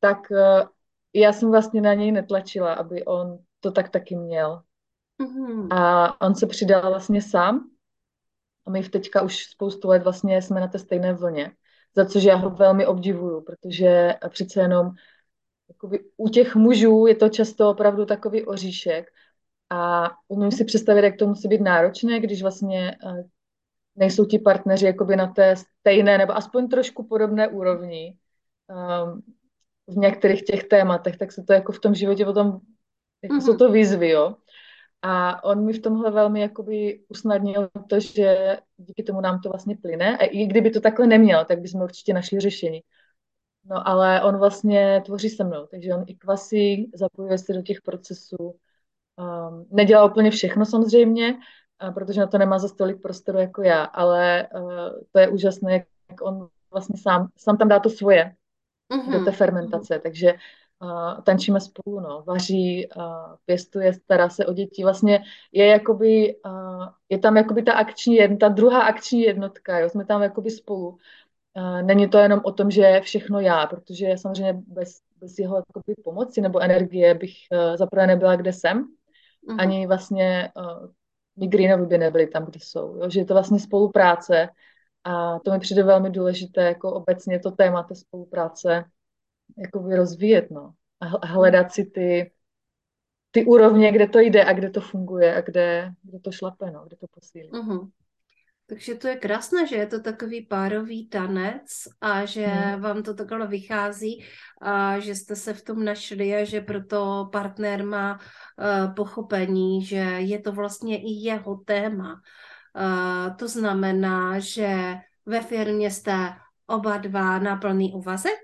tak 0.00 0.18
uh, 0.30 0.68
já 1.14 1.32
jsem 1.32 1.50
vlastně 1.50 1.80
na 1.80 1.94
něj 1.94 2.12
netlačila, 2.12 2.74
aby 2.74 3.04
on 3.04 3.38
to 3.60 3.70
tak 3.72 3.88
taky 3.88 4.16
měl. 4.16 4.62
Mm-hmm. 5.22 5.68
A 5.70 6.20
on 6.20 6.34
se 6.34 6.46
přidal 6.46 6.90
vlastně 6.90 7.22
sám 7.22 7.70
a 8.66 8.70
my 8.70 8.82
v 8.82 8.88
teďka 8.88 9.22
už 9.22 9.44
spoustu 9.44 9.88
let 9.88 10.02
vlastně 10.02 10.42
jsme 10.42 10.60
na 10.60 10.68
té 10.68 10.78
stejné 10.78 11.12
vlně, 11.12 11.52
za 11.96 12.04
což 12.04 12.24
já 12.24 12.36
ho 12.36 12.50
velmi 12.50 12.86
obdivuju, 12.86 13.40
protože 13.40 14.14
přece 14.28 14.60
jenom 14.60 14.90
jakoby, 15.68 16.04
u 16.16 16.28
těch 16.28 16.56
mužů 16.56 17.06
je 17.06 17.14
to 17.14 17.28
často 17.28 17.70
opravdu 17.70 18.06
takový 18.06 18.46
oříšek 18.46 19.06
a 19.70 20.10
umím 20.28 20.50
si 20.50 20.64
představit, 20.64 21.04
jak 21.04 21.16
to 21.16 21.26
musí 21.26 21.48
být 21.48 21.60
náročné, 21.60 22.20
když 22.20 22.42
vlastně 22.42 22.90
eh, 22.90 23.24
nejsou 23.96 24.24
ti 24.24 24.38
partneři 24.38 24.86
jakoby 24.86 25.16
na 25.16 25.26
té 25.26 25.56
stejné 25.56 26.18
nebo 26.18 26.36
aspoň 26.36 26.68
trošku 26.68 27.06
podobné 27.06 27.48
úrovni 27.48 28.16
um, 28.68 29.22
v 29.92 29.96
některých 29.96 30.42
těch 30.42 30.64
tématech, 30.64 31.16
tak 31.16 31.32
se 31.32 31.42
to 31.42 31.52
jako 31.52 31.72
v 31.72 31.80
tom 31.80 31.94
životě 31.94 32.24
potom, 32.24 32.60
jako 33.22 33.34
mm-hmm. 33.34 33.40
jsou 33.40 33.56
to 33.56 33.72
výzvy, 33.72 34.08
jo. 34.08 34.36
A 35.02 35.44
on 35.44 35.64
mi 35.64 35.72
v 35.72 35.82
tomhle 35.82 36.10
velmi 36.10 36.40
jakoby 36.40 37.04
usnadnil 37.08 37.68
to, 37.88 38.00
že 38.00 38.58
díky 38.76 39.02
tomu 39.02 39.20
nám 39.20 39.40
to 39.40 39.48
vlastně 39.48 39.76
plyne. 39.76 40.18
A 40.18 40.24
i 40.24 40.46
kdyby 40.46 40.70
to 40.70 40.80
takhle 40.80 41.06
neměl, 41.06 41.44
tak 41.44 41.60
bychom 41.60 41.80
určitě 41.80 42.14
našli 42.14 42.40
řešení. 42.40 42.80
No 43.64 43.88
ale 43.88 44.22
on 44.22 44.36
vlastně 44.36 45.02
tvoří 45.04 45.28
se 45.28 45.44
mnou, 45.44 45.66
takže 45.66 45.94
on 45.94 46.04
i 46.06 46.14
kvasí, 46.14 46.90
zapojuje 46.94 47.38
se 47.38 47.52
do 47.52 47.62
těch 47.62 47.82
procesů. 47.82 48.36
Um, 48.38 49.66
nedělá 49.70 50.04
úplně 50.04 50.30
všechno 50.30 50.64
samozřejmě, 50.64 51.34
uh, 51.82 51.94
protože 51.94 52.20
na 52.20 52.26
to 52.26 52.38
nemá 52.38 52.58
za 52.58 52.74
tolik 52.74 53.02
prostoru 53.02 53.38
jako 53.38 53.62
já, 53.62 53.84
ale 53.84 54.48
uh, 54.54 54.88
to 55.12 55.18
je 55.18 55.28
úžasné, 55.28 55.72
jak 55.72 56.20
on 56.22 56.48
vlastně 56.70 56.98
sám, 56.98 57.28
sám 57.36 57.56
tam 57.56 57.68
dá 57.68 57.80
to 57.80 57.90
svoje 57.90 58.34
mm-hmm. 58.90 59.12
do 59.12 59.24
té 59.24 59.32
fermentace, 59.32 59.98
takže 59.98 60.34
uh, 60.82 61.20
tančíme 61.22 61.60
spolu, 61.60 62.00
no, 62.00 62.22
vaří, 62.26 62.88
uh, 62.96 63.02
pěstuje, 63.44 63.92
stará 63.92 64.28
se 64.28 64.46
o 64.46 64.52
děti, 64.52 64.82
vlastně 64.82 65.24
je 65.52 65.66
jakoby, 65.66 66.36
uh, 66.46 66.86
je 67.08 67.18
tam 67.18 67.36
jakoby 67.36 67.62
ta 67.62 67.72
akční 67.72 68.14
jednotka, 68.14 68.48
ta 68.48 68.54
druhá 68.54 68.82
akční 68.82 69.20
jednotka, 69.20 69.78
jo, 69.78 69.88
jsme 69.88 70.04
tam 70.04 70.22
jakoby 70.22 70.50
spolu. 70.50 70.98
Uh, 71.56 71.82
není 71.82 72.08
to 72.08 72.18
jenom 72.18 72.40
o 72.44 72.52
tom, 72.52 72.70
že 72.70 72.82
je 72.82 73.00
všechno 73.00 73.40
já, 73.40 73.66
protože 73.66 74.14
samozřejmě 74.16 74.62
bez, 74.66 75.00
bez 75.20 75.38
jeho 75.38 75.56
jakoby 75.56 75.94
pomoci 76.04 76.40
nebo 76.40 76.60
energie 76.60 77.14
bych 77.14 77.32
uh, 77.52 77.76
zaprvé 77.76 78.06
nebyla, 78.06 78.36
kde 78.36 78.52
jsem, 78.52 78.84
uh-huh. 79.48 79.56
ani 79.58 79.86
vlastně 79.86 80.52
uh, 80.56 81.48
Greenovi 81.48 81.86
by 81.86 81.98
nebyli 81.98 82.26
tam, 82.26 82.44
kde 82.44 82.60
jsou. 82.62 82.96
Jo? 82.96 83.10
Že 83.10 83.20
je 83.20 83.24
to 83.24 83.34
vlastně 83.34 83.60
spolupráce 83.60 84.48
a 85.04 85.38
to 85.38 85.50
mi 85.50 85.58
přijde 85.58 85.82
velmi 85.82 86.10
důležité, 86.10 86.62
jako 86.62 86.92
obecně 86.92 87.38
to 87.38 87.50
téma 87.50 87.82
té 87.82 87.94
spolupráce 87.94 88.84
jakoby 89.58 89.96
rozvíjet, 89.96 90.50
no. 90.50 90.72
A 91.00 91.26
hledat 91.26 91.72
si 91.72 91.84
ty, 91.84 92.32
ty 93.30 93.44
úrovně, 93.44 93.92
kde 93.92 94.08
to 94.08 94.18
jde 94.18 94.44
a 94.44 94.52
kde 94.52 94.70
to 94.70 94.80
funguje 94.80 95.34
a 95.34 95.40
kde, 95.40 95.92
kde 96.02 96.20
to 96.20 96.32
šlape, 96.32 96.70
no, 96.70 96.84
kde 96.84 96.96
to 96.96 97.06
posílí. 97.14 97.50
Uh-huh. 97.50 97.90
Takže 98.66 98.94
to 98.94 99.08
je 99.08 99.16
krásné, 99.16 99.66
že 99.66 99.76
je 99.76 99.86
to 99.86 100.00
takový 100.00 100.46
párový 100.46 101.08
tanec 101.08 101.68
a 102.00 102.24
že 102.24 102.46
hmm. 102.46 102.80
vám 102.80 103.02
to 103.02 103.14
takhle 103.14 103.46
vychází 103.46 104.24
a 104.60 104.98
že 104.98 105.14
jste 105.14 105.36
se 105.36 105.54
v 105.54 105.64
tom 105.64 105.84
našli 105.84 106.34
a 106.34 106.44
že 106.44 106.60
proto 106.60 107.28
partner 107.32 107.84
má 107.84 108.18
uh, 108.18 108.94
pochopení, 108.94 109.84
že 109.84 109.96
je 110.18 110.38
to 110.38 110.52
vlastně 110.52 110.98
i 110.98 111.10
jeho 111.10 111.56
téma. 111.56 112.22
Uh, 112.76 113.36
to 113.36 113.48
znamená, 113.48 114.38
že 114.38 114.94
ve 115.26 115.40
firmě 115.40 115.90
jste 115.90 116.32
oba 116.66 116.96
dva 116.96 117.38
na 117.38 117.56
plný 117.56 117.92
úvazek? 117.92 118.38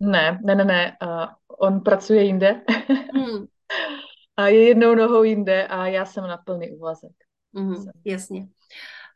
Ne, 0.00 0.38
ne, 0.44 0.54
ne, 0.54 0.64
ne. 0.64 0.96
Uh, 1.02 1.26
on 1.58 1.80
pracuje 1.80 2.24
jinde. 2.24 2.62
Hmm. 3.14 3.46
a 4.36 4.48
je 4.48 4.68
jednou 4.68 4.94
nohou 4.94 5.22
jinde 5.22 5.66
a 5.66 5.86
já 5.86 6.04
jsem 6.04 6.26
na 6.26 6.36
plný 6.36 6.70
úvazek. 6.70 7.12
Mm, 7.52 7.84
jasně. 8.04 8.48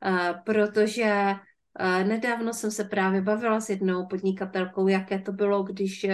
Uh, 0.07 0.43
protože 0.45 1.35
uh, 1.81 2.09
nedávno 2.09 2.53
jsem 2.53 2.71
se 2.71 2.85
právě 2.85 3.23
bavila 3.23 3.61
s 3.61 3.71
jednou 3.71 4.07
podnikatelkou, 4.07 4.89
jaké 4.89 5.19
to 5.19 5.33
bylo, 5.33 5.63
když 5.63 6.05
uh, 6.05 6.11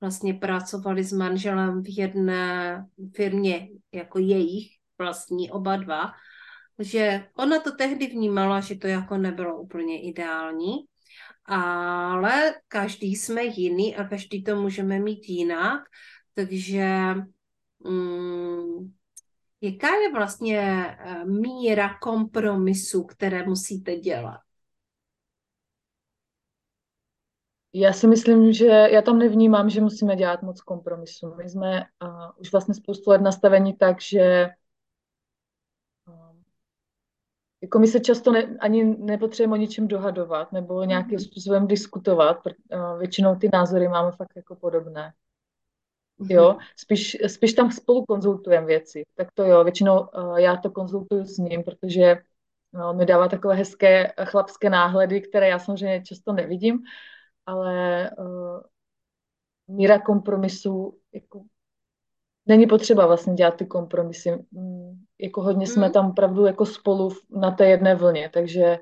vlastně 0.00 0.34
pracovali 0.34 1.04
s 1.04 1.12
manželem 1.12 1.82
v 1.82 1.98
jedné 1.98 2.86
firmě, 3.16 3.68
jako 3.92 4.18
jejich 4.18 4.68
vlastní 4.98 5.50
oba 5.50 5.76
dva, 5.76 6.12
že 6.78 7.26
ona 7.34 7.60
to 7.60 7.72
tehdy 7.72 8.06
vnímala, 8.06 8.60
že 8.60 8.74
to 8.74 8.86
jako 8.86 9.16
nebylo 9.16 9.60
úplně 9.60 10.02
ideální, 10.02 10.72
ale 11.44 12.54
každý 12.68 13.16
jsme 13.16 13.44
jiný 13.44 13.96
a 13.96 14.04
každý 14.04 14.44
to 14.44 14.56
můžeme 14.56 14.98
mít 14.98 15.28
jinak, 15.28 15.82
takže 16.34 17.14
um, 17.78 18.94
jaká 19.60 19.88
je 19.96 20.12
vlastně 20.12 20.60
eh, 20.98 21.24
míra 21.24 21.98
kompromisu, 21.98 23.04
které 23.04 23.46
musíte 23.46 23.96
dělat? 23.96 24.40
Já 27.72 27.92
si 27.92 28.06
myslím, 28.06 28.52
že 28.52 28.66
já 28.66 29.02
tam 29.02 29.18
nevnímám, 29.18 29.70
že 29.70 29.80
musíme 29.80 30.16
dělat 30.16 30.42
moc 30.42 30.60
kompromisu. 30.60 31.34
My 31.34 31.48
jsme 31.48 31.80
uh, 32.02 32.08
už 32.36 32.52
vlastně 32.52 32.74
spoustu 32.74 33.10
let 33.10 33.20
nastavení 33.20 33.76
tak, 33.76 34.00
že 34.00 34.48
jako 37.62 37.78
my 37.78 37.86
se 37.86 38.00
často 38.00 38.32
ne, 38.32 38.56
ani 38.60 38.84
nepotřebujeme 38.84 39.54
o 39.54 39.56
ničem 39.56 39.88
dohadovat 39.88 40.52
nebo 40.52 40.84
nějakým 40.84 41.14
mhm. 41.14 41.24
způsobem 41.24 41.66
diskutovat, 41.66 42.40
uh, 42.46 42.98
většinou 42.98 43.36
ty 43.36 43.48
názory 43.52 43.88
máme 43.88 44.12
fakt 44.12 44.36
jako 44.36 44.56
podobné. 44.56 45.12
Mhm. 46.18 46.30
Jo, 46.30 46.56
spíš, 46.76 47.16
spíš 47.26 47.52
tam 47.52 47.70
spolu 47.70 48.04
konzultujeme 48.04 48.66
věci. 48.66 49.02
Tak 49.14 49.28
to 49.34 49.44
jo, 49.44 49.64
většinou 49.64 50.00
uh, 50.00 50.36
já 50.36 50.56
to 50.56 50.70
konzultuju 50.70 51.24
s 51.24 51.38
ním, 51.38 51.62
protože 51.62 52.16
no, 52.72 52.94
mi 52.94 53.06
dává 53.06 53.28
takové 53.28 53.54
hezké 53.54 54.12
chlapské 54.24 54.70
náhledy, 54.70 55.20
které 55.20 55.48
já 55.48 55.58
samozřejmě 55.58 56.02
často 56.02 56.32
nevidím, 56.32 56.78
ale 57.46 58.10
uh, 58.18 58.60
míra 59.68 59.98
kompromisu 59.98 60.98
jako 61.12 61.42
není 62.48 62.66
potřeba 62.66 63.06
vlastně 63.06 63.34
dělat 63.34 63.56
ty 63.56 63.66
kompromisy. 63.66 64.30
Mm, 64.50 65.04
jako 65.18 65.42
hodně 65.42 65.66
jsme 65.66 65.82
hmm. 65.82 65.92
tam 65.92 66.10
opravdu 66.10 66.46
jako 66.46 66.66
spolu 66.66 67.10
na 67.30 67.50
té 67.50 67.68
jedné 67.68 67.94
vlně, 67.94 68.30
takže... 68.34 68.78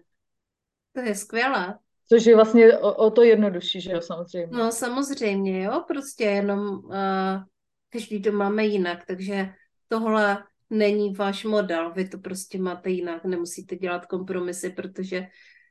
To 0.93 1.01
je 1.01 1.14
skvělé. 1.14 1.79
Což 2.09 2.27
je 2.27 2.35
vlastně 2.35 2.79
o, 2.79 2.95
o 2.95 3.11
to 3.11 3.23
jednodušší, 3.23 3.81
že 3.81 3.93
jo, 3.93 4.01
samozřejmě. 4.01 4.59
No 4.59 4.73
samozřejmě, 4.73 5.62
jo, 5.62 5.85
prostě 5.89 6.25
jenom 6.25 6.69
uh, 6.69 7.43
každý 7.91 8.23
to 8.23 8.33
máme 8.33 8.64
jinak, 8.64 9.07
takže 9.07 9.49
tohle 9.89 10.45
není 10.71 11.14
váš 11.14 11.45
model, 11.45 11.93
vy 11.93 12.09
to 12.09 12.19
prostě 12.19 12.59
máte 12.59 12.91
jinak, 12.91 13.25
nemusíte 13.25 13.77
dělat 13.77 14.07
kompromisy, 14.07 14.71
protože 14.71 15.27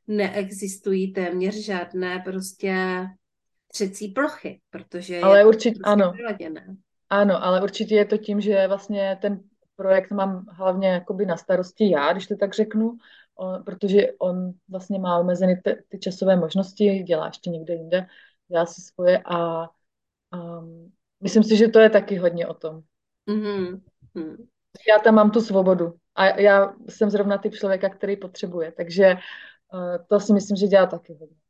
neexistují 0.08 1.14
téměř 1.14 1.56
žádné 1.56 2.22
prostě 2.26 3.06
třecí 3.68 4.08
plochy, 4.08 4.62
protože 4.70 5.20
Ale 5.20 5.40
je 5.40 5.46
určitě, 5.46 5.80
prostě 5.80 5.92
ano. 5.92 6.12
Vyladěné. 6.12 6.76
Ano, 7.16 7.44
ale 7.44 7.64
určitě 7.64 7.96
je 7.96 8.06
to 8.06 8.18
tím, 8.18 8.42
že 8.42 8.68
vlastně 8.68 9.18
ten 9.22 9.44
projekt 9.76 10.12
mám 10.12 10.46
hlavně 10.52 10.88
jakoby 10.88 11.26
na 11.26 11.38
starosti 11.38 11.90
já, 11.90 12.14
když 12.14 12.28
to 12.28 12.36
tak 12.36 12.54
řeknu, 12.54 12.98
on, 13.36 13.64
protože 13.64 14.12
on 14.20 14.52
vlastně 14.70 15.00
má 15.00 15.20
omezeny 15.20 15.62
ty, 15.64 15.84
ty 15.90 16.00
časové 16.00 16.36
možnosti, 16.36 17.00
dělá 17.00 17.28
ještě 17.28 17.50
někde 17.50 17.74
jinde, 17.74 18.08
dělá 18.48 18.66
si 18.66 18.82
svoje 18.82 19.22
a 19.26 19.70
um, 20.34 20.92
myslím 21.22 21.44
si, 21.44 21.58
že 21.58 21.68
to 21.68 21.80
je 21.80 21.90
taky 21.90 22.18
hodně 22.18 22.48
o 22.48 22.54
tom. 22.54 22.82
Mm-hmm. 23.30 23.82
Já 24.90 25.00
tam 25.04 25.16
mám 25.16 25.32
tu 25.32 25.42
svobodu 25.42 25.96
a 26.16 26.40
já 26.40 26.74
jsem 26.90 27.10
zrovna 27.10 27.38
typ 27.38 27.54
člověka, 27.54 27.90
který 27.90 28.18
potřebuje, 28.18 28.72
takže 28.72 29.16
uh, 29.74 30.06
to 30.10 30.20
si 30.20 30.34
myslím, 30.34 30.58
že 30.58 30.68
dělá 30.68 30.86
taky 30.86 31.14
hodně. 31.14 31.45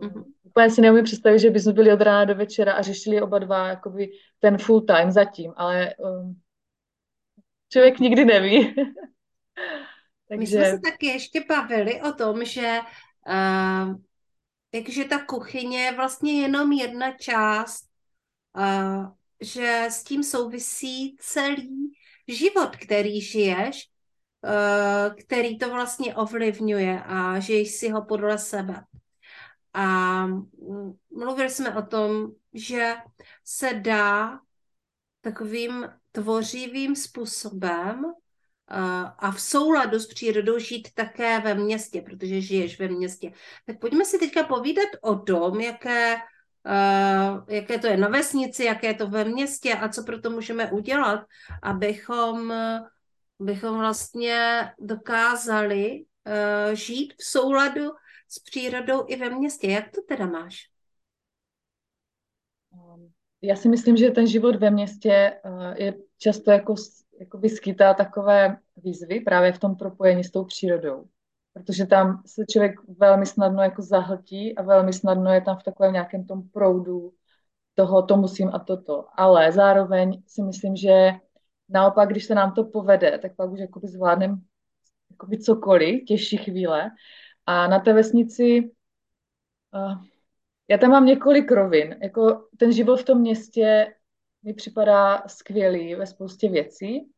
Mm-hmm. 0.00 0.24
Úplně 0.42 0.70
si 0.70 0.80
neumím 0.80 1.04
představit, 1.04 1.38
že 1.38 1.50
bychom 1.50 1.72
byli 1.72 1.92
od 1.92 2.00
rána 2.00 2.24
do 2.24 2.34
večera 2.34 2.72
a 2.72 2.82
řešili 2.82 3.22
oba 3.22 3.38
dva 3.38 3.68
jakoby 3.68 4.10
ten 4.38 4.58
full 4.58 4.80
time 4.80 5.10
zatím, 5.10 5.52
ale 5.56 5.94
um, 5.94 6.40
člověk 7.68 7.98
nikdy 7.98 8.24
neví. 8.24 8.74
Takže... 10.28 10.38
My 10.38 10.46
jsme 10.46 10.70
se 10.70 10.80
taky 10.80 11.06
ještě 11.06 11.44
bavili 11.48 12.00
o 12.02 12.12
tom, 12.12 12.44
že 12.44 12.80
uh, 13.28 13.94
takže 14.72 15.04
ta 15.04 15.24
kuchyně 15.24 15.82
je 15.82 15.96
vlastně 15.96 16.40
jenom 16.40 16.72
jedna 16.72 17.12
část, 17.12 17.84
uh, 18.56 19.06
že 19.40 19.86
s 19.90 20.04
tím 20.04 20.22
souvisí 20.22 21.16
celý 21.20 21.92
život, 22.28 22.76
který 22.76 23.20
žiješ, 23.20 23.88
uh, 24.44 25.14
který 25.14 25.58
to 25.58 25.70
vlastně 25.70 26.14
ovlivňuje 26.14 27.02
a 27.02 27.40
žiješ 27.40 27.70
si 27.70 27.88
ho 27.88 28.04
podle 28.04 28.38
sebe. 28.38 28.84
A 29.74 30.26
mluvili 31.10 31.50
jsme 31.50 31.74
o 31.74 31.82
tom, 31.82 32.32
že 32.54 32.94
se 33.44 33.74
dá 33.74 34.40
takovým 35.20 35.88
tvořivým 36.12 36.96
způsobem 36.96 38.12
a 39.18 39.30
v 39.30 39.40
souladu 39.40 39.98
s 39.98 40.06
přírodou 40.06 40.58
žít 40.58 40.88
také 40.94 41.40
ve 41.40 41.54
městě, 41.54 42.02
protože 42.02 42.40
žiješ 42.40 42.78
ve 42.78 42.88
městě. 42.88 43.32
Tak 43.66 43.78
pojďme 43.78 44.04
si 44.04 44.18
teďka 44.18 44.42
povídat 44.42 44.88
o 45.00 45.16
tom, 45.16 45.60
jaké, 45.60 46.14
uh, 46.14 47.44
jaké 47.48 47.78
to 47.78 47.86
je 47.86 47.96
na 47.96 48.08
vesnici, 48.08 48.64
jaké 48.64 48.86
je 48.86 48.94
to 48.94 49.08
ve 49.08 49.24
městě 49.24 49.74
a 49.74 49.88
co 49.88 50.04
pro 50.04 50.20
to 50.20 50.30
můžeme 50.30 50.70
udělat, 50.70 51.20
abychom, 51.62 52.54
abychom 53.40 53.78
vlastně 53.78 54.70
dokázali 54.78 56.04
uh, 56.26 56.74
žít 56.74 57.14
v 57.18 57.24
souladu 57.24 57.90
s 58.30 58.38
přírodou 58.38 59.04
i 59.08 59.16
ve 59.16 59.30
městě. 59.30 59.70
Jak 59.70 59.90
to 59.90 60.00
teda 60.08 60.26
máš? 60.26 60.56
Já 63.42 63.56
si 63.56 63.68
myslím, 63.68 63.96
že 63.96 64.10
ten 64.10 64.26
život 64.26 64.56
ve 64.56 64.70
městě 64.70 65.40
uh, 65.44 65.74
je 65.76 65.94
často 66.18 66.50
jako 66.50 66.74
jakoby 67.20 67.48
skýtá 67.48 67.94
takové 67.94 68.56
výzvy 68.76 69.20
právě 69.20 69.52
v 69.52 69.58
tom 69.58 69.76
propojení 69.76 70.24
s 70.24 70.30
tou 70.30 70.44
přírodou. 70.44 71.04
Protože 71.52 71.86
tam 71.86 72.22
se 72.26 72.46
člověk 72.46 72.74
velmi 72.98 73.26
snadno 73.26 73.62
jako 73.62 73.82
zahltí 73.82 74.56
a 74.56 74.62
velmi 74.62 74.92
snadno 74.92 75.32
je 75.32 75.40
tam 75.40 75.58
v 75.58 75.62
takovém 75.62 75.92
nějakém 75.92 76.26
tom 76.26 76.48
proudu 76.48 77.12
toho, 77.74 78.02
to 78.02 78.16
musím 78.16 78.50
a 78.52 78.58
toto. 78.58 79.06
Ale 79.14 79.52
zároveň 79.52 80.22
si 80.26 80.42
myslím, 80.42 80.76
že 80.76 81.10
naopak, 81.68 82.08
když 82.08 82.24
se 82.24 82.34
nám 82.34 82.54
to 82.54 82.64
povede, 82.64 83.18
tak 83.18 83.36
pak 83.36 83.50
už 83.50 83.60
jakoby 83.60 83.88
zvládneme 83.88 84.36
jakoby 85.10 85.38
cokoliv, 85.38 86.04
těžší 86.04 86.36
chvíle. 86.36 86.90
A 87.50 87.66
na 87.66 87.78
té 87.78 87.92
vesnici 87.92 88.70
uh, 89.74 90.02
já 90.68 90.78
tam 90.78 90.90
mám 90.90 91.06
několik 91.06 91.50
rovin. 91.50 91.96
Jako 92.02 92.48
ten 92.56 92.72
život 92.72 93.00
v 93.00 93.04
tom 93.04 93.20
městě 93.20 93.94
mi 94.42 94.54
připadá 94.54 95.22
skvělý 95.26 95.94
ve 95.94 96.06
spoustě 96.06 96.48
věcí 96.48 97.10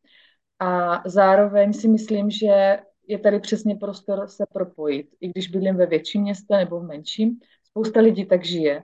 a 0.59 1.01
zároveň 1.05 1.73
si 1.73 1.87
myslím, 1.87 2.31
že 2.31 2.79
je 3.07 3.19
tady 3.19 3.39
přesně 3.39 3.75
prostor 3.75 4.27
se 4.27 4.45
propojit. 4.53 5.07
I 5.21 5.27
když 5.27 5.47
bydlím 5.47 5.75
ve 5.75 5.85
větším 5.85 6.21
městě 6.21 6.55
nebo 6.57 6.79
v 6.79 6.83
menším, 6.83 7.39
spousta 7.63 7.99
lidí 7.99 8.25
tak 8.25 8.45
žije. 8.45 8.83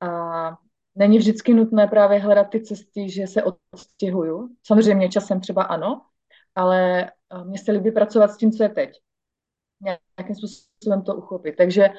A 0.00 0.58
není 0.94 1.18
vždycky 1.18 1.54
nutné 1.54 1.86
právě 1.86 2.18
hledat 2.18 2.44
ty 2.50 2.60
cesty, 2.60 3.10
že 3.10 3.26
se 3.26 3.42
odstěhuju. 3.70 4.48
Samozřejmě 4.62 5.08
časem 5.08 5.40
třeba 5.40 5.62
ano, 5.62 6.02
ale 6.54 7.10
mně 7.44 7.58
se 7.58 7.72
líbí 7.72 7.90
pracovat 7.90 8.30
s 8.30 8.36
tím, 8.36 8.52
co 8.52 8.62
je 8.62 8.68
teď. 8.68 9.00
Nějakým 9.80 10.36
způsobem 10.36 11.02
to 11.02 11.14
uchopit. 11.14 11.56
Takže 11.56 11.90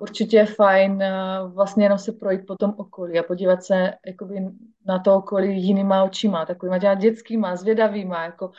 určitě 0.00 0.36
je 0.36 0.46
fajn 0.46 1.04
vlastně 1.46 1.84
jenom 1.84 1.98
se 1.98 2.12
projít 2.12 2.46
po 2.46 2.56
tom 2.56 2.74
okolí 2.76 3.18
a 3.18 3.22
podívat 3.22 3.62
se 3.64 3.92
jakoby 4.06 4.40
na 4.86 4.98
to 4.98 5.14
okolí 5.14 5.62
jinýma 5.62 6.04
očima, 6.04 6.46
takovýma 6.46 6.78
těma 6.78 6.94
dětskýma, 6.94 7.56
zvědavýma, 7.56 8.24
jako 8.24 8.50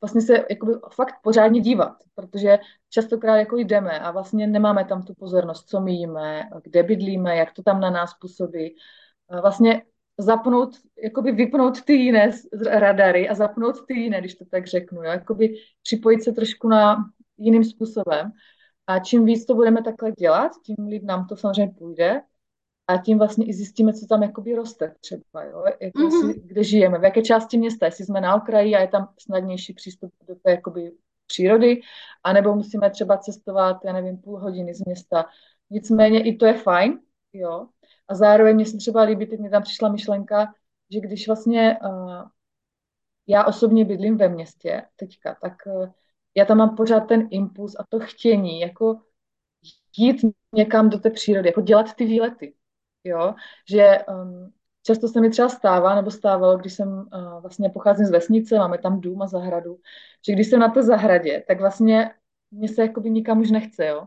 vlastně 0.00 0.20
se 0.20 0.44
jakoby 0.50 0.72
fakt 0.94 1.14
pořádně 1.22 1.60
dívat, 1.60 1.96
protože 2.14 2.58
častokrát 2.90 3.36
jako 3.36 3.56
jdeme 3.56 4.00
a 4.00 4.10
vlastně 4.10 4.46
nemáme 4.46 4.84
tam 4.84 5.02
tu 5.02 5.14
pozornost, 5.14 5.68
co 5.68 5.80
my 5.80 5.92
jíme, 5.92 6.48
kde 6.62 6.82
bydlíme, 6.82 7.36
jak 7.36 7.52
to 7.52 7.62
tam 7.62 7.80
na 7.80 7.90
nás 7.90 8.14
působí. 8.20 8.76
Vlastně 9.42 9.82
zapnout, 10.18 10.70
jakoby 11.02 11.32
vypnout 11.32 11.84
ty 11.84 11.92
jiné 11.92 12.30
radary 12.66 13.28
a 13.28 13.34
zapnout 13.34 13.86
ty 13.86 13.94
jiné, 13.94 14.20
když 14.20 14.34
to 14.34 14.44
tak 14.44 14.66
řeknu, 14.66 15.02
jo? 15.02 15.10
jakoby 15.10 15.54
připojit 15.82 16.24
se 16.24 16.32
trošku 16.32 16.68
na 16.68 16.96
jiným 17.38 17.64
způsobem 17.64 18.32
a 18.86 18.98
čím 18.98 19.24
víc 19.24 19.46
to 19.46 19.54
budeme 19.54 19.82
takhle 19.82 20.12
dělat, 20.12 20.52
tím 20.64 20.86
líp 20.88 21.02
nám 21.02 21.26
to 21.26 21.36
samozřejmě 21.36 21.74
půjde 21.78 22.22
a 22.86 22.96
tím 22.96 23.18
vlastně 23.18 23.46
i 23.46 23.52
zjistíme, 23.52 23.92
co 23.92 24.06
tam 24.06 24.22
jakoby 24.22 24.54
roste 24.54 24.94
třeba, 25.00 25.44
jo? 25.44 25.64
Jak 25.80 25.94
mm-hmm. 25.94 26.32
si, 26.32 26.40
kde 26.40 26.64
žijeme, 26.64 26.98
v 26.98 27.04
jaké 27.04 27.22
části 27.22 27.58
města, 27.58 27.86
jestli 27.86 28.04
jsme 28.04 28.20
na 28.20 28.34
okraji 28.34 28.74
a 28.74 28.80
je 28.80 28.88
tam 28.88 29.14
snadnější 29.18 29.74
přístup 29.74 30.12
do 30.28 30.34
té 30.34 30.50
jakoby 30.50 30.92
přírody, 31.26 31.80
anebo 32.24 32.54
musíme 32.54 32.90
třeba 32.90 33.18
cestovat, 33.18 33.76
já 33.84 33.92
nevím, 33.92 34.18
půl 34.18 34.38
hodiny 34.38 34.74
z 34.74 34.84
města. 34.84 35.26
Nicméně 35.70 36.24
i 36.24 36.36
to 36.36 36.46
je 36.46 36.54
fajn, 36.54 37.00
jo. 37.32 37.66
A 38.08 38.14
zároveň 38.14 38.54
mě 38.54 38.66
se 38.66 38.76
třeba 38.76 39.02
líbí, 39.02 39.26
teď 39.26 39.40
mi 39.40 39.50
tam 39.50 39.62
přišla 39.62 39.88
myšlenka, 39.88 40.54
že 40.92 41.00
když 41.00 41.26
vlastně 41.26 41.78
uh, 41.84 42.22
já 43.26 43.44
osobně 43.44 43.84
bydlím 43.84 44.16
ve 44.16 44.28
městě 44.28 44.82
teďka, 44.96 45.36
tak 45.42 45.52
uh, 45.66 45.88
já 46.36 46.44
tam 46.44 46.58
mám 46.58 46.76
pořád 46.76 47.00
ten 47.00 47.28
impuls 47.30 47.76
a 47.78 47.84
to 47.88 48.00
chtění, 48.00 48.60
jako 48.60 49.00
jít 49.98 50.16
někam 50.54 50.90
do 50.90 50.98
té 50.98 51.10
přírody, 51.10 51.48
jako 51.48 51.60
dělat 51.60 51.94
ty 51.94 52.04
výlety, 52.04 52.54
jo, 53.04 53.34
že 53.70 53.98
um, 54.08 54.52
často 54.82 55.08
se 55.08 55.20
mi 55.20 55.30
třeba 55.30 55.48
stává, 55.48 55.94
nebo 55.94 56.10
stávalo, 56.10 56.58
když 56.58 56.72
jsem 56.72 56.88
uh, 56.88 57.40
vlastně 57.40 57.70
pocházím 57.70 58.06
z 58.06 58.10
vesnice, 58.10 58.58
máme 58.58 58.78
tam 58.78 59.00
dům 59.00 59.22
a 59.22 59.26
zahradu, 59.26 59.78
že 60.26 60.32
když 60.32 60.46
jsem 60.46 60.60
na 60.60 60.68
té 60.68 60.82
zahradě, 60.82 61.44
tak 61.48 61.60
vlastně 61.60 62.10
mě 62.50 62.68
se 62.68 62.82
jakoby 62.82 63.10
nikam 63.10 63.40
už 63.40 63.50
nechce, 63.50 63.86
jo. 63.86 64.06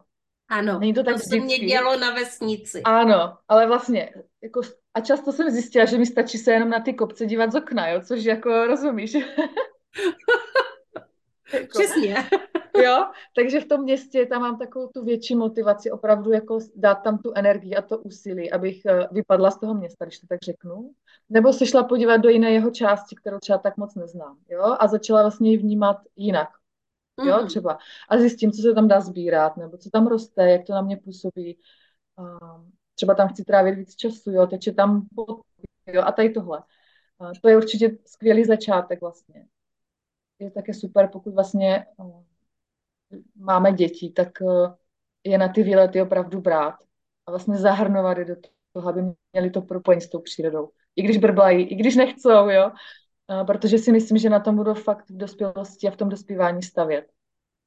Ano, 0.49 0.79
Není 0.79 0.93
to, 0.93 1.03
tak 1.03 1.13
to 1.13 1.19
se 1.19 1.39
mě 1.39 1.57
dělo 1.59 1.97
na 1.97 2.13
vesnici. 2.13 2.81
Ano, 2.83 3.37
ale 3.47 3.67
vlastně, 3.67 4.13
jako, 4.43 4.61
a 4.93 5.01
často 5.01 5.31
jsem 5.31 5.49
zjistila, 5.49 5.85
že 5.85 5.97
mi 5.97 6.05
stačí 6.05 6.37
se 6.37 6.51
jenom 6.51 6.69
na 6.69 6.79
ty 6.79 6.93
kopce 6.93 7.25
dívat 7.25 7.51
z 7.51 7.55
okna, 7.55 7.89
jo, 7.89 8.01
což 8.07 8.23
jako 8.23 8.65
rozumíš. 8.65 9.13
Jako, 11.53 11.79
Přesně. 11.79 12.15
jo, 12.83 13.05
takže 13.35 13.59
v 13.59 13.67
tom 13.67 13.83
městě 13.83 14.25
tam 14.25 14.41
mám 14.41 14.57
takovou 14.57 14.87
tu 14.87 15.05
větší 15.05 15.35
motivaci 15.35 15.91
opravdu 15.91 16.31
jako 16.31 16.59
dát 16.75 16.95
tam 16.95 17.17
tu 17.17 17.31
energii 17.35 17.75
a 17.75 17.81
to 17.81 17.99
úsilí, 17.99 18.51
abych 18.51 18.85
eh, 18.85 19.07
vypadla 19.11 19.51
z 19.51 19.59
toho 19.59 19.73
města, 19.73 20.05
když 20.05 20.19
to 20.19 20.27
tak 20.27 20.39
řeknu. 20.41 20.91
Nebo 21.29 21.53
se 21.53 21.65
šla 21.65 21.83
podívat 21.83 22.17
do 22.17 22.29
jiné 22.29 22.51
jeho 22.51 22.71
části, 22.71 23.15
kterou 23.15 23.39
třeba 23.39 23.57
tak 23.57 23.77
moc 23.77 23.95
neznám. 23.95 24.37
Jo, 24.49 24.75
a 24.79 24.87
začala 24.87 25.21
vlastně 25.21 25.51
ji 25.51 25.57
vnímat 25.57 25.97
jinak. 26.15 26.49
Jo, 27.25 27.37
mm. 27.41 27.47
třeba. 27.47 27.77
A 28.09 28.17
zjistím, 28.17 28.51
co 28.51 28.61
se 28.61 28.73
tam 28.73 28.87
dá 28.87 29.01
sbírat, 29.01 29.57
nebo 29.57 29.77
co 29.77 29.89
tam 29.89 30.07
roste, 30.07 30.51
jak 30.51 30.65
to 30.65 30.73
na 30.73 30.81
mě 30.81 30.97
působí. 30.97 31.59
třeba 32.95 33.15
tam 33.15 33.27
chci 33.27 33.43
trávit 33.43 33.75
víc 33.75 33.95
času, 33.95 34.31
jo, 34.31 34.47
teče 34.47 34.71
tam 34.71 35.07
jo, 35.87 36.01
a 36.05 36.11
tady 36.11 36.29
tohle. 36.29 36.63
to 37.41 37.49
je 37.49 37.57
určitě 37.57 37.97
skvělý 38.05 38.45
začátek 38.45 39.01
vlastně 39.01 39.45
je 40.43 40.51
také 40.51 40.73
super, 40.73 41.09
pokud 41.11 41.33
vlastně 41.33 41.85
eh, 41.99 42.23
máme 43.35 43.73
děti, 43.73 44.09
tak 44.09 44.41
eh, 44.41 44.75
je 45.23 45.37
na 45.37 45.47
ty 45.47 45.63
výlety 45.63 46.01
opravdu 46.01 46.41
brát 46.41 46.75
a 47.25 47.31
vlastně 47.31 47.57
zahrnovat 47.57 48.17
je 48.17 48.25
do 48.25 48.35
toho, 48.73 48.89
aby 48.89 49.01
měli 49.33 49.49
to 49.49 49.61
propojení 49.61 50.01
s 50.01 50.09
tou 50.09 50.19
přírodou. 50.19 50.69
I 50.95 51.01
když 51.01 51.17
brblají, 51.17 51.63
i 51.63 51.75
když 51.75 51.95
nechcou, 51.95 52.49
jo. 52.49 52.71
A 53.27 53.43
protože 53.43 53.77
si 53.77 53.91
myslím, 53.91 54.17
že 54.17 54.29
na 54.29 54.39
tom 54.39 54.55
budou 54.55 54.73
fakt 54.73 55.09
v 55.09 55.17
dospělosti 55.17 55.87
a 55.87 55.91
v 55.91 55.95
tom 55.95 56.09
dospívání 56.09 56.63
stavět. 56.63 57.11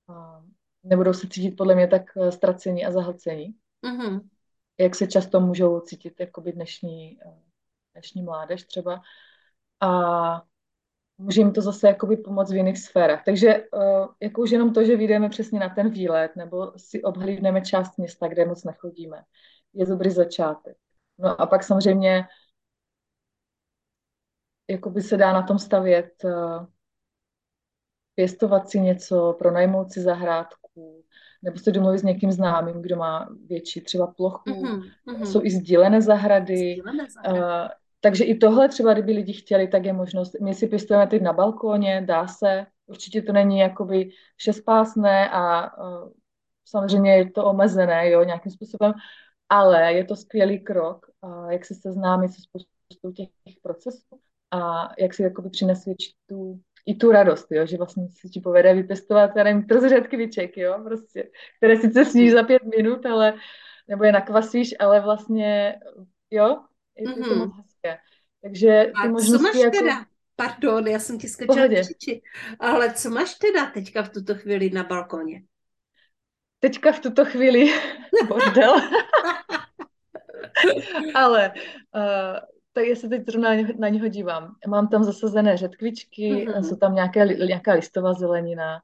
A 0.08 0.42
nebudou 0.82 1.12
se 1.12 1.28
cítit 1.28 1.50
podle 1.50 1.74
mě 1.74 1.88
tak 1.88 2.02
eh, 2.16 2.32
ztracení 2.32 2.86
a 2.86 2.92
zahlcení, 2.92 3.54
mm-hmm. 3.86 4.20
jak 4.80 4.94
se 4.94 5.06
často 5.06 5.40
můžou 5.40 5.80
cítit 5.80 6.20
jakoby 6.20 6.52
dnešní, 6.52 7.18
dnešní 7.94 8.22
mládež 8.22 8.64
třeba. 8.64 9.02
A 9.80 10.42
může 11.18 11.40
jim 11.40 11.52
to 11.52 11.60
zase 11.60 11.88
jakoby 11.88 12.16
pomoct 12.16 12.52
v 12.52 12.56
jiných 12.56 12.78
sférách. 12.78 13.24
Takže 13.24 13.64
uh, 13.72 14.06
jako 14.22 14.42
už 14.42 14.50
jenom 14.50 14.72
to, 14.72 14.84
že 14.84 14.96
vyjdeme 14.96 15.28
přesně 15.28 15.60
na 15.60 15.68
ten 15.68 15.90
výlet, 15.90 16.36
nebo 16.36 16.72
si 16.76 17.02
obhlídneme 17.02 17.60
část 17.60 17.98
města, 17.98 18.28
kde 18.28 18.46
moc 18.46 18.64
nechodíme, 18.64 19.22
je 19.72 19.86
dobrý 19.86 20.10
začátek. 20.10 20.76
No 21.18 21.40
a 21.40 21.46
pak 21.46 21.62
samozřejmě 21.62 22.24
jakoby 24.70 25.02
se 25.02 25.16
dá 25.16 25.32
na 25.32 25.42
tom 25.42 25.58
stavět, 25.58 26.12
uh, 26.24 26.66
pěstovat 28.14 28.68
si 28.68 28.80
něco, 28.80 29.36
pronajmout 29.38 29.92
si 29.92 30.00
zahrádku, 30.00 31.04
nebo 31.42 31.58
se 31.58 31.72
domluvit 31.72 31.98
s 31.98 32.02
někým 32.02 32.32
známým, 32.32 32.82
kdo 32.82 32.96
má 32.96 33.28
větší 33.46 33.80
třeba 33.80 34.06
plochu. 34.06 34.50
Mm-hmm. 34.50 35.24
Jsou 35.24 35.44
i 35.44 35.50
sdílené 35.50 36.02
zahrady. 36.02 36.72
Sdílené 36.72 37.06
zahrady. 37.10 37.40
Uh, 37.40 37.68
takže 38.04 38.24
i 38.24 38.34
tohle 38.34 38.68
třeba, 38.68 38.92
kdyby 38.92 39.12
lidi 39.12 39.32
chtěli, 39.32 39.68
tak 39.68 39.84
je 39.84 39.92
možnost. 39.92 40.40
My 40.40 40.54
si 40.54 40.68
pěstujeme 40.68 41.06
teď 41.06 41.22
na 41.22 41.32
balkóně, 41.32 42.02
dá 42.06 42.26
se. 42.26 42.66
Určitě 42.86 43.22
to 43.22 43.32
není 43.32 43.58
jakoby 43.58 44.10
všespásné 44.36 45.30
a 45.30 45.76
uh, 45.78 46.12
samozřejmě 46.64 47.16
je 47.16 47.30
to 47.30 47.44
omezené, 47.44 48.10
jo, 48.10 48.24
nějakým 48.24 48.52
způsobem, 48.52 48.92
ale 49.48 49.92
je 49.92 50.04
to 50.04 50.16
skvělý 50.16 50.60
krok, 50.60 51.06
uh, 51.20 51.50
jak 51.50 51.64
se 51.64 51.74
seznámit 51.74 52.28
se 52.28 52.42
spoustou 52.42 53.12
těch 53.12 53.28
procesů 53.62 54.20
a 54.50 54.88
jak 54.98 55.14
si 55.14 55.22
jakoby 55.22 55.50
přinesvědčit 55.50 56.12
tu, 56.28 56.60
i 56.86 56.94
tu 56.94 57.12
radost, 57.12 57.46
jo, 57.52 57.66
že 57.66 57.76
vlastně 57.76 58.08
si 58.10 58.28
ti 58.28 58.40
povede 58.40 58.74
vypěstovat, 58.74 59.30
já 59.36 59.44
nevím, 59.44 59.66
kviček, 60.08 60.56
jo, 60.56 60.80
prostě, 60.84 61.30
které 61.56 61.76
sice 61.76 62.04
sníš 62.04 62.32
za 62.32 62.42
pět 62.42 62.62
minut, 62.76 63.06
ale, 63.06 63.34
nebo 63.88 64.04
je 64.04 64.12
nakvasíš, 64.12 64.74
ale 64.78 65.00
vlastně, 65.00 65.80
jo, 66.30 66.58
je, 66.96 67.06
mm-hmm. 67.06 67.28
to 67.28 67.36
moc 67.36 67.73
takže 68.42 68.84
ty 69.02 69.08
A 69.08 69.14
co 69.14 69.38
máš 69.38 69.54
jako... 69.54 69.78
teda? 69.78 70.06
Pardon, 70.36 70.86
já 70.86 70.98
jsem 70.98 71.18
ti 71.18 71.28
skočila 71.28 71.66
Ale 72.58 72.94
co 72.94 73.10
máš 73.10 73.34
teda 73.34 73.70
teďka 73.70 74.02
v 74.02 74.08
tuto 74.08 74.34
chvíli 74.34 74.70
na 74.70 74.84
balkoně? 74.84 75.42
teďka 76.64 76.92
v 76.92 77.00
tuto 77.00 77.24
chvíli 77.24 77.68
bordel. 78.28 78.74
Ale 81.14 81.52
uh, 81.94 82.38
tak 82.72 82.84
já 82.86 82.96
se 82.96 83.08
teď 83.08 83.22
zrovna 83.26 83.54
na, 83.54 83.62
na 83.78 83.88
něho 83.88 84.08
dívám. 84.08 84.56
Mám 84.68 84.88
tam 84.88 85.04
zasazené 85.04 85.56
řetkvičky, 85.56 86.32
mm-hmm. 86.32 86.62
jsou 86.62 86.76
tam 86.76 86.94
nějaké, 86.94 87.26
nějaká 87.26 87.72
listová 87.72 88.12
zelenina 88.12 88.80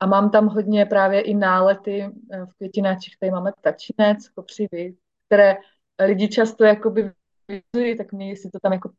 a 0.00 0.06
mám 0.06 0.30
tam 0.30 0.46
hodně 0.46 0.86
právě 0.86 1.20
i 1.20 1.34
nálety 1.34 2.02
eh, 2.02 2.46
v 2.46 2.54
květináčích. 2.56 3.18
Tady 3.18 3.30
máme 3.32 3.52
tačinec, 3.60 4.28
kopřivy, 4.28 4.94
které 5.26 5.56
lidi 6.04 6.28
často 6.28 6.64
jakoby 6.64 7.12
vyzují, 7.52 7.96
tak 7.96 8.12
my 8.12 8.36
si 8.36 8.50
to 8.50 8.58
tam 8.62 8.72
jako 8.72 8.90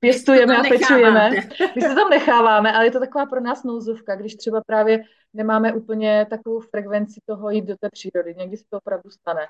pěstujeme 0.00 0.56
a 0.56 0.62
pečujeme. 0.62 1.30
My 1.76 1.82
se 1.82 1.94
tam 1.94 2.10
necháváme, 2.10 2.72
ale 2.72 2.84
je 2.84 2.90
to 2.90 3.00
taková 3.00 3.26
pro 3.26 3.40
nás 3.40 3.64
nouzovka, 3.64 4.16
když 4.16 4.36
třeba 4.36 4.60
právě 4.66 5.04
nemáme 5.32 5.72
úplně 5.72 6.26
takovou 6.30 6.60
frekvenci 6.60 7.20
toho 7.26 7.50
jít 7.50 7.64
do 7.64 7.76
té 7.76 7.88
přírody. 7.90 8.34
Někdy 8.34 8.56
se 8.56 8.64
to 8.70 8.76
opravdu 8.76 9.10
stane. 9.10 9.46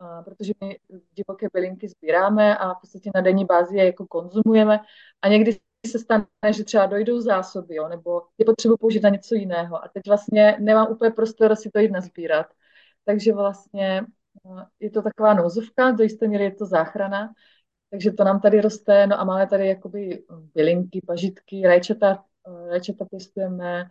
A 0.00 0.22
protože 0.22 0.52
my 0.64 0.78
divoké 1.12 1.46
bylinky 1.52 1.88
sbíráme 1.88 2.56
a 2.56 2.74
v 2.74 2.80
podstatě 2.80 3.10
na 3.14 3.20
denní 3.20 3.44
bázi 3.44 3.76
je 3.76 3.84
jako 3.86 4.06
konzumujeme 4.06 4.80
a 5.22 5.28
někdy 5.28 5.56
se 5.86 5.98
stane, 5.98 6.26
že 6.50 6.64
třeba 6.64 6.86
dojdou 6.86 7.20
zásoby, 7.20 7.74
jo, 7.74 7.88
nebo 7.88 8.22
je 8.38 8.44
potřeba 8.44 8.76
použít 8.80 9.02
na 9.02 9.08
něco 9.08 9.34
jiného 9.34 9.84
a 9.84 9.88
teď 9.88 10.02
vlastně 10.06 10.56
nemám 10.60 10.86
úplně 10.90 11.10
prostor 11.10 11.56
si 11.56 11.70
to 11.70 11.78
jít 11.78 11.90
nazbírat. 11.90 12.46
Takže 13.04 13.32
vlastně 13.32 14.06
je 14.80 14.90
to 14.90 15.02
taková 15.02 15.34
nouzovka, 15.34 15.90
do 15.90 16.02
jisté 16.02 16.28
míry 16.28 16.44
je 16.44 16.54
to 16.54 16.66
záchrana, 16.66 17.32
takže 17.90 18.12
to 18.12 18.24
nám 18.24 18.40
tady 18.40 18.60
roste, 18.60 19.06
no 19.06 19.20
a 19.20 19.24
máme 19.24 19.46
tady 19.46 19.68
jakoby 19.68 20.24
bylinky, 20.54 21.00
pažitky, 21.06 21.62
rajčata, 21.66 22.24
rajčata 22.70 23.04
pěstujeme, 23.04 23.84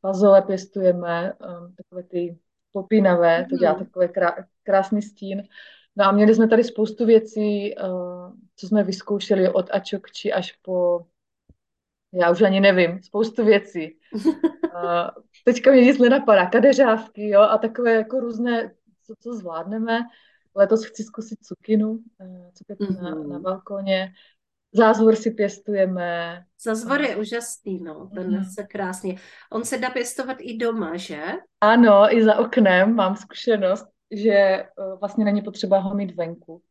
fazole 0.00 0.42
pěstujeme, 0.42 1.32
um, 1.32 1.74
takové 1.74 2.02
ty 2.02 2.38
popínavé, 2.72 3.46
to 3.50 3.56
dělá 3.56 3.72
mhm. 3.72 3.84
takový 3.84 4.08
krá, 4.08 4.36
krásný 4.62 5.02
stín. 5.02 5.42
No 5.96 6.04
a 6.04 6.12
měli 6.12 6.34
jsme 6.34 6.48
tady 6.48 6.64
spoustu 6.64 7.06
věcí, 7.06 7.74
co 8.56 8.66
jsme 8.66 8.82
vyzkoušeli 8.84 9.48
od 9.52 9.70
ačokči 9.72 10.32
až 10.32 10.52
po, 10.52 11.06
já 12.12 12.30
už 12.30 12.42
ani 12.42 12.60
nevím, 12.60 13.02
spoustu 13.02 13.44
věcí. 13.44 13.98
Teďka 15.44 15.72
mě 15.72 15.80
nic 15.80 15.98
nenapadá, 15.98 16.46
kadeřávky, 16.46 17.28
jo, 17.28 17.40
a 17.40 17.58
takové 17.58 17.94
jako 17.94 18.20
různé, 18.20 18.74
co, 19.12 19.30
co 19.30 19.38
zvládneme. 19.38 20.00
Letos 20.54 20.84
chci 20.84 21.02
zkusit 21.02 21.38
cukinu, 21.42 21.90
uh, 21.90 22.50
cukinu 22.52 22.90
mm-hmm. 22.90 23.02
na, 23.02 23.14
na 23.14 23.38
balkoně. 23.38 24.12
Zázvor 24.74 25.16
si 25.16 25.30
pěstujeme. 25.30 26.44
Zázvor 26.64 27.00
je 27.00 27.16
úžasný, 27.16 27.82
no, 27.82 28.10
ten 28.14 28.38
mm. 28.38 28.44
se 28.44 28.64
krásně. 28.64 29.16
On 29.52 29.64
se 29.64 29.78
dá 29.78 29.90
pěstovat 29.90 30.36
i 30.40 30.56
doma, 30.56 30.96
že? 30.96 31.22
Ano, 31.60 32.14
i 32.16 32.24
za 32.24 32.38
oknem 32.38 32.94
mám 32.94 33.16
zkušenost, 33.16 33.86
že 34.10 34.64
uh, 34.78 34.98
vlastně 35.00 35.24
není 35.24 35.42
potřeba 35.42 35.78
ho 35.78 35.94
mít 35.94 36.14
venku. 36.14 36.62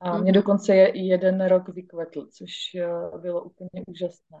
A 0.00 0.18
mě 0.18 0.32
dokonce 0.32 0.74
je 0.74 0.88
i 0.88 1.00
jeden 1.00 1.46
rok 1.46 1.68
vykvetl, 1.68 2.26
což 2.26 2.52
bylo 3.20 3.42
úplně 3.42 3.82
úžasné. 3.86 4.38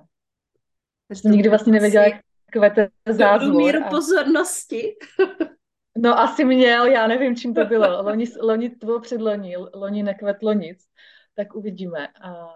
Jsem 1.12 1.32
nikdy 1.32 1.48
vlastně 1.48 1.72
nevěděla, 1.72 2.04
jak 2.04 2.20
kvete 2.52 2.88
zázvor. 3.08 3.56
míru 3.56 3.84
a... 3.86 3.90
pozornosti. 3.90 4.96
no 6.00 6.18
asi 6.18 6.44
měl, 6.44 6.86
já 6.86 7.06
nevím, 7.06 7.36
čím 7.36 7.54
to 7.54 7.64
bylo. 7.64 8.02
Loni, 8.02 8.24
loni 8.40 8.70
to 8.70 8.86
bylo 8.86 9.00
předloni, 9.00 9.56
loni 9.74 10.02
nekvetlo 10.02 10.52
nic. 10.52 10.88
Tak 11.34 11.54
uvidíme. 11.54 12.08
A 12.20 12.48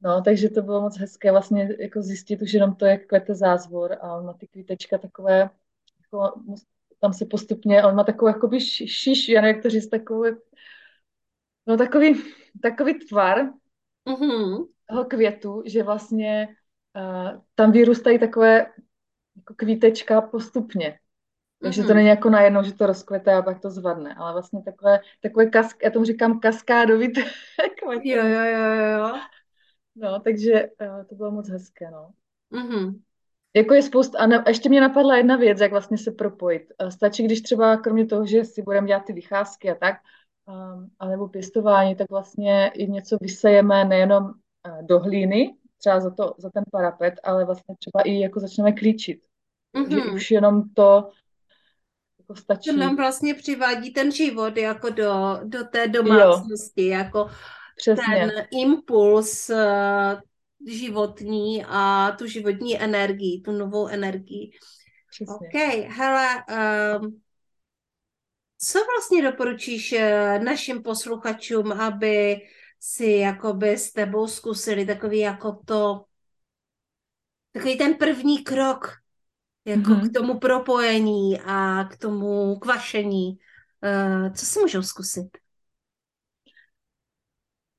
No, 0.00 0.22
takže 0.22 0.50
to 0.50 0.62
bylo 0.62 0.80
moc 0.80 0.98
hezké 0.98 1.32
vlastně 1.32 1.68
jako 1.80 2.02
zjistit 2.02 2.42
už 2.42 2.52
jenom 2.52 2.74
to, 2.74 2.86
jak 2.86 3.06
kvete 3.06 3.34
zázvor 3.34 3.92
a 4.00 4.16
on 4.16 4.26
má 4.26 4.32
ty 4.32 4.46
kvítečka 4.46 4.98
takové, 4.98 5.50
jako, 6.00 6.40
tam 6.98 7.12
se 7.12 7.26
postupně, 7.26 7.84
on 7.84 7.94
má 7.94 8.04
takovou 8.04 8.28
jakoby 8.28 8.60
šiš, 8.60 9.28
já 9.28 9.40
nevím, 9.40 9.54
jak 9.56 9.62
to 9.62 9.70
říct, 9.70 9.88
takový, 9.88 10.30
no 11.66 11.76
takový, 11.76 12.22
takový 12.62 12.98
tvar 12.98 13.38
mm-hmm. 14.06 14.68
toho 14.88 15.04
květu, 15.04 15.62
že 15.66 15.82
vlastně 15.82 16.48
uh, 16.96 17.42
tam 17.54 17.72
vyrůstají 17.72 18.18
takové 18.18 18.66
jako 19.36 19.54
kvítečka 19.56 20.20
postupně. 20.20 20.98
Takže 21.66 21.82
mm-hmm. 21.82 21.86
to 21.86 21.94
není 21.94 22.08
jako 22.08 22.30
najednou, 22.30 22.62
že 22.62 22.74
to 22.74 22.86
rozkvete 22.86 23.34
a 23.34 23.42
pak 23.42 23.60
to 23.60 23.70
zvadne, 23.70 24.14
ale 24.14 24.32
vlastně 24.32 24.62
takové, 24.62 25.00
takové 25.22 25.46
kask, 25.46 25.82
já 25.82 25.90
tomu 25.90 26.04
říkám 26.04 26.40
kaskádový 26.40 27.12
květ. 27.12 28.04
Jo, 28.04 28.26
jo, 28.26 28.42
jo, 28.42 28.98
jo. 28.98 29.20
No, 29.96 30.20
takže 30.20 30.68
uh, 30.80 31.04
to 31.04 31.14
bylo 31.14 31.30
moc 31.30 31.48
hezké, 31.48 31.90
no. 31.90 32.10
Mm-hmm. 32.52 33.00
Jako 33.56 33.74
je 33.74 33.82
spousta, 33.82 34.18
a, 34.18 34.26
ne, 34.26 34.38
a 34.38 34.48
ještě 34.48 34.68
mě 34.68 34.80
napadla 34.80 35.16
jedna 35.16 35.36
věc, 35.36 35.60
jak 35.60 35.70
vlastně 35.70 35.98
se 35.98 36.10
propojit. 36.10 36.72
Uh, 36.82 36.88
stačí, 36.88 37.24
když 37.24 37.42
třeba 37.42 37.76
kromě 37.76 38.06
toho, 38.06 38.26
že 38.26 38.44
si 38.44 38.62
budeme 38.62 38.86
dělat 38.86 39.04
ty 39.04 39.12
vycházky 39.12 39.70
a 39.70 39.74
tak, 39.74 39.94
um, 40.48 40.90
alebo 40.98 41.28
pěstování, 41.28 41.94
tak 41.94 42.10
vlastně 42.10 42.70
i 42.74 42.86
něco 42.86 43.16
vysejeme 43.20 43.84
nejenom 43.84 44.24
uh, 44.24 44.82
do 44.82 44.98
hlíny, 44.98 45.54
třeba 45.78 46.00
za, 46.00 46.10
to, 46.10 46.34
za 46.38 46.50
ten 46.50 46.64
parapet, 46.72 47.14
ale 47.24 47.44
vlastně 47.44 47.74
třeba 47.78 48.02
i 48.02 48.20
jako 48.20 48.40
začneme 48.40 48.72
klíčit. 48.72 49.20
Mm-hmm. 49.76 50.04
Že 50.04 50.12
už 50.12 50.30
jenom 50.30 50.68
to 50.74 51.10
jako 52.28 52.40
stačí. 52.40 52.70
To 52.70 52.76
nám 52.76 52.96
vlastně 52.96 53.34
přivádí 53.34 53.90
ten 53.90 54.12
život 54.12 54.56
jako 54.56 54.90
do, 54.90 55.40
do 55.44 55.64
té 55.64 55.88
domácnosti, 55.88 56.86
jo. 56.86 56.98
jako 56.98 57.30
Přesně. 57.76 58.04
ten 58.14 58.30
impuls 58.50 59.50
eh, 59.50 60.20
životní 60.66 61.64
a 61.68 62.12
tu 62.18 62.26
životní 62.26 62.82
energii, 62.82 63.40
tu 63.40 63.52
novou 63.52 63.86
energii. 63.86 64.50
Přesně. 65.10 65.34
OK, 65.34 65.54
hele, 65.88 66.44
um, 67.00 67.20
co 68.58 68.78
vlastně 68.78 69.22
doporučíš 69.22 69.92
eh, 69.92 70.38
našim 70.38 70.82
posluchačům, 70.82 71.72
aby 71.72 72.36
si 72.80 73.06
jakoby 73.06 73.78
s 73.78 73.92
tebou 73.92 74.26
zkusili 74.26 74.86
takový 74.86 75.18
jako 75.18 75.58
to, 75.64 76.04
takový 77.52 77.78
ten 77.78 77.94
první 77.94 78.44
krok 78.44 79.05
jako 79.66 79.90
mm-hmm. 79.90 80.10
k 80.10 80.12
tomu 80.12 80.38
propojení 80.38 81.40
a 81.40 81.84
k 81.84 81.96
tomu 81.96 82.56
kvašení. 82.56 83.38
Uh, 83.84 84.32
co 84.32 84.46
si 84.46 84.60
můžou 84.60 84.82
zkusit? 84.82 85.28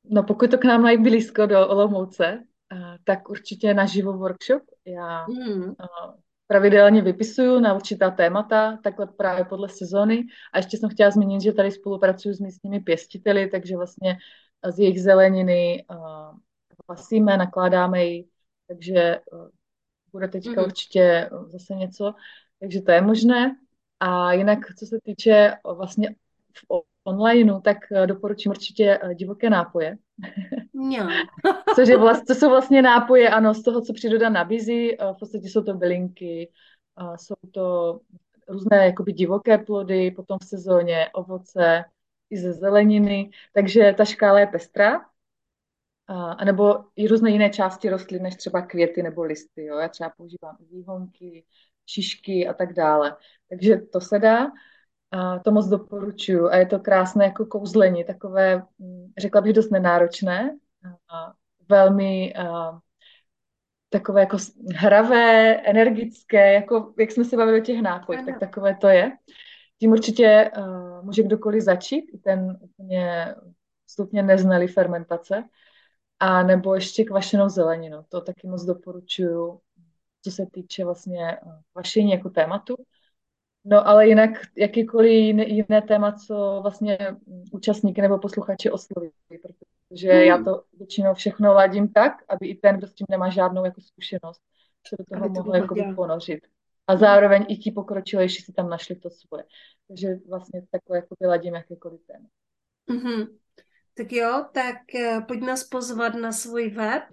No 0.10 0.24
pokud 0.24 0.52
to 0.52 0.58
k 0.58 0.66
nám 0.66 0.82
mají 0.82 0.98
blízko 0.98 1.46
do 1.46 1.68
Olomouce, 1.68 2.44
tak 3.04 3.30
určitě 3.30 3.74
na 3.74 3.86
živo 3.86 4.14
workshop. 4.14 4.64
Já 4.86 5.26
mm. 5.28 5.76
pravidelně 6.48 7.02
vypisuju 7.02 7.60
na 7.60 7.74
určitá 7.74 8.12
témata, 8.12 8.78
takhle 8.84 9.08
právě 9.08 9.46
podle 9.46 9.70
sezóny. 9.70 10.24
A 10.54 10.58
ještě 10.58 10.78
jsem 10.78 10.90
chtěla 10.90 11.12
zmínit, 11.12 11.42
že 11.42 11.54
tady 11.54 11.72
spolupracuju 11.72 12.34
s 12.34 12.40
místními 12.40 12.80
pěstiteli, 12.80 13.48
takže 13.48 13.78
vlastně 13.78 14.18
z 14.74 14.80
jejich 14.80 15.02
zeleniny 15.02 15.86
pasíme, 16.86 17.38
nakládáme 17.38 18.06
ji, 18.06 18.28
takže 18.68 19.20
bude 20.18 20.28
teďka 20.28 20.61
mm. 20.61 20.68
určitě 20.68 21.30
zase 21.47 21.76
něco. 21.76 22.13
Takže 22.59 22.82
to 22.82 22.91
je 22.91 23.01
možné. 23.01 23.55
A 23.99 24.34
jinak, 24.34 24.59
co 24.80 24.86
se 24.86 24.97
týče 25.03 25.53
vlastně 25.76 26.15
v 26.53 26.82
onlineu, 27.03 27.61
tak 27.61 27.78
eh, 27.91 28.07
doporučím 28.07 28.49
určitě 28.49 28.99
eh, 29.01 29.15
divoké 29.15 29.49
nápoje. 29.49 29.97
Jo. 30.74 31.07
Což 31.76 31.88
je 31.88 31.97
vlast, 31.97 32.26
to 32.28 32.36
jsou 32.36 32.49
vlastně 32.49 32.82
nápoje, 32.82 33.30
ano, 33.30 33.53
z 33.53 33.63
toho, 33.63 33.82
co 33.82 33.93
příroda 33.93 34.30
nabízí. 34.30 35.01
Eh, 35.01 35.13
v 35.13 35.20
podstatě 35.20 35.47
jsou 35.47 35.63
to 35.63 35.74
bylinky, 35.74 36.51
jsou 37.15 37.36
to 37.51 37.99
různé 38.47 38.86
jakoby 38.86 39.13
divoké 39.13 39.57
plody, 39.57 40.11
potom 40.11 40.39
v 40.39 40.45
sezóně 40.45 41.09
ovoce 41.13 41.84
i 42.30 42.38
ze 42.38 42.53
zeleniny, 42.53 43.30
takže 43.53 43.93
ta 43.97 44.05
škála 44.05 44.39
je 44.39 44.47
pestrá. 44.47 45.05
A, 46.08 46.45
nebo 46.45 46.86
i 46.95 47.08
různé 47.08 47.32
jiné 47.32 47.49
části 47.49 47.89
rostlin, 47.89 48.24
než 48.24 48.36
třeba 48.36 48.62
květy 48.62 49.03
nebo 49.03 49.24
listy. 49.24 49.66
Jo? 49.66 49.78
Já 49.78 49.89
třeba 49.89 50.10
používám 50.10 50.58
výhonky, 50.72 51.45
šišky 51.86 52.47
a 52.47 52.53
tak 52.53 52.74
dále. 52.74 53.18
Takže 53.49 53.78
to 53.78 54.01
se 54.01 54.20
dá. 54.20 54.47
A 55.12 55.39
to 55.39 55.51
moc 55.51 55.68
doporučuju. 55.68 56.47
A 56.47 56.55
je 56.55 56.66
to 56.66 56.80
krásné 56.80 57.26
jako 57.26 57.45
kouzlení, 57.45 58.03
takové, 58.03 58.64
mm, 58.80 59.12
řekla 59.18 59.41
bych, 59.41 59.53
dost 59.53 59.70
nenáročné. 59.70 60.58
A 61.10 61.34
velmi 61.70 62.34
a, 62.34 62.80
takové 63.89 64.20
jako 64.20 64.38
hravé, 64.76 65.55
energické, 65.55 66.53
jako 66.53 66.93
jak 66.99 67.12
jsme 67.12 67.26
se 67.26 67.38
bavili 67.38 67.62
o 67.62 67.64
těch 67.64 67.82
nápojích, 67.82 68.26
tak 68.26 68.39
takové 68.39 68.76
to 68.76 68.88
je. 68.88 69.12
Tím 69.80 69.91
určitě 69.91 70.51
uh, 70.58 71.05
může 71.05 71.24
kdokoliv 71.24 71.64
začít, 71.64 72.10
i 72.14 72.18
ten 72.18 72.58
úplně 72.62 73.36
stupně 73.88 74.24
neznalý 74.24 74.68
fermentace, 74.68 75.43
a 76.20 76.43
nebo 76.43 76.76
ještě 76.76 77.03
kvašenou 77.03 77.49
zeleninu. 77.49 78.05
To 78.09 78.22
taky 78.22 78.47
moc 78.47 78.65
doporučuju, 78.65 79.59
co 80.22 80.32
se 80.32 80.45
týče 80.51 80.86
vlastně 80.86 81.38
kvašení 81.74 82.11
jako 82.11 82.30
tématu. 82.30 82.76
No 83.70 83.88
ale 83.88 84.07
jinak 84.07 84.30
jakýkoliv 84.57 85.11
jiné, 85.11 85.47
jiné 85.47 85.82
téma, 85.82 86.11
co 86.11 86.59
vlastně 86.61 86.97
účastníky 87.51 88.01
nebo 88.01 88.20
posluchači 88.20 88.72
osloví, 88.72 89.09
protože 89.28 90.11
hmm. 90.11 90.22
já 90.22 90.43
to 90.43 90.63
většinou 90.74 91.13
všechno 91.13 91.53
ladím 91.53 91.93
tak, 91.93 92.13
aby 92.30 92.47
i 92.47 92.55
ten, 92.55 92.78
kdo 92.78 92.88
s 92.88 92.93
tím 92.93 93.07
nemá 93.09 93.30
žádnou 93.30 93.65
jako 93.65 93.82
zkušenost, 93.82 94.41
se 94.88 94.95
do 94.99 95.03
toho 95.13 95.30
mohl 95.30 95.55
jako 95.55 95.76
ponořit. 95.95 96.47
a 96.88 96.97
zároveň 96.97 97.45
i 97.49 97.57
ti 97.57 97.72
pokročilejší 97.72 98.41
si 98.41 98.53
tam 98.53 98.70
našli 98.70 98.95
to 98.95 99.09
svoje. 99.09 99.43
Takže 99.88 100.15
vlastně 100.30 100.61
takhle 100.72 100.97
jako 100.97 101.15
vyladím 101.20 101.53
jakékoliv 101.53 102.01
téma. 102.05 102.28
Mm-hmm. 102.89 103.28
Tak 103.98 104.12
jo, 104.12 104.45
tak 104.52 104.78
uh, 104.95 105.26
pojď 105.26 105.41
nás 105.41 105.64
pozvat 105.64 106.16
na 106.16 106.32
svůj 106.32 106.70
web, 106.70 107.04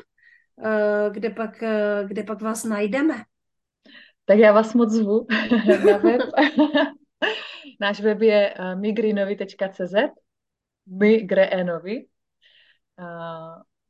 uh, 0.56 1.12
kde, 1.12 1.30
pak, 1.30 1.62
uh, 1.62 2.08
kde 2.08 2.22
pak 2.22 2.42
vás 2.42 2.64
najdeme. 2.64 3.14
Tak 4.24 4.38
já 4.38 4.52
vás 4.52 4.74
moc 4.74 4.90
zvu 4.90 5.26
na 5.90 5.96
web. 5.96 6.20
Náš 7.80 8.00
web 8.00 8.22
je 8.22 8.54
migrinovi.cz 8.74 9.94
migrenovi. 10.86 12.06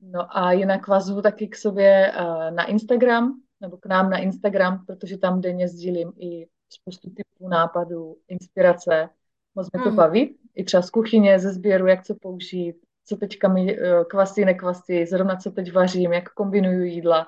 No 0.00 0.36
a 0.36 0.52
jinak 0.52 0.88
vás 0.88 1.04
zvu 1.04 1.22
taky 1.22 1.48
k 1.48 1.56
sobě 1.56 2.12
na 2.50 2.64
Instagram, 2.64 3.40
nebo 3.60 3.76
k 3.76 3.86
nám 3.86 4.10
na 4.10 4.18
Instagram, 4.18 4.84
protože 4.86 5.18
tam 5.18 5.40
denně 5.40 5.68
sdílím 5.68 6.12
i 6.18 6.48
spoustu 6.68 7.10
typů, 7.10 7.48
nápadů, 7.48 8.16
inspirace. 8.28 9.08
Moc 9.54 9.68
mě 9.72 9.82
to 9.84 9.90
mm. 9.90 9.96
baví. 9.96 10.38
I 10.54 10.64
třeba 10.64 10.82
z 10.82 10.90
kuchyně, 10.90 11.38
ze 11.38 11.52
sběru, 11.52 11.86
jak 11.86 12.04
co 12.04 12.14
použít, 12.14 12.76
co 13.04 13.16
teďka 13.16 13.48
mi 13.48 13.76
kvasí, 14.08 14.44
nekvasí, 14.44 15.06
zrovna 15.06 15.36
co 15.36 15.50
teď 15.50 15.72
vařím, 15.72 16.12
jak 16.12 16.32
kombinuju 16.32 16.82
jídla 16.82 17.26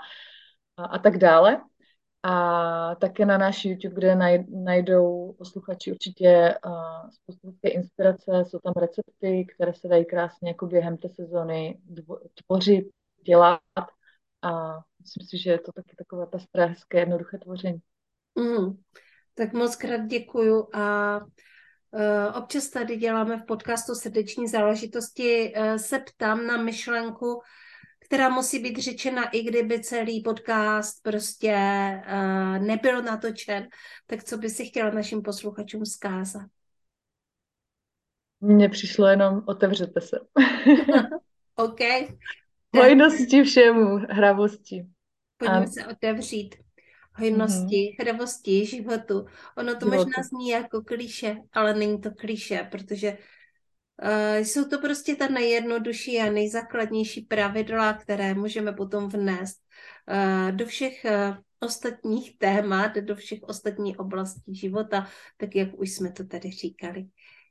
a, 0.76 0.84
a 0.84 0.98
tak 0.98 1.18
dále. 1.18 1.60
A 2.22 2.94
také 2.94 3.26
na 3.26 3.38
náš 3.38 3.64
YouTube, 3.64 3.94
kde 3.94 4.16
najdou 4.48 5.32
posluchači 5.38 5.92
určitě 5.92 6.54
uh, 6.66 7.10
spoustu 7.10 7.58
inspirace, 7.62 8.44
jsou 8.46 8.58
tam 8.58 8.72
recepty, 8.76 9.46
které 9.54 9.74
se 9.74 9.88
dají 9.88 10.04
krásně 10.04 10.48
jako 10.50 10.66
během 10.66 10.96
té 10.96 11.08
sezony 11.08 11.78
tvořit, 12.46 12.88
dělat 13.26 13.60
a 14.42 14.78
myslím 15.00 15.26
si, 15.28 15.38
že 15.38 15.50
je 15.50 15.58
to 15.58 15.72
taky 15.72 15.96
takové 15.96 16.26
pestré, 16.26 16.66
hezké, 16.66 16.98
jednoduché 16.98 17.38
tvoření. 17.38 17.78
Mm, 18.34 18.78
tak 19.34 19.52
moc 19.52 19.76
krát 19.76 20.06
děkuju 20.06 20.68
a 20.74 21.20
občas 22.34 22.68
tady 22.68 22.96
děláme 22.96 23.36
v 23.36 23.46
podcastu 23.46 23.94
srdeční 23.94 24.48
záležitosti, 24.48 25.52
uh, 25.56 25.76
se 25.76 25.98
ptám 25.98 26.46
na 26.46 26.56
myšlenku, 26.56 27.42
která 28.04 28.28
musí 28.28 28.58
být 28.58 28.78
řečena, 28.78 29.28
i 29.28 29.42
kdyby 29.42 29.80
celý 29.80 30.22
podcast 30.22 31.02
prostě 31.02 31.56
uh, 32.06 32.66
nebyl 32.66 33.02
natočen, 33.02 33.68
tak 34.06 34.24
co 34.24 34.38
by 34.38 34.50
si 34.50 34.64
chtěla 34.64 34.90
našim 34.90 35.22
posluchačům 35.22 35.86
zkázat? 35.86 36.46
Mně 38.40 38.68
přišlo 38.68 39.06
jenom 39.06 39.42
otevřete 39.46 40.00
se. 40.00 40.16
OK. 41.54 41.80
Hojnosti 42.76 43.42
všemu, 43.42 43.96
hravosti. 43.96 44.86
Pojďme 45.36 45.64
a... 45.64 45.66
se 45.66 45.86
otevřít 45.86 46.65
hojnosti, 47.18 47.76
mm-hmm. 47.76 47.96
hravosti, 48.00 48.66
životu. 48.66 49.26
Ono 49.56 49.74
to 49.74 49.86
životu. 49.86 49.96
možná 49.96 50.22
zní 50.22 50.48
jako 50.48 50.82
kliše, 50.82 51.36
ale 51.52 51.74
není 51.74 52.00
to 52.00 52.10
kliše, 52.10 52.68
protože 52.70 53.18
uh, 53.18 54.36
jsou 54.36 54.64
to 54.64 54.78
prostě 54.78 55.16
ta 55.16 55.28
nejjednodušší 55.28 56.18
a 56.18 56.32
nejzákladnější 56.32 57.20
pravidla, 57.20 57.92
které 57.92 58.34
můžeme 58.34 58.72
potom 58.72 59.08
vnést 59.08 59.60
uh, 60.10 60.56
do 60.56 60.66
všech 60.66 61.04
uh, 61.04 61.36
ostatních 61.60 62.38
témat, 62.38 62.94
do 62.94 63.16
všech 63.16 63.38
ostatních 63.42 63.98
oblastí 63.98 64.54
života, 64.54 65.08
tak 65.36 65.56
jak 65.56 65.68
už 65.78 65.92
jsme 65.92 66.12
to 66.12 66.24
tady 66.26 66.50
říkali. 66.50 67.06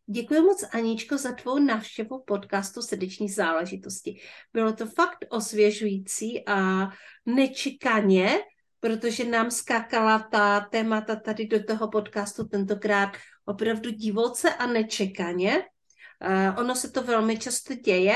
Děkuji 0.08 0.42
moc, 0.42 0.66
Aničko, 0.72 1.18
za 1.18 1.32
tvou 1.32 1.60
návštěvu 1.60 2.24
podcastu 2.28 2.82
Srdeční 2.82 3.30
záležitosti. 3.30 4.22
Bylo 4.54 4.74
to 4.74 4.86
fakt 4.86 5.26
osvěžující 5.30 6.48
a 6.48 6.88
nečekaně, 7.26 8.40
protože 8.86 9.26
nám 9.26 9.52
skákala 9.52 10.20
ta 10.20 10.60
témata 10.60 11.16
tady 11.16 11.48
do 11.48 11.64
toho 11.64 11.88
podcastu 11.88 12.44
tentokrát 12.44 13.10
opravdu 13.46 13.92
divoce 13.92 14.54
a 14.54 14.68
nečekaně. 14.68 15.58
Uh, 15.58 16.60
ono 16.60 16.76
se 16.76 16.92
to 16.92 17.04
velmi 17.04 17.38
často 17.38 17.74
děje, 17.74 18.16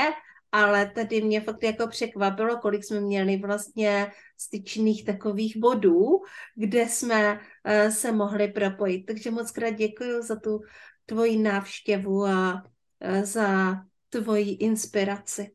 ale 0.52 0.90
tady 0.90 1.22
mě 1.22 1.40
fakt 1.40 1.62
jako 1.62 1.86
překvapilo, 1.86 2.56
kolik 2.56 2.84
jsme 2.84 3.00
měli 3.00 3.36
vlastně 3.36 4.12
styčných 4.38 5.04
takových 5.04 5.56
bodů, 5.56 6.22
kde 6.54 6.88
jsme 6.88 7.34
uh, 7.34 7.90
se 7.90 8.12
mohli 8.12 8.48
propojit. 8.48 9.06
Takže 9.06 9.30
moc 9.30 9.50
krát 9.50 9.70
děkuji 9.70 10.22
za 10.22 10.36
tu 10.36 10.60
tvoji 11.06 11.38
návštěvu 11.38 12.26
a 12.26 12.62
za 13.22 13.76
tvoji 14.10 14.50
inspiraci. 14.50 15.50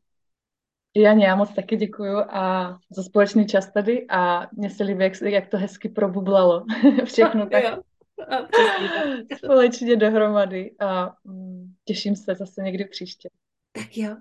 Janě, 0.97 1.25
já 1.25 1.35
moc 1.35 1.53
taky 1.53 1.77
děkuju 1.77 2.17
a 2.17 2.77
za 2.89 3.03
společný 3.03 3.47
čas 3.47 3.71
tady 3.71 4.05
a 4.09 4.47
mě 4.53 4.69
se 4.69 4.83
líbí, 4.83 5.03
jak, 5.03 5.21
jak 5.21 5.47
to 5.47 5.57
hezky 5.57 5.89
probublalo. 5.89 6.65
Všechno 7.05 7.49
tak, 7.49 7.63
společně 9.37 9.95
dohromady 9.95 10.71
a 10.79 11.15
mm, 11.23 11.73
těším 11.85 12.15
se 12.15 12.35
zase 12.35 12.61
někdy 12.61 12.85
příště. 12.85 13.29
Tak 13.71 13.97
jo. 13.97 14.15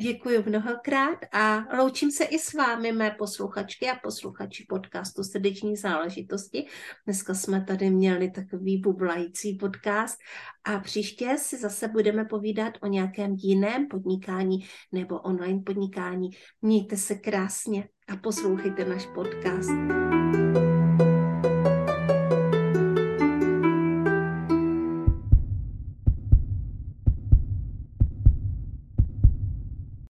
Děkuji 0.00 0.42
mnohokrát 0.46 1.18
a 1.32 1.76
loučím 1.76 2.10
se 2.10 2.24
i 2.24 2.38
s 2.38 2.54
vámi, 2.54 2.92
mé 2.92 3.10
posluchačky 3.10 3.90
a 3.90 3.94
posluchači 4.02 4.66
podcastu 4.68 5.24
Srdeční 5.24 5.76
záležitosti. 5.76 6.66
Dneska 7.04 7.34
jsme 7.34 7.64
tady 7.64 7.90
měli 7.90 8.30
takový 8.30 8.78
bublající 8.78 9.54
podcast 9.54 10.18
a 10.64 10.78
příště 10.78 11.36
si 11.38 11.56
zase 11.56 11.88
budeme 11.88 12.24
povídat 12.24 12.74
o 12.82 12.86
nějakém 12.86 13.34
jiném 13.38 13.88
podnikání 13.88 14.58
nebo 14.92 15.18
online 15.18 15.62
podnikání. 15.66 16.30
Mějte 16.62 16.96
se 16.96 17.14
krásně 17.14 17.88
a 18.08 18.16
poslouchejte 18.16 18.84
náš 18.84 19.06
podcast. 19.06 19.70